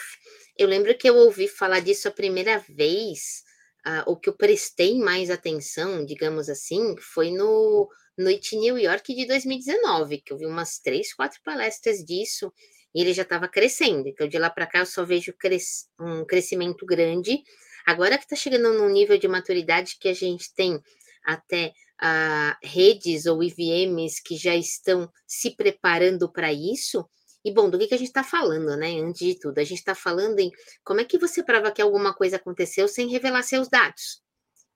eu 0.58 0.68
lembro 0.68 0.96
que 0.98 1.10
eu 1.10 1.16
ouvi 1.16 1.48
falar 1.48 1.80
disso 1.80 2.08
a 2.08 2.12
primeira 2.12 2.60
vez, 2.70 3.44
uh, 3.88 4.12
o 4.12 4.16
que 4.16 4.30
eu 4.30 4.34
prestei 4.34 4.98
mais 5.00 5.30
atenção, 5.30 6.06
digamos 6.06 6.50
assim, 6.50 6.96
foi 6.98 7.32
no 7.32 7.90
Noite 8.22 8.56
New 8.56 8.78
York 8.78 9.14
de 9.14 9.26
2019, 9.26 10.22
que 10.22 10.32
eu 10.32 10.38
vi 10.38 10.46
umas 10.46 10.80
três, 10.80 11.14
quatro 11.14 11.40
palestras 11.44 11.98
disso, 12.04 12.54
e 12.94 13.02
ele 13.02 13.14
já 13.14 13.24
estava 13.24 13.48
crescendo. 13.48 14.08
Então, 14.08 14.28
de 14.28 14.38
lá 14.38 14.50
para 14.50 14.68
cá, 14.68 14.80
eu 14.80 14.86
só 14.86 15.04
vejo 15.04 15.34
cres 15.34 15.88
um 16.00 16.26
crescimento 16.26 16.86
grande. 16.86 17.44
Agora 17.86 18.18
que 18.18 18.26
está 18.26 18.36
chegando 18.36 18.74
num 18.74 18.90
nível 18.90 19.18
de 19.18 19.28
maturidade 19.28 19.98
que 20.00 20.08
a 20.08 20.14
gente 20.14 20.54
tem 20.54 20.80
até 21.24 21.74
uh, 22.02 22.56
redes 22.64 23.26
ou 23.26 23.44
IVMs 23.44 24.22
que 24.24 24.36
já 24.36 24.56
estão 24.56 25.12
se 25.26 25.56
preparando 25.56 26.32
para 26.32 26.52
isso. 26.52 27.06
E 27.44 27.52
bom, 27.52 27.70
do 27.70 27.80
que, 27.80 27.88
que 27.88 27.96
a 27.96 27.98
gente 27.98 28.08
está 28.08 28.24
falando, 28.24 28.76
né? 28.78 29.00
Antes 29.00 29.26
de 29.26 29.40
tudo, 29.40 29.58
a 29.58 29.64
gente 29.64 29.80
está 29.80 29.96
falando 29.96 30.40
em 30.40 30.52
como 30.84 31.02
é 31.02 31.04
que 31.06 31.18
você 31.18 31.44
prova 31.44 31.72
que 31.72 31.82
alguma 31.82 32.14
coisa 32.14 32.36
aconteceu 32.36 32.88
sem 32.88 33.10
revelar 33.10 33.42
seus 33.42 33.68
dados. 33.68 34.22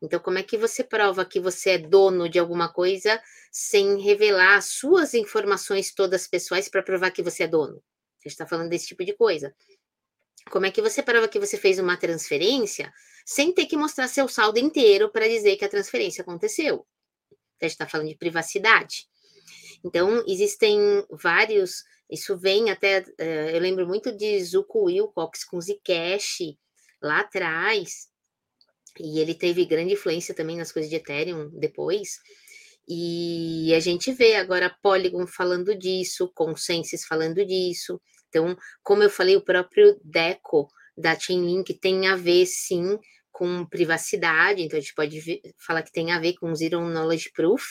Então, 0.02 0.20
como 0.20 0.38
é 0.38 0.44
que 0.44 0.58
você 0.58 0.84
prova 0.84 1.26
que 1.26 1.40
você 1.40 1.72
é 1.72 1.78
dono 1.78 2.30
de 2.30 2.38
alguma 2.38 2.72
coisa 2.72 3.22
sem 3.52 4.00
revelar 4.02 4.62
suas 4.62 5.14
informações 5.14 5.94
todas 5.94 6.28
pessoais 6.28 6.70
para 6.70 6.84
provar 6.84 7.12
que 7.12 7.24
você 7.24 7.44
é 7.44 7.48
dono? 7.48 7.78
A 7.78 8.28
gente 8.28 8.34
está 8.34 8.46
falando 8.46 8.70
desse 8.70 8.88
tipo 8.88 9.06
de 9.06 9.14
coisa. 9.14 9.56
Como 10.52 10.66
é 10.66 10.72
que 10.72 10.82
você 10.82 11.02
prova 11.02 11.28
que 11.28 11.40
você 11.40 11.58
fez 11.58 11.80
uma 11.80 11.98
transferência 11.98 12.94
sem 13.26 13.52
ter 13.54 13.66
que 13.66 13.78
mostrar 13.78 14.08
seu 14.08 14.28
saldo 14.28 14.60
inteiro 14.60 15.12
para 15.12 15.28
dizer 15.28 15.56
que 15.56 15.66
a 15.66 15.70
transferência 15.70 16.22
aconteceu? 16.22 16.86
A 17.62 17.66
gente 17.66 17.72
está 17.72 17.88
falando 17.88 18.10
de 18.10 18.18
privacidade. 18.18 19.08
Então, 19.84 20.24
existem 20.28 20.80
vários. 21.10 21.84
Isso 22.10 22.38
vem 22.38 22.70
até. 22.70 23.02
Uh, 23.02 23.50
eu 23.54 23.60
lembro 23.60 23.88
muito 23.88 24.12
de 24.12 24.44
Zuko 24.44 24.86
Wilcox 24.86 25.44
com 25.46 25.60
Zcash 25.60 26.56
lá 27.02 27.22
atrás. 27.22 28.10
E 29.00 29.20
ele 29.20 29.34
teve 29.34 29.66
grande 29.66 29.94
influência 29.94 30.34
também 30.34 30.58
nas 30.58 30.72
coisas 30.72 30.90
de 30.90 30.96
Ethereum 30.98 31.50
depois. 31.54 32.20
E 32.88 33.74
a 33.74 33.80
gente 33.80 34.12
vê 34.12 34.36
agora 34.36 34.76
Polygon 34.82 35.26
falando 35.26 35.76
disso, 35.76 36.32
Consensus 36.34 37.06
falando 37.06 37.44
disso. 37.46 38.00
Então, 38.30 38.56
como 38.84 39.02
eu 39.02 39.10
falei, 39.10 39.36
o 39.36 39.44
próprio 39.44 40.00
DECO 40.04 40.68
da 40.98 41.18
Chainlink 41.18 41.74
tem 41.74 42.08
a 42.08 42.16
ver, 42.16 42.46
sim, 42.46 42.98
com 43.32 43.66
privacidade, 43.66 44.62
então 44.62 44.78
a 44.78 44.82
gente 44.82 44.94
pode 44.94 45.42
falar 45.58 45.84
que 45.84 45.92
tem 45.92 46.12
a 46.12 46.20
ver 46.20 46.36
com 46.36 46.56
Zero 46.56 46.80
Knowledge 46.80 47.32
Proof. 47.34 47.64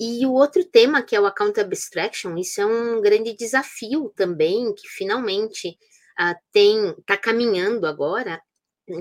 E 0.00 0.24
o 0.24 0.32
outro 0.32 0.64
tema, 0.64 1.02
que 1.02 1.14
é 1.14 1.20
o 1.20 1.26
Account 1.26 1.60
Abstraction, 1.60 2.36
isso 2.38 2.60
é 2.60 2.66
um 2.66 3.00
grande 3.00 3.36
desafio 3.36 4.12
também, 4.16 4.72
que 4.74 4.88
finalmente 4.88 5.76
uh, 6.18 6.34
tem 6.52 6.90
está 6.90 7.16
caminhando 7.16 7.86
agora, 7.86 8.40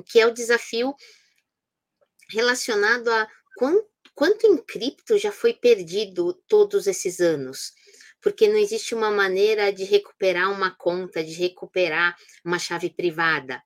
que 0.06 0.20
é 0.20 0.28
o 0.28 0.34
desafio 0.34 0.94
relacionado 2.30 3.10
a 3.10 3.28
quanto, 3.58 3.88
quanto 4.14 4.46
em 4.48 4.58
cripto 4.58 5.18
já 5.18 5.32
foi 5.32 5.54
perdido 5.54 6.34
todos 6.48 6.88
esses 6.88 7.20
anos 7.20 7.74
porque 8.22 8.48
não 8.48 8.58
existe 8.58 8.96
uma 8.96 9.12
maneira 9.12 9.72
de 9.72 9.84
recuperar 9.84 10.52
uma 10.52 10.72
conta, 10.72 11.24
de 11.24 11.34
recuperar 11.34 12.16
uma 12.44 12.60
chave 12.60 12.90
privada, 12.90 13.64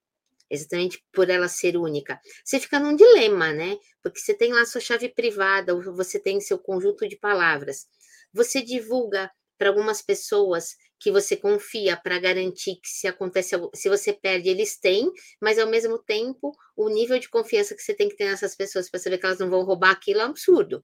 exatamente 0.49 1.03
por 1.11 1.29
ela 1.29 1.47
ser 1.47 1.77
única. 1.77 2.19
Você 2.43 2.59
fica 2.59 2.79
num 2.79 2.95
dilema, 2.95 3.51
né? 3.51 3.77
Porque 4.03 4.19
você 4.19 4.33
tem 4.33 4.53
lá 4.53 4.65
sua 4.65 4.81
chave 4.81 5.09
privada, 5.09 5.73
você 5.75 6.19
tem 6.19 6.39
seu 6.39 6.59
conjunto 6.59 7.07
de 7.07 7.17
palavras. 7.17 7.87
Você 8.33 8.61
divulga 8.61 9.31
para 9.57 9.69
algumas 9.69 10.01
pessoas 10.01 10.75
que 11.01 11.11
você 11.11 11.35
confia 11.35 11.97
para 11.97 12.19
garantir 12.19 12.75
que 12.75 12.87
se 12.87 13.07
acontece, 13.07 13.55
se 13.73 13.89
você 13.89 14.13
perde, 14.13 14.49
eles 14.49 14.77
têm, 14.77 15.11
mas 15.41 15.57
ao 15.57 15.67
mesmo 15.67 15.97
tempo, 15.97 16.55
o 16.77 16.89
nível 16.89 17.17
de 17.17 17.27
confiança 17.27 17.75
que 17.75 17.81
você 17.81 17.95
tem 17.95 18.07
que 18.07 18.15
ter 18.15 18.25
nessas 18.25 18.55
pessoas 18.55 18.87
para 18.87 18.99
saber 18.99 19.17
que 19.17 19.25
elas 19.25 19.39
não 19.39 19.49
vão 19.49 19.63
roubar 19.63 19.89
aquilo 19.89 20.21
é 20.21 20.25
um 20.27 20.29
absurdo. 20.29 20.83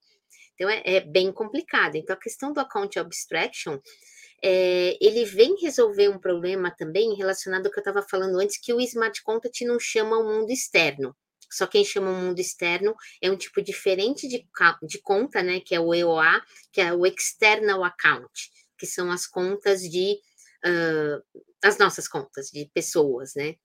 Então, 0.55 0.67
é, 0.67 0.81
é, 0.83 1.01
bem 1.01 1.31
complicado. 1.31 1.97
Então, 1.97 2.15
a 2.15 2.19
questão 2.19 2.51
do 2.51 2.59
account 2.59 2.97
abstraction 2.97 3.79
é, 4.43 4.97
ele 4.99 5.23
vem 5.23 5.55
resolver 5.61 6.09
um 6.09 6.19
problema 6.19 6.71
também 6.71 7.15
relacionado 7.15 7.67
ao 7.67 7.71
que 7.71 7.77
eu 7.77 7.81
estava 7.81 8.01
falando 8.01 8.39
antes, 8.39 8.57
que 8.57 8.73
o 8.73 8.81
smart 8.81 9.21
contract 9.21 9.63
não 9.65 9.79
chama 9.79 10.17
o 10.17 10.23
mundo 10.23 10.49
externo. 10.49 11.15
Só 11.49 11.67
quem 11.67 11.85
chama 11.85 12.09
o 12.09 12.15
mundo 12.15 12.39
externo 12.39 12.95
é 13.21 13.29
um 13.29 13.37
tipo 13.37 13.61
diferente 13.61 14.27
de, 14.27 14.45
de 14.81 14.97
conta, 14.99 15.43
né? 15.43 15.59
Que 15.59 15.75
é 15.75 15.79
o 15.79 15.93
EOA, 15.93 16.41
que 16.73 16.81
é 16.81 16.91
o 16.91 17.05
External 17.05 17.83
Account, 17.83 18.51
que 18.77 18.85
são 18.85 19.11
as 19.11 19.25
contas 19.25 19.81
de 19.81 20.19
uh, 20.65 21.41
as 21.63 21.77
nossas 21.77 22.07
contas 22.07 22.49
de 22.49 22.69
pessoas, 22.73 23.33
né? 23.35 23.55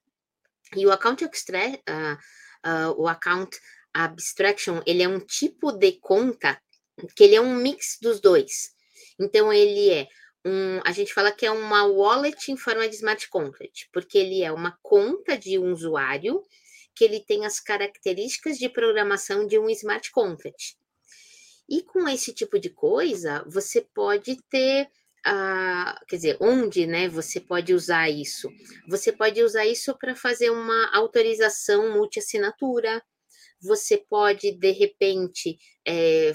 E 0.77 0.87
o 0.87 0.93
account 0.93 1.25
extra, 1.25 1.69
uh, 1.69 2.95
o 2.97 3.07
account 3.07 3.59
abstraction, 3.93 4.81
ele 4.87 5.03
é 5.03 5.09
um 5.09 5.21
tipo 5.21 5.73
de 5.73 5.93
conta 5.93 6.61
que 7.15 7.25
ele 7.25 7.35
é 7.35 7.41
um 7.41 7.55
mix 7.55 7.99
dos 8.01 8.21
dois. 8.21 8.75
Então 9.19 9.53
ele 9.53 9.91
é 9.91 10.09
um, 10.45 10.81
a 10.85 10.93
gente 10.93 11.13
fala 11.13 11.31
que 11.31 11.47
é 11.47 11.51
uma 11.51 11.85
wallet 11.85 12.51
em 12.51 12.57
forma 12.57 12.89
de 12.89 12.97
smart 12.97 13.29
contract, 13.29 13.89
porque 13.93 14.19
ele 14.19 14.43
é 14.43 14.51
uma 14.51 14.77
conta 14.83 15.37
de 15.37 15.59
um 15.59 15.73
usuário 15.73 16.43
que 16.95 17.05
ele 17.05 17.21
tem 17.21 17.47
as 17.47 17.61
características 17.61 18.59
de 18.59 18.69
programação 18.69 19.47
de 19.47 19.59
um 19.59 19.69
smart 19.71 20.11
contract. 20.11 20.77
E 21.69 21.83
com 21.83 22.09
esse 22.09 22.35
tipo 22.35 22.59
de 22.59 22.71
coisa, 22.71 23.45
você 23.49 23.81
pode 23.95 24.37
ter 24.51 24.91
quer 26.09 26.17
dizer, 26.17 26.37
onde 26.41 26.87
né, 26.87 27.09
você 27.09 27.41
pode 27.41 27.73
usar 27.75 28.11
isso? 28.11 28.49
Você 28.89 29.13
pode 29.13 29.43
usar 29.43 29.67
isso 29.67 29.97
para 29.99 30.15
fazer 30.15 30.51
uma 30.51 30.91
autorização 30.95 31.93
multi-assinatura, 31.93 33.03
você 33.61 33.97
pode, 33.97 34.53
de 34.53 34.71
repente, 34.73 35.57
é, 35.87 36.33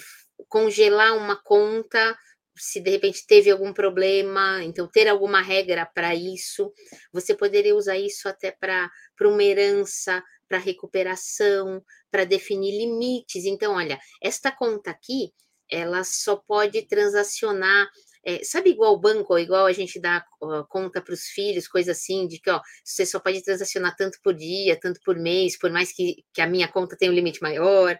congelar 0.47 1.15
uma 1.17 1.35
conta 1.35 2.17
se 2.59 2.79
de 2.79 2.89
repente 2.89 3.25
teve 3.25 3.51
algum 3.51 3.71
problema, 3.71 4.63
então 4.63 4.87
ter 4.87 5.07
alguma 5.07 5.41
regra 5.41 5.85
para 5.85 6.15
isso. 6.15 6.73
Você 7.13 7.35
poderia 7.35 7.75
usar 7.75 7.97
isso 7.97 8.27
até 8.27 8.51
para 8.51 8.89
uma 9.21 9.43
herança, 9.43 10.23
para 10.47 10.57
recuperação, 10.57 11.83
para 12.09 12.23
definir 12.25 12.77
limites. 12.77 13.45
Então, 13.45 13.75
olha, 13.75 13.99
esta 14.21 14.51
conta 14.51 14.91
aqui, 14.91 15.31
ela 15.69 16.03
só 16.03 16.37
pode 16.37 16.87
transacionar. 16.87 17.87
É, 18.29 18.43
sabe 18.43 18.71
igual 18.71 18.93
o 18.93 18.99
banco, 18.99 19.39
igual 19.39 19.65
a 19.65 19.71
gente 19.71 20.01
dá 20.01 20.21
ó, 20.41 20.61
conta 20.65 21.01
para 21.01 21.13
os 21.13 21.27
filhos, 21.27 21.65
coisa 21.65 21.93
assim, 21.93 22.27
de 22.27 22.41
que 22.41 22.49
ó, 22.49 22.59
você 22.83 23.05
só 23.05 23.21
pode 23.21 23.41
transacionar 23.41 23.95
tanto 23.95 24.19
por 24.21 24.33
dia, 24.33 24.77
tanto 24.77 24.99
por 25.05 25.15
mês, 25.15 25.57
por 25.57 25.71
mais 25.71 25.93
que, 25.93 26.25
que 26.33 26.41
a 26.41 26.45
minha 26.45 26.67
conta 26.67 26.97
tenha 26.97 27.09
um 27.09 27.15
limite 27.15 27.41
maior. 27.41 27.97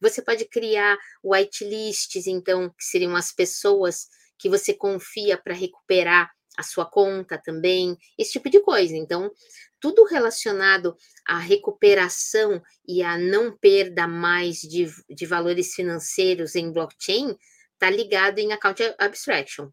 Você 0.00 0.22
pode 0.22 0.44
criar 0.46 0.98
whitelists, 1.22 2.26
então, 2.26 2.68
que 2.70 2.84
seriam 2.84 3.14
as 3.14 3.30
pessoas 3.30 4.08
que 4.36 4.48
você 4.48 4.74
confia 4.74 5.38
para 5.38 5.54
recuperar 5.54 6.32
a 6.58 6.64
sua 6.64 6.84
conta 6.84 7.38
também, 7.38 7.96
esse 8.18 8.32
tipo 8.32 8.50
de 8.50 8.58
coisa. 8.58 8.96
Então, 8.96 9.30
tudo 9.78 10.02
relacionado 10.02 10.96
à 11.24 11.38
recuperação 11.38 12.60
e 12.88 13.04
à 13.04 13.16
não 13.16 13.56
perda 13.56 14.08
mais 14.08 14.56
de, 14.56 14.90
de 15.08 15.26
valores 15.26 15.74
financeiros 15.74 16.56
em 16.56 16.72
blockchain 16.72 17.36
está 17.80 17.88
ligado 17.88 18.38
em 18.38 18.52
account 18.52 18.82
abstraction. 18.98 19.70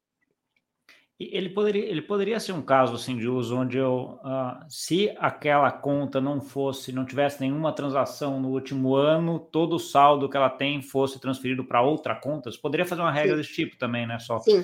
Ele 1.19 1.49
poderia, 1.49 1.83
ele 1.83 2.01
poderia 2.03 2.39
ser 2.39 2.51
um 2.51 2.61
caso 2.61 2.93
assim 2.93 3.17
de 3.17 3.27
uso 3.27 3.57
onde 3.57 3.75
eu, 3.75 4.19
uh, 4.23 4.63
se 4.69 5.09
aquela 5.17 5.71
conta 5.71 6.21
não 6.21 6.39
fosse, 6.39 6.91
não 6.91 7.05
tivesse 7.05 7.41
nenhuma 7.41 7.73
transação 7.73 8.39
no 8.39 8.49
último 8.49 8.95
ano, 8.95 9.39
todo 9.39 9.77
o 9.77 9.79
saldo 9.79 10.29
que 10.29 10.37
ela 10.37 10.49
tem 10.49 10.79
fosse 10.79 11.19
transferido 11.19 11.65
para 11.65 11.81
outra 11.81 12.15
conta. 12.15 12.51
Você 12.51 12.59
poderia 12.59 12.85
fazer 12.85 13.01
uma 13.01 13.11
regra 13.11 13.31
Sim. 13.31 13.37
desse 13.41 13.53
tipo 13.53 13.77
também, 13.77 14.05
né? 14.05 14.19
Só. 14.19 14.37
Sim, 14.39 14.63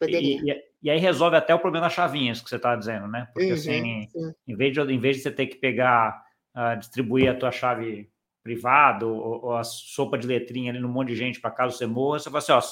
poderia. 0.00 0.40
E, 0.42 0.50
e, 0.50 0.64
e 0.82 0.90
aí 0.90 0.98
resolve 0.98 1.36
até 1.36 1.54
o 1.54 1.60
problema 1.60 1.86
das 1.86 1.94
chavinhas 1.94 2.40
que 2.40 2.48
você 2.48 2.56
está 2.56 2.74
dizendo, 2.74 3.06
né? 3.06 3.28
Porque 3.32 3.50
uhum, 3.50 3.54
assim, 3.54 4.08
em 4.48 4.56
vez, 4.56 4.72
de, 4.72 4.80
em 4.80 4.98
vez 4.98 5.16
de 5.16 5.22
você 5.22 5.30
ter 5.30 5.46
que 5.46 5.56
pegar, 5.56 6.24
uh, 6.56 6.76
distribuir 6.76 7.30
a 7.30 7.36
tua 7.36 7.52
chave 7.52 8.10
privada 8.44 9.06
ou, 9.06 9.46
ou, 9.46 9.56
a 9.56 9.64
sopa 9.64 10.16
de 10.16 10.26
letrinha 10.26 10.70
ali 10.70 10.78
no 10.78 10.88
monte 10.88 11.08
de 11.08 11.16
gente 11.16 11.40
para 11.40 11.50
caso 11.50 11.76
você 11.76 11.86
morra, 11.86 12.20
você 12.20 12.30
fala 12.30 12.38
assim, 12.38 12.52
ó, 12.52 12.62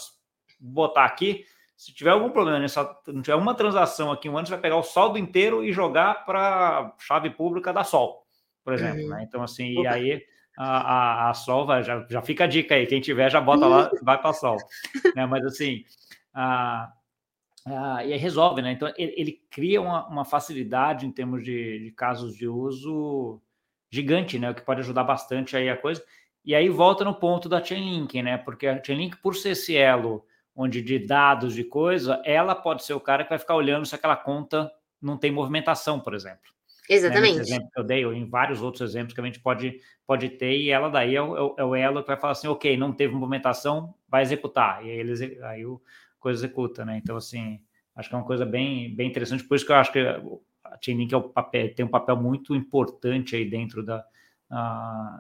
botar 0.61 1.07
aqui 1.07 1.45
se 1.83 1.93
tiver 1.93 2.11
algum 2.11 2.31
problema 2.31 2.61
nessa, 2.61 2.97
não 3.09 3.23
tiver 3.23 3.35
uma 3.35 3.57
transação 3.57 4.13
aqui 4.13 4.29
um 4.29 4.39
ano, 4.39 4.47
você 4.47 4.53
vai 4.53 4.61
pegar 4.61 4.77
o 4.77 4.85
saldo 4.85 5.19
inteiro 5.19 5.65
e 5.65 5.73
jogar 5.73 6.25
para 6.25 6.95
chave 7.01 7.29
pública 7.29 7.73
da 7.73 7.83
Sol, 7.83 8.25
por 8.63 8.73
exemplo. 8.73 9.03
Uhum. 9.03 9.09
Né? 9.09 9.27
Então, 9.27 9.43
assim, 9.43 9.83
e 9.83 9.87
aí 9.89 10.23
a, 10.57 10.65
a, 10.65 11.31
a, 11.31 11.35
Sol 11.35 11.67
vai, 11.67 11.83
já, 11.83 12.07
já 12.09 12.23
fica 12.23 12.45
a 12.45 12.47
dica 12.47 12.77
aí, 12.77 12.87
quem 12.87 13.01
tiver 13.01 13.29
já 13.33 13.41
bota 13.41 13.67
lá, 13.67 13.91
vai 14.01 14.17
para 14.17 14.31
a 14.31 14.33
Sol. 14.33 14.59
né? 15.17 15.27
Mas 15.27 15.45
assim, 15.45 15.85
a, 16.33 16.93
a, 17.67 18.05
e 18.05 18.13
aí 18.13 18.19
resolve, 18.19 18.63
né? 18.63 18.71
Então 18.71 18.93
ele, 18.97 19.15
ele 19.17 19.41
cria 19.51 19.81
uma, 19.81 20.07
uma, 20.07 20.25
facilidade 20.25 21.05
em 21.05 21.11
termos 21.11 21.43
de, 21.43 21.81
de 21.81 21.91
casos 21.91 22.37
de 22.37 22.47
uso 22.47 23.43
gigante, 23.93 24.39
né? 24.39 24.51
O 24.51 24.55
que 24.55 24.63
pode 24.63 24.81
ajudar 24.81 25.05
bastante 25.05 25.55
aí 25.55 25.69
a 25.69 25.77
coisa. 25.77 26.03
E 26.45 26.55
aí 26.55 26.69
volta 26.71 27.05
no 27.05 27.15
ponto 27.15 27.49
da 27.49 27.63
Chainlink, 27.63 28.21
né? 28.23 28.39
Porque 28.39 28.67
a 28.67 28.83
Chainlink, 28.83 29.19
por 29.19 29.37
ser 29.37 29.51
esse 29.51 29.77
elo 29.77 30.25
onde 30.57 30.83
de 30.83 30.99
dados, 30.99 31.55
de 31.55 31.63
coisa, 31.63 32.21
ela 32.25 32.55
pode 32.55 32.85
ser 32.85 32.95
o 32.95 33.01
cara 33.01 33.23
que 33.23 33.31
vai 33.31 33.39
ficar 33.39 33.55
olhando 33.55 33.87
se 33.87 33.95
aquela 33.95 34.17
conta 34.17 34.71
não 35.01 35.17
tem 35.17 35.31
movimentação, 35.31 36.01
por 36.01 36.15
exemplo. 36.15 36.51
Exatamente. 36.89 37.37
Né? 37.37 37.43
exemplo 37.43 37.71
que 37.73 37.81
eu 37.81 37.85
dei, 37.85 38.05
ou 38.05 38.13
em 38.13 38.29
vários 38.29 38.61
outros 38.61 38.91
exemplos 38.91 39.15
que 39.15 39.21
a 39.21 39.25
gente 39.25 39.41
pode, 39.41 39.79
pode 40.07 40.29
ter, 40.31 40.59
e 40.59 40.71
ela 40.71 40.89
daí 40.89 41.15
é 41.15 41.23
o, 41.23 41.55
é 41.57 41.65
o 41.65 41.75
elo 41.75 42.03
que 42.03 42.09
vai 42.09 42.19
falar 42.19 42.33
assim, 42.33 42.49
ok, 42.49 42.77
não 42.77 42.93
teve 42.93 43.15
movimentação, 43.15 43.95
vai 44.09 44.23
executar, 44.23 44.85
e 44.85 44.91
aí, 44.91 44.99
eles, 44.99 45.21
aí 45.43 45.65
o 45.65 45.81
coisa 46.19 46.45
executa, 46.45 46.85
né? 46.85 46.99
Então, 47.03 47.17
assim, 47.17 47.61
acho 47.97 48.09
que 48.09 48.15
é 48.15 48.19
uma 48.19 48.27
coisa 48.27 48.45
bem, 48.45 48.95
bem 48.95 49.09
interessante, 49.09 49.45
por 49.45 49.55
isso 49.55 49.65
que 49.65 49.73
eu 49.73 49.77
acho 49.77 49.93
que 49.93 50.01
a 50.73 50.79
Chainlink 50.81 51.13
é 51.15 51.17
o 51.17 51.29
papel, 51.29 51.75
tem 51.75 51.85
um 51.85 51.91
papel 51.91 52.17
muito 52.17 52.55
importante 52.55 53.37
aí 53.37 53.49
dentro 53.49 53.85
da, 53.85 54.05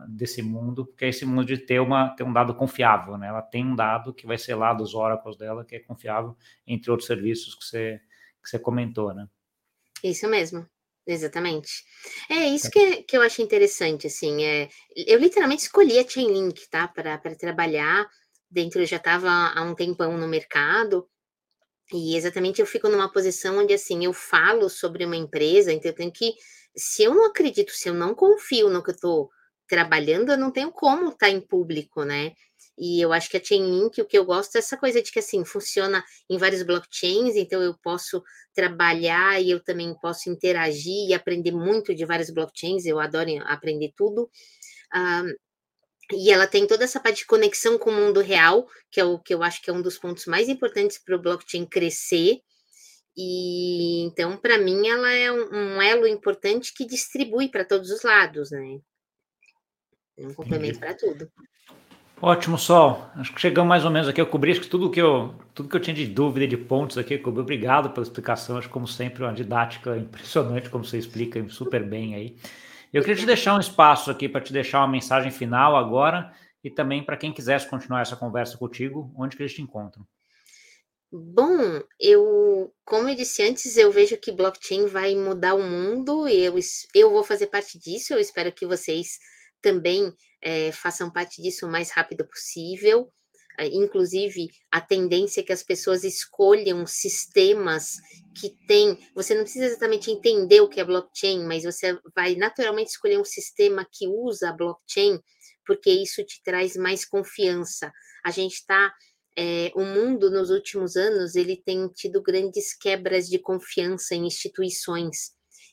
desse 0.09 0.42
mundo, 0.42 0.84
porque 0.86 1.07
é 1.07 1.09
esse 1.09 1.24
mundo 1.24 1.44
de 1.44 1.59
ter, 1.59 1.80
uma, 1.80 2.11
ter 2.11 2.22
um 2.22 2.32
dado 2.32 2.55
confiável, 2.55 3.16
né? 3.16 3.28
Ela 3.28 3.42
tem 3.42 3.64
um 3.64 3.74
dado 3.74 4.12
que 4.12 4.26
vai 4.26 4.36
ser 4.36 4.55
lá 4.55 4.74
dos 4.74 4.94
oracles 4.94 5.36
dela, 5.36 5.64
que 5.64 5.76
é 5.76 5.80
confiável, 5.80 6.36
entre 6.66 6.90
outros 6.90 7.07
serviços 7.07 7.55
que 7.55 7.64
você, 7.64 8.00
que 8.42 8.48
você 8.48 8.59
comentou, 8.59 9.14
né? 9.14 9.26
Isso 10.05 10.28
mesmo. 10.28 10.66
Exatamente. 11.07 11.82
É 12.30 12.46
isso 12.46 12.70
que, 12.70 12.78
é, 12.78 13.03
que 13.03 13.16
eu 13.16 13.22
acho 13.22 13.42
interessante, 13.42 14.07
assim, 14.07 14.44
é, 14.44 14.68
eu 14.94 15.18
literalmente 15.18 15.62
escolhi 15.62 15.98
a 15.98 16.09
Chainlink, 16.09 16.68
tá, 16.70 16.86
para 16.86 17.18
trabalhar 17.36 18.07
dentro, 18.48 18.80
eu 18.80 18.86
já 18.86 18.98
estava 18.98 19.28
há 19.28 19.62
um 19.62 19.74
tempão 19.74 20.16
no 20.16 20.28
mercado, 20.28 21.09
e 21.93 22.16
exatamente 22.16 22.61
eu 22.61 22.66
fico 22.66 22.88
numa 22.88 23.11
posição 23.12 23.59
onde, 23.59 23.74
assim, 23.74 24.05
eu 24.05 24.12
falo 24.12 24.68
sobre 24.68 25.05
uma 25.05 25.16
empresa, 25.16 25.72
então 25.72 25.90
eu 25.90 25.95
tenho 25.95 26.12
que 26.12 26.34
se 26.76 27.03
eu 27.03 27.14
não 27.14 27.26
acredito, 27.26 27.70
se 27.72 27.88
eu 27.88 27.95
não 27.95 28.14
confio 28.14 28.70
no 28.70 28.82
que 28.82 28.90
eu 28.90 28.95
estou 28.95 29.30
trabalhando, 29.68 30.32
eu 30.32 30.38
não 30.38 30.51
tenho 30.51 30.70
como 30.70 31.09
estar 31.09 31.26
tá 31.26 31.30
em 31.30 31.40
público, 31.40 32.05
né? 32.05 32.32
E 32.78 33.01
eu 33.01 33.12
acho 33.12 33.28
que 33.30 33.36
a 33.36 33.45
Chainlink, 33.45 34.01
o 34.01 34.07
que 34.07 34.16
eu 34.16 34.24
gosto 34.24 34.57
é 34.57 34.59
essa 34.59 34.76
coisa 34.76 35.03
de 35.03 35.12
que 35.12 35.18
assim 35.18 35.45
funciona 35.45 36.03
em 36.28 36.38
vários 36.38 36.62
blockchains, 36.62 37.36
então 37.36 37.62
eu 37.62 37.74
posso 37.82 38.22
trabalhar 38.55 39.40
e 39.43 39.51
eu 39.51 39.62
também 39.62 39.95
posso 40.01 40.30
interagir 40.30 41.09
e 41.09 41.14
aprender 41.14 41.53
muito 41.53 41.95
de 41.95 42.05
vários 42.05 42.30
blockchains, 42.30 42.86
eu 42.86 42.99
adoro 42.99 43.30
aprender 43.45 43.93
tudo. 43.97 44.30
E 46.12 46.30
ela 46.30 46.46
tem 46.46 46.66
toda 46.66 46.84
essa 46.84 47.00
parte 47.00 47.18
de 47.18 47.26
conexão 47.26 47.78
com 47.78 47.90
o 47.90 47.94
mundo 47.94 48.20
real, 48.20 48.66
que 48.90 49.00
é 49.00 49.04
o 49.04 49.18
que 49.18 49.34
eu 49.34 49.42
acho 49.42 49.62
que 49.62 49.70
é 49.70 49.72
um 49.72 49.82
dos 49.82 49.98
pontos 49.98 50.26
mais 50.26 50.48
importantes 50.48 50.98
para 50.98 51.16
o 51.16 51.20
blockchain 51.20 51.66
crescer. 51.66 52.40
E 53.16 54.02
então, 54.04 54.36
para 54.36 54.58
mim, 54.58 54.88
ela 54.88 55.10
é 55.10 55.30
um, 55.30 55.76
um, 55.76 55.82
elo 55.82 56.06
importante 56.06 56.72
que 56.74 56.86
distribui 56.86 57.48
para 57.48 57.64
todos 57.64 57.90
os 57.90 58.02
lados, 58.02 58.50
né? 58.50 58.78
Um 60.18 60.32
complemento 60.32 60.78
para 60.78 60.94
tudo. 60.94 61.30
Ótimo, 62.20 62.56
Sol. 62.56 63.10
Acho 63.16 63.34
que 63.34 63.40
chegamos 63.40 63.68
mais 63.68 63.84
ou 63.84 63.90
menos 63.90 64.08
aqui. 64.08 64.20
Eu 64.20 64.26
cobri 64.26 64.52
acho 64.52 64.60
que 64.60 64.68
tudo 64.68 64.90
que 64.90 65.00
eu, 65.00 65.34
tudo 65.52 65.68
que 65.68 65.76
eu 65.76 65.80
tinha 65.80 65.94
de 65.94 66.06
dúvida 66.06 66.46
de 66.46 66.56
pontos 66.56 66.96
aqui, 66.96 67.14
eu 67.14 67.22
cobri. 67.22 67.40
Obrigado 67.40 67.90
pela 67.90 68.04
explicação. 68.04 68.56
Acho 68.56 68.70
como 68.70 68.86
sempre 68.86 69.24
uma 69.24 69.32
didática 69.32 69.96
impressionante, 69.96 70.70
como 70.70 70.84
você 70.84 70.98
explica 70.98 71.44
super 71.48 71.82
bem 71.82 72.14
aí. 72.14 72.36
Eu 72.93 73.03
queria 73.03 73.16
te 73.16 73.26
deixar 73.26 73.57
um 73.57 73.61
espaço 73.61 74.11
aqui 74.11 74.28
para 74.28 74.40
te 74.40 74.53
deixar 74.53 74.80
uma 74.80 74.88
mensagem 74.88 75.30
final 75.30 75.76
agora 75.76 76.32
e 76.62 76.70
também 76.70 77.03
para 77.03 77.16
quem 77.16 77.32
quisesse 77.32 77.68
continuar 77.68 78.03
essa 78.03 78.16
conversa 78.16 78.59
contigo, 78.59 79.12
onde 79.16 79.36
que 79.36 79.43
eles 79.43 79.55
te 79.55 79.62
encontram. 79.62 80.07
Bom, 81.11 81.82
eu, 82.01 82.72
como 82.84 83.09
eu 83.09 83.14
disse 83.14 83.43
antes, 83.43 83.76
eu 83.76 83.90
vejo 83.90 84.16
que 84.16 84.32
blockchain 84.32 84.86
vai 84.86 85.14
mudar 85.14 85.55
o 85.55 85.62
mundo 85.62 86.26
e 86.28 86.40
eu, 86.40 86.55
eu 86.95 87.11
vou 87.11 87.22
fazer 87.22 87.49
parte 87.49 87.78
disso. 87.78 88.14
Eu 88.14 88.18
espero 88.18 88.53
que 88.53 88.66
vocês 88.66 89.18
também 89.61 90.12
é, 90.43 90.72
façam 90.72 91.11
parte 91.11 91.43
disso 91.43 91.66
o 91.66 91.70
mais 91.70 91.90
rápido 91.90 92.26
possível. 92.26 93.12
É, 93.62 93.68
inclusive, 93.68 94.50
a 94.72 94.80
tendência 94.80 95.40
é 95.40 95.44
que 95.44 95.52
as 95.52 95.62
pessoas 95.62 96.02
escolham 96.02 96.84
sistemas 96.84 97.94
que 98.34 98.50
têm. 98.66 98.98
Você 99.14 99.36
não 99.36 99.44
precisa 99.44 99.66
exatamente 99.66 100.10
entender 100.10 100.60
o 100.60 100.68
que 100.68 100.80
é 100.80 100.84
blockchain, 100.84 101.44
mas 101.44 101.62
você 101.62 101.96
vai 102.12 102.34
naturalmente 102.34 102.90
escolher 102.90 103.20
um 103.20 103.24
sistema 103.24 103.86
que 103.88 104.08
usa 104.08 104.48
a 104.48 104.52
blockchain, 104.52 105.20
porque 105.64 105.90
isso 105.90 106.24
te 106.24 106.42
traz 106.42 106.74
mais 106.74 107.04
confiança. 107.04 107.92
A 108.26 108.32
gente 108.32 108.54
está 108.54 108.92
é, 109.38 109.70
o 109.76 109.84
mundo 109.84 110.28
nos 110.28 110.50
últimos 110.50 110.96
anos 110.96 111.36
ele 111.36 111.56
tem 111.56 111.88
tido 111.88 112.20
grandes 112.20 112.76
quebras 112.76 113.28
de 113.28 113.38
confiança 113.38 114.14
em 114.14 114.26
instituições 114.26 115.30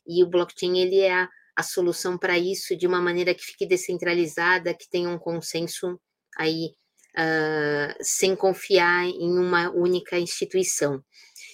e 0.07 0.23
o 0.23 0.29
blockchain 0.29 0.79
ele 0.79 0.99
é 0.99 1.11
a, 1.11 1.29
a 1.57 1.63
solução 1.63 2.19
para 2.19 2.37
isso 2.37 2.77
de 2.77 2.85
uma 2.85 3.01
maneira 3.01 3.33
que 3.33 3.43
fique 3.43 3.65
descentralizada, 3.65 4.75
que 4.75 4.87
tenha 4.89 5.09
um 5.09 5.17
consenso 5.17 5.99
aí 6.37 6.75
uh, 7.19 7.93
sem 8.01 8.35
confiar 8.35 9.05
em 9.05 9.37
uma 9.37 9.69
única 9.71 10.17
instituição. 10.17 11.03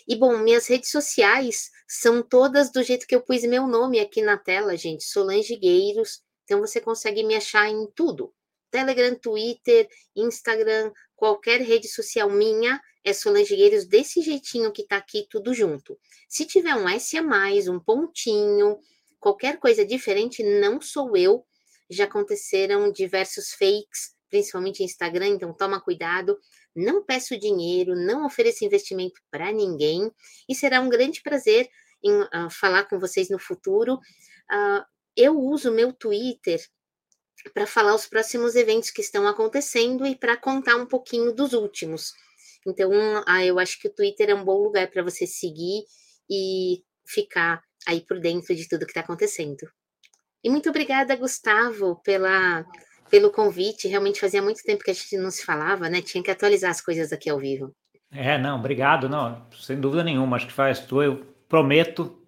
E 0.08 0.16
bom, 0.16 0.38
minhas 0.38 0.68
redes 0.68 0.92
sociais 0.92 1.72
são 1.88 2.22
todas 2.22 2.72
do 2.72 2.84
jeito 2.84 3.08
que 3.08 3.16
eu 3.16 3.22
pus 3.22 3.44
meu 3.44 3.66
nome 3.66 4.00
aqui 4.00 4.22
na 4.22 4.38
tela, 4.38 4.78
gente, 4.78 5.04
Solange 5.04 5.56
Gueiros. 5.56 6.22
Então 6.44 6.60
você 6.60 6.80
consegue 6.80 7.24
me 7.24 7.36
achar 7.36 7.68
em 7.70 7.88
tudo. 7.96 8.32
Telegram, 8.70 9.16
Twitter, 9.16 9.88
Instagram, 10.16 10.92
qualquer 11.16 11.62
rede 11.62 11.88
social 11.88 12.30
minha 12.30 12.80
é 13.04 13.14
Solange 13.14 13.56
Gueiros 13.56 13.86
desse 13.86 14.22
jeitinho 14.22 14.72
que 14.72 14.86
tá 14.86 14.98
aqui 14.98 15.26
tudo 15.30 15.54
junto. 15.54 15.98
Se 16.28 16.46
tiver 16.46 16.76
um 16.76 16.88
S 16.90 17.18
a 17.18 17.22
mais, 17.22 17.68
um 17.68 17.80
pontinho, 17.80 18.78
qualquer 19.20 19.58
coisa 19.58 19.86
diferente, 19.86 20.44
não 20.44 20.82
sou 20.82 21.16
eu. 21.16 21.46
Já 21.90 22.06
aconteceram 22.06 22.92
diversos 22.92 23.52
fakes, 23.52 24.15
principalmente 24.36 24.84
Instagram, 24.84 25.28
então 25.28 25.54
toma 25.54 25.80
cuidado. 25.80 26.38
Não 26.76 27.02
peço 27.02 27.40
dinheiro, 27.40 27.96
não 27.96 28.26
ofereço 28.26 28.66
investimento 28.66 29.22
para 29.32 29.50
ninguém 29.54 30.12
e 30.50 30.54
será 30.54 30.82
um 30.82 30.90
grande 30.90 31.22
prazer 31.22 31.70
em 32.04 32.12
uh, 32.12 32.50
falar 32.52 32.84
com 32.84 33.00
vocês 33.00 33.30
no 33.30 33.40
futuro. 33.40 33.94
Uh, 33.94 34.84
eu 35.16 35.40
uso 35.40 35.72
meu 35.72 35.94
Twitter 35.94 36.60
para 37.54 37.66
falar 37.66 37.96
os 37.96 38.08
próximos 38.08 38.56
eventos 38.56 38.92
que 38.92 39.00
estão 39.00 39.26
acontecendo 39.26 40.06
e 40.06 40.18
para 40.18 40.36
contar 40.36 40.76
um 40.76 40.86
pouquinho 40.86 41.32
dos 41.32 41.54
últimos. 41.54 42.12
Então, 42.68 42.92
ah, 43.26 43.46
eu 43.46 43.58
acho 43.58 43.80
que 43.80 43.88
o 43.88 43.94
Twitter 43.94 44.32
é 44.32 44.36
um 44.36 44.44
bom 44.44 44.62
lugar 44.62 44.90
para 44.90 45.04
você 45.04 45.26
seguir 45.26 45.86
e 46.30 46.84
ficar 47.08 47.64
aí 47.88 48.02
por 48.02 48.20
dentro 48.20 48.54
de 48.54 48.68
tudo 48.68 48.86
que 48.86 48.92
está 48.92 49.02
acontecendo. 49.02 49.66
E 50.44 50.50
muito 50.50 50.70
obrigada, 50.70 51.16
Gustavo, 51.16 52.02
pela, 52.04 52.66
pelo 53.10 53.32
convite. 53.32 53.88
Realmente 53.88 54.20
fazia 54.20 54.42
muito 54.42 54.64
tempo 54.64 54.84
que 54.84 54.92
a 54.92 54.94
gente 54.94 55.18
não 55.18 55.32
se 55.32 55.46
falava, 55.46 55.90
né? 55.90 56.02
Tinha 56.02 56.24
que 56.24 56.32
atualizar 56.32 56.72
as 56.72 56.82
coisas 56.82 57.12
aqui 57.12 57.30
ao 57.30 57.40
vivo. 57.40 57.74
É, 58.12 58.38
não, 58.38 58.58
obrigado. 58.58 59.10
Não, 59.10 59.46
sem 59.54 59.80
dúvida 59.80 60.04
nenhuma. 60.04 60.38
Acho 60.38 60.48
que 60.48 60.54
faz 60.54 60.80
tu, 60.80 61.02
eu 61.02 61.26
prometo 61.48 62.22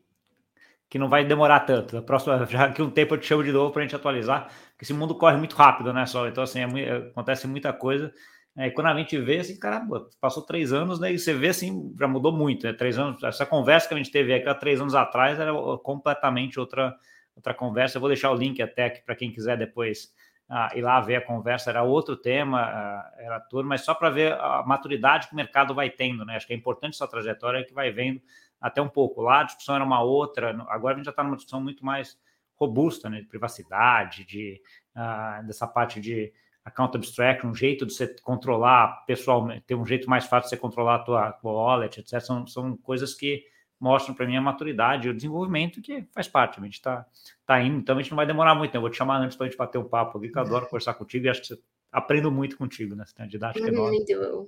que 0.90 0.98
não 0.98 1.10
vai 1.10 1.26
demorar 1.26 1.62
tanto. 1.62 1.98
A 1.98 2.02
próxima, 2.02 2.46
já 2.48 2.72
que 2.72 2.82
um 2.82 2.90
tempo 2.90 3.16
eu 3.16 3.20
te 3.20 3.28
chamo 3.28 3.44
de 3.44 3.52
novo 3.52 3.72
para 3.72 3.82
a 3.82 3.86
gente 3.86 3.96
atualizar, 3.96 4.48
porque 4.72 4.84
esse 4.84 4.94
mundo 4.94 5.16
corre 5.16 5.38
muito 5.38 5.56
rápido, 5.56 5.94
né, 5.94 6.06
só? 6.06 6.28
Então, 6.28 6.44
assim, 6.44 6.60
é, 6.60 6.98
acontece 7.10 7.48
muita 7.48 7.74
coisa. 7.74 8.14
É, 8.58 8.68
e 8.68 8.72
quando 8.72 8.88
a 8.88 8.98
gente 8.98 9.18
vê, 9.20 9.40
assim, 9.40 9.58
caramba, 9.60 10.10
passou 10.20 10.44
três 10.44 10.74
anos, 10.74 11.00
né? 11.00 11.12
E 11.14 11.20
você 11.20 11.34
vê, 11.34 11.50
assim, 11.50 11.94
já 12.00 12.08
mudou 12.08 12.32
muito, 12.32 12.66
né? 12.66 12.74
Três 12.74 12.98
anos, 12.98 13.22
essa 13.24 13.46
conversa 13.46 13.88
que 13.88 13.94
a 13.94 13.98
gente 13.98 14.12
teve 14.12 14.34
aqui 14.34 14.50
há 14.50 14.56
três 14.56 14.82
anos 14.82 14.96
atrás 14.96 15.40
era 15.40 15.52
completamente 15.84 16.60
outra, 16.60 16.96
outra 17.36 17.54
conversa. 17.54 17.98
Eu 17.98 18.02
vou 18.02 18.10
deixar 18.10 18.32
o 18.32 18.36
link 18.36 18.62
até 18.62 18.86
aqui 18.86 19.02
para 19.06 19.16
quem 19.16 19.32
quiser 19.32 19.58
depois 19.58 20.12
ah, 20.50 20.70
ir 20.76 20.82
lá 20.82 21.00
ver 21.02 21.18
a 21.18 21.22
conversa. 21.22 21.70
Era 21.70 21.84
outro 21.84 22.16
tema, 22.16 22.62
ah, 22.62 23.14
era 23.18 23.40
tudo, 23.40 23.68
mas 23.68 23.82
só 23.82 23.94
para 23.94 24.10
ver 24.10 24.34
a 24.34 24.64
maturidade 24.64 25.28
que 25.28 25.34
o 25.34 25.36
mercado 25.36 25.74
vai 25.74 25.90
tendo, 25.90 26.26
né? 26.26 26.36
Acho 26.36 26.48
que 26.48 26.54
é 26.54 26.56
importante 26.56 26.96
essa 26.96 27.08
trajetória 27.08 27.66
que 27.66 27.74
vai 27.74 27.92
vendo 27.92 28.22
até 28.60 28.82
um 28.82 28.90
pouco. 28.90 29.22
Lá 29.22 29.42
a 29.42 29.44
discussão 29.44 29.76
era 29.76 29.84
uma 29.84 30.02
outra, 30.02 30.56
agora 30.70 30.96
a 30.96 30.98
gente 30.98 31.06
já 31.06 31.12
está 31.12 31.24
numa 31.24 31.36
discussão 31.36 31.62
muito 31.62 31.86
mais 31.86 32.18
robusta, 32.56 33.10
né, 33.10 33.22
de 33.22 33.28
privacidade, 33.28 34.26
de, 34.26 34.60
uh, 34.96 35.46
dessa 35.46 35.68
parte 35.68 36.02
de 36.02 36.34
account 36.66 36.98
abstraction, 36.98 37.50
um 37.50 37.56
jeito 37.56 37.86
de 37.86 37.94
você 37.94 38.08
controlar 38.22 39.06
pessoalmente, 39.06 39.62
ter 39.62 39.76
um 39.76 39.86
jeito 39.86 40.10
mais 40.10 40.26
fácil 40.26 40.50
de 40.50 40.50
você 40.50 40.58
controlar 40.58 40.96
a 40.96 41.00
tua, 41.00 41.32
tua 41.34 41.54
wallet, 41.54 42.00
etc. 42.00 42.20
São, 42.20 42.48
são 42.48 42.76
coisas 42.76 43.14
que 43.14 43.46
mostram 43.80 44.16
para 44.16 44.26
mim 44.26 44.36
a 44.36 44.42
maturidade 44.42 45.08
e 45.08 45.12
o 45.12 45.14
desenvolvimento 45.14 45.82
que 45.82 46.08
faz 46.14 46.28
parte. 46.28 46.60
A 46.60 46.64
gente 46.64 46.74
está 46.74 47.06
tá 47.46 47.62
indo, 47.62 47.78
então 47.78 47.98
a 47.98 48.02
gente 48.02 48.12
não 48.12 48.16
vai 48.18 48.26
demorar 48.26 48.56
muito. 48.56 48.74
Né? 48.74 48.78
Eu 48.78 48.82
vou 48.82 48.90
te 48.90 48.98
chamar 48.98 49.18
antes 49.20 49.38
para 49.38 49.46
a 49.46 49.50
gente 49.50 49.58
bater 49.58 49.78
um 49.78 49.88
papo 49.88 50.18
aqui, 50.18 50.30
que 50.30 50.38
eu 50.38 50.42
adoro 50.42 50.66
conversar 50.66 50.94
contigo 50.96 51.26
e 51.26 51.30
acho 51.30 51.42
que 51.42 51.48
você 51.48 51.60
aprendo 51.92 52.32
muito 52.32 52.58
contigo, 52.58 52.96
né? 52.96 53.06
Você 53.06 53.16
tem 53.16 53.26
uma 53.26 53.30
didática 53.30 53.68
enorme. 53.68 53.98
Muito 53.98 54.20
bom. 54.20 54.48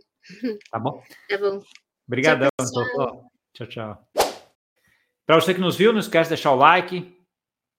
Tá 0.72 0.80
bom? 0.80 1.04
Tá 1.30 1.38
bom. 1.38 1.64
Obrigadão. 2.08 2.50
Tchau, 2.60 3.32
Tchau, 3.54 3.68
tchau. 3.68 4.08
Para 5.26 5.36
você 5.36 5.54
que 5.54 5.62
nos 5.62 5.78
viu, 5.78 5.94
não 5.94 6.00
esquece 6.00 6.30
de 6.30 6.36
deixar 6.36 6.52
o 6.52 6.56
like, 6.56 7.16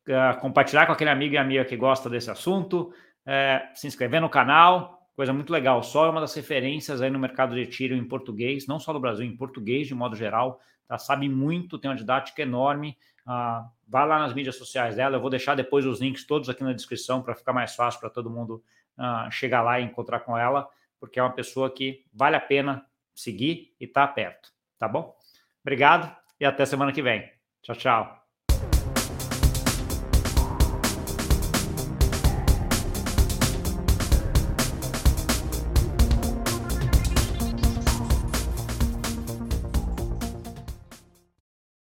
uh, 0.09 0.41
compartilhar 0.41 0.87
com 0.87 0.93
aquele 0.93 1.11
amigo 1.11 1.35
e 1.35 1.39
amiga 1.39 1.65
que 1.65 1.77
gosta 1.77 2.09
desse 2.09 2.31
assunto, 2.31 2.93
uh, 3.27 3.77
se 3.77 3.87
inscrever 3.87 4.21
no 4.21 4.29
canal, 4.29 5.09
coisa 5.17 5.33
muito 5.33 5.53
legal. 5.53 5.83
Sol 5.83 6.07
é 6.07 6.11
uma 6.11 6.21
das 6.21 6.35
referências 6.35 7.03
aí 7.03 7.11
no 7.11 7.19
mercado 7.19 7.55
de 7.55 7.67
tiro 7.67 7.95
em 7.95 8.05
português, 8.05 8.67
não 8.67 8.79
só 8.79 8.93
no 8.93 9.01
Brasil, 9.01 9.27
em 9.27 9.37
português 9.37 9.87
de 9.87 9.95
modo 9.95 10.17
geral. 10.17 10.61
Tá? 10.91 10.99
Sabe 10.99 11.29
muito, 11.29 11.79
tem 11.79 11.89
uma 11.89 11.97
didática 11.97 12.43
enorme. 12.43 12.99
Uh, 13.25 13.65
vai 13.87 14.05
lá 14.09 14.19
nas 14.19 14.35
mídias 14.35 14.57
sociais 14.57 14.97
dela, 14.97 15.17
eu 15.17 15.21
vou 15.21 15.31
deixar 15.31 15.55
depois 15.55 15.87
os 15.87 16.01
links 16.01 16.27
todos 16.27 16.49
aqui 16.49 16.65
na 16.65 16.73
descrição 16.73 17.23
para 17.23 17.33
ficar 17.37 17.53
mais 17.53 17.77
fácil 17.77 18.01
para 18.01 18.11
todo 18.11 18.29
mundo 18.29 18.61
uh, 18.99 19.31
chegar 19.31 19.63
lá 19.63 19.79
e 19.79 19.85
encontrar 19.85 20.19
com 20.19 20.37
ela, 20.37 20.69
porque 20.99 21.21
é 21.21 21.23
uma 21.23 21.31
pessoa 21.31 21.71
que 21.71 22.05
vale 22.13 22.35
a 22.35 22.41
pena 22.41 22.85
seguir 23.15 23.73
e 23.79 23.87
tá 23.87 24.05
perto, 24.09 24.53
tá 24.81 24.89
bom? 24.89 25.17
Obrigado 25.63 26.13
e 26.41 26.45
até 26.45 26.67
semana 26.67 26.91
que 26.91 27.03
vem. 27.03 27.31
Tchau, 27.63 27.77
tchau. 27.77 28.20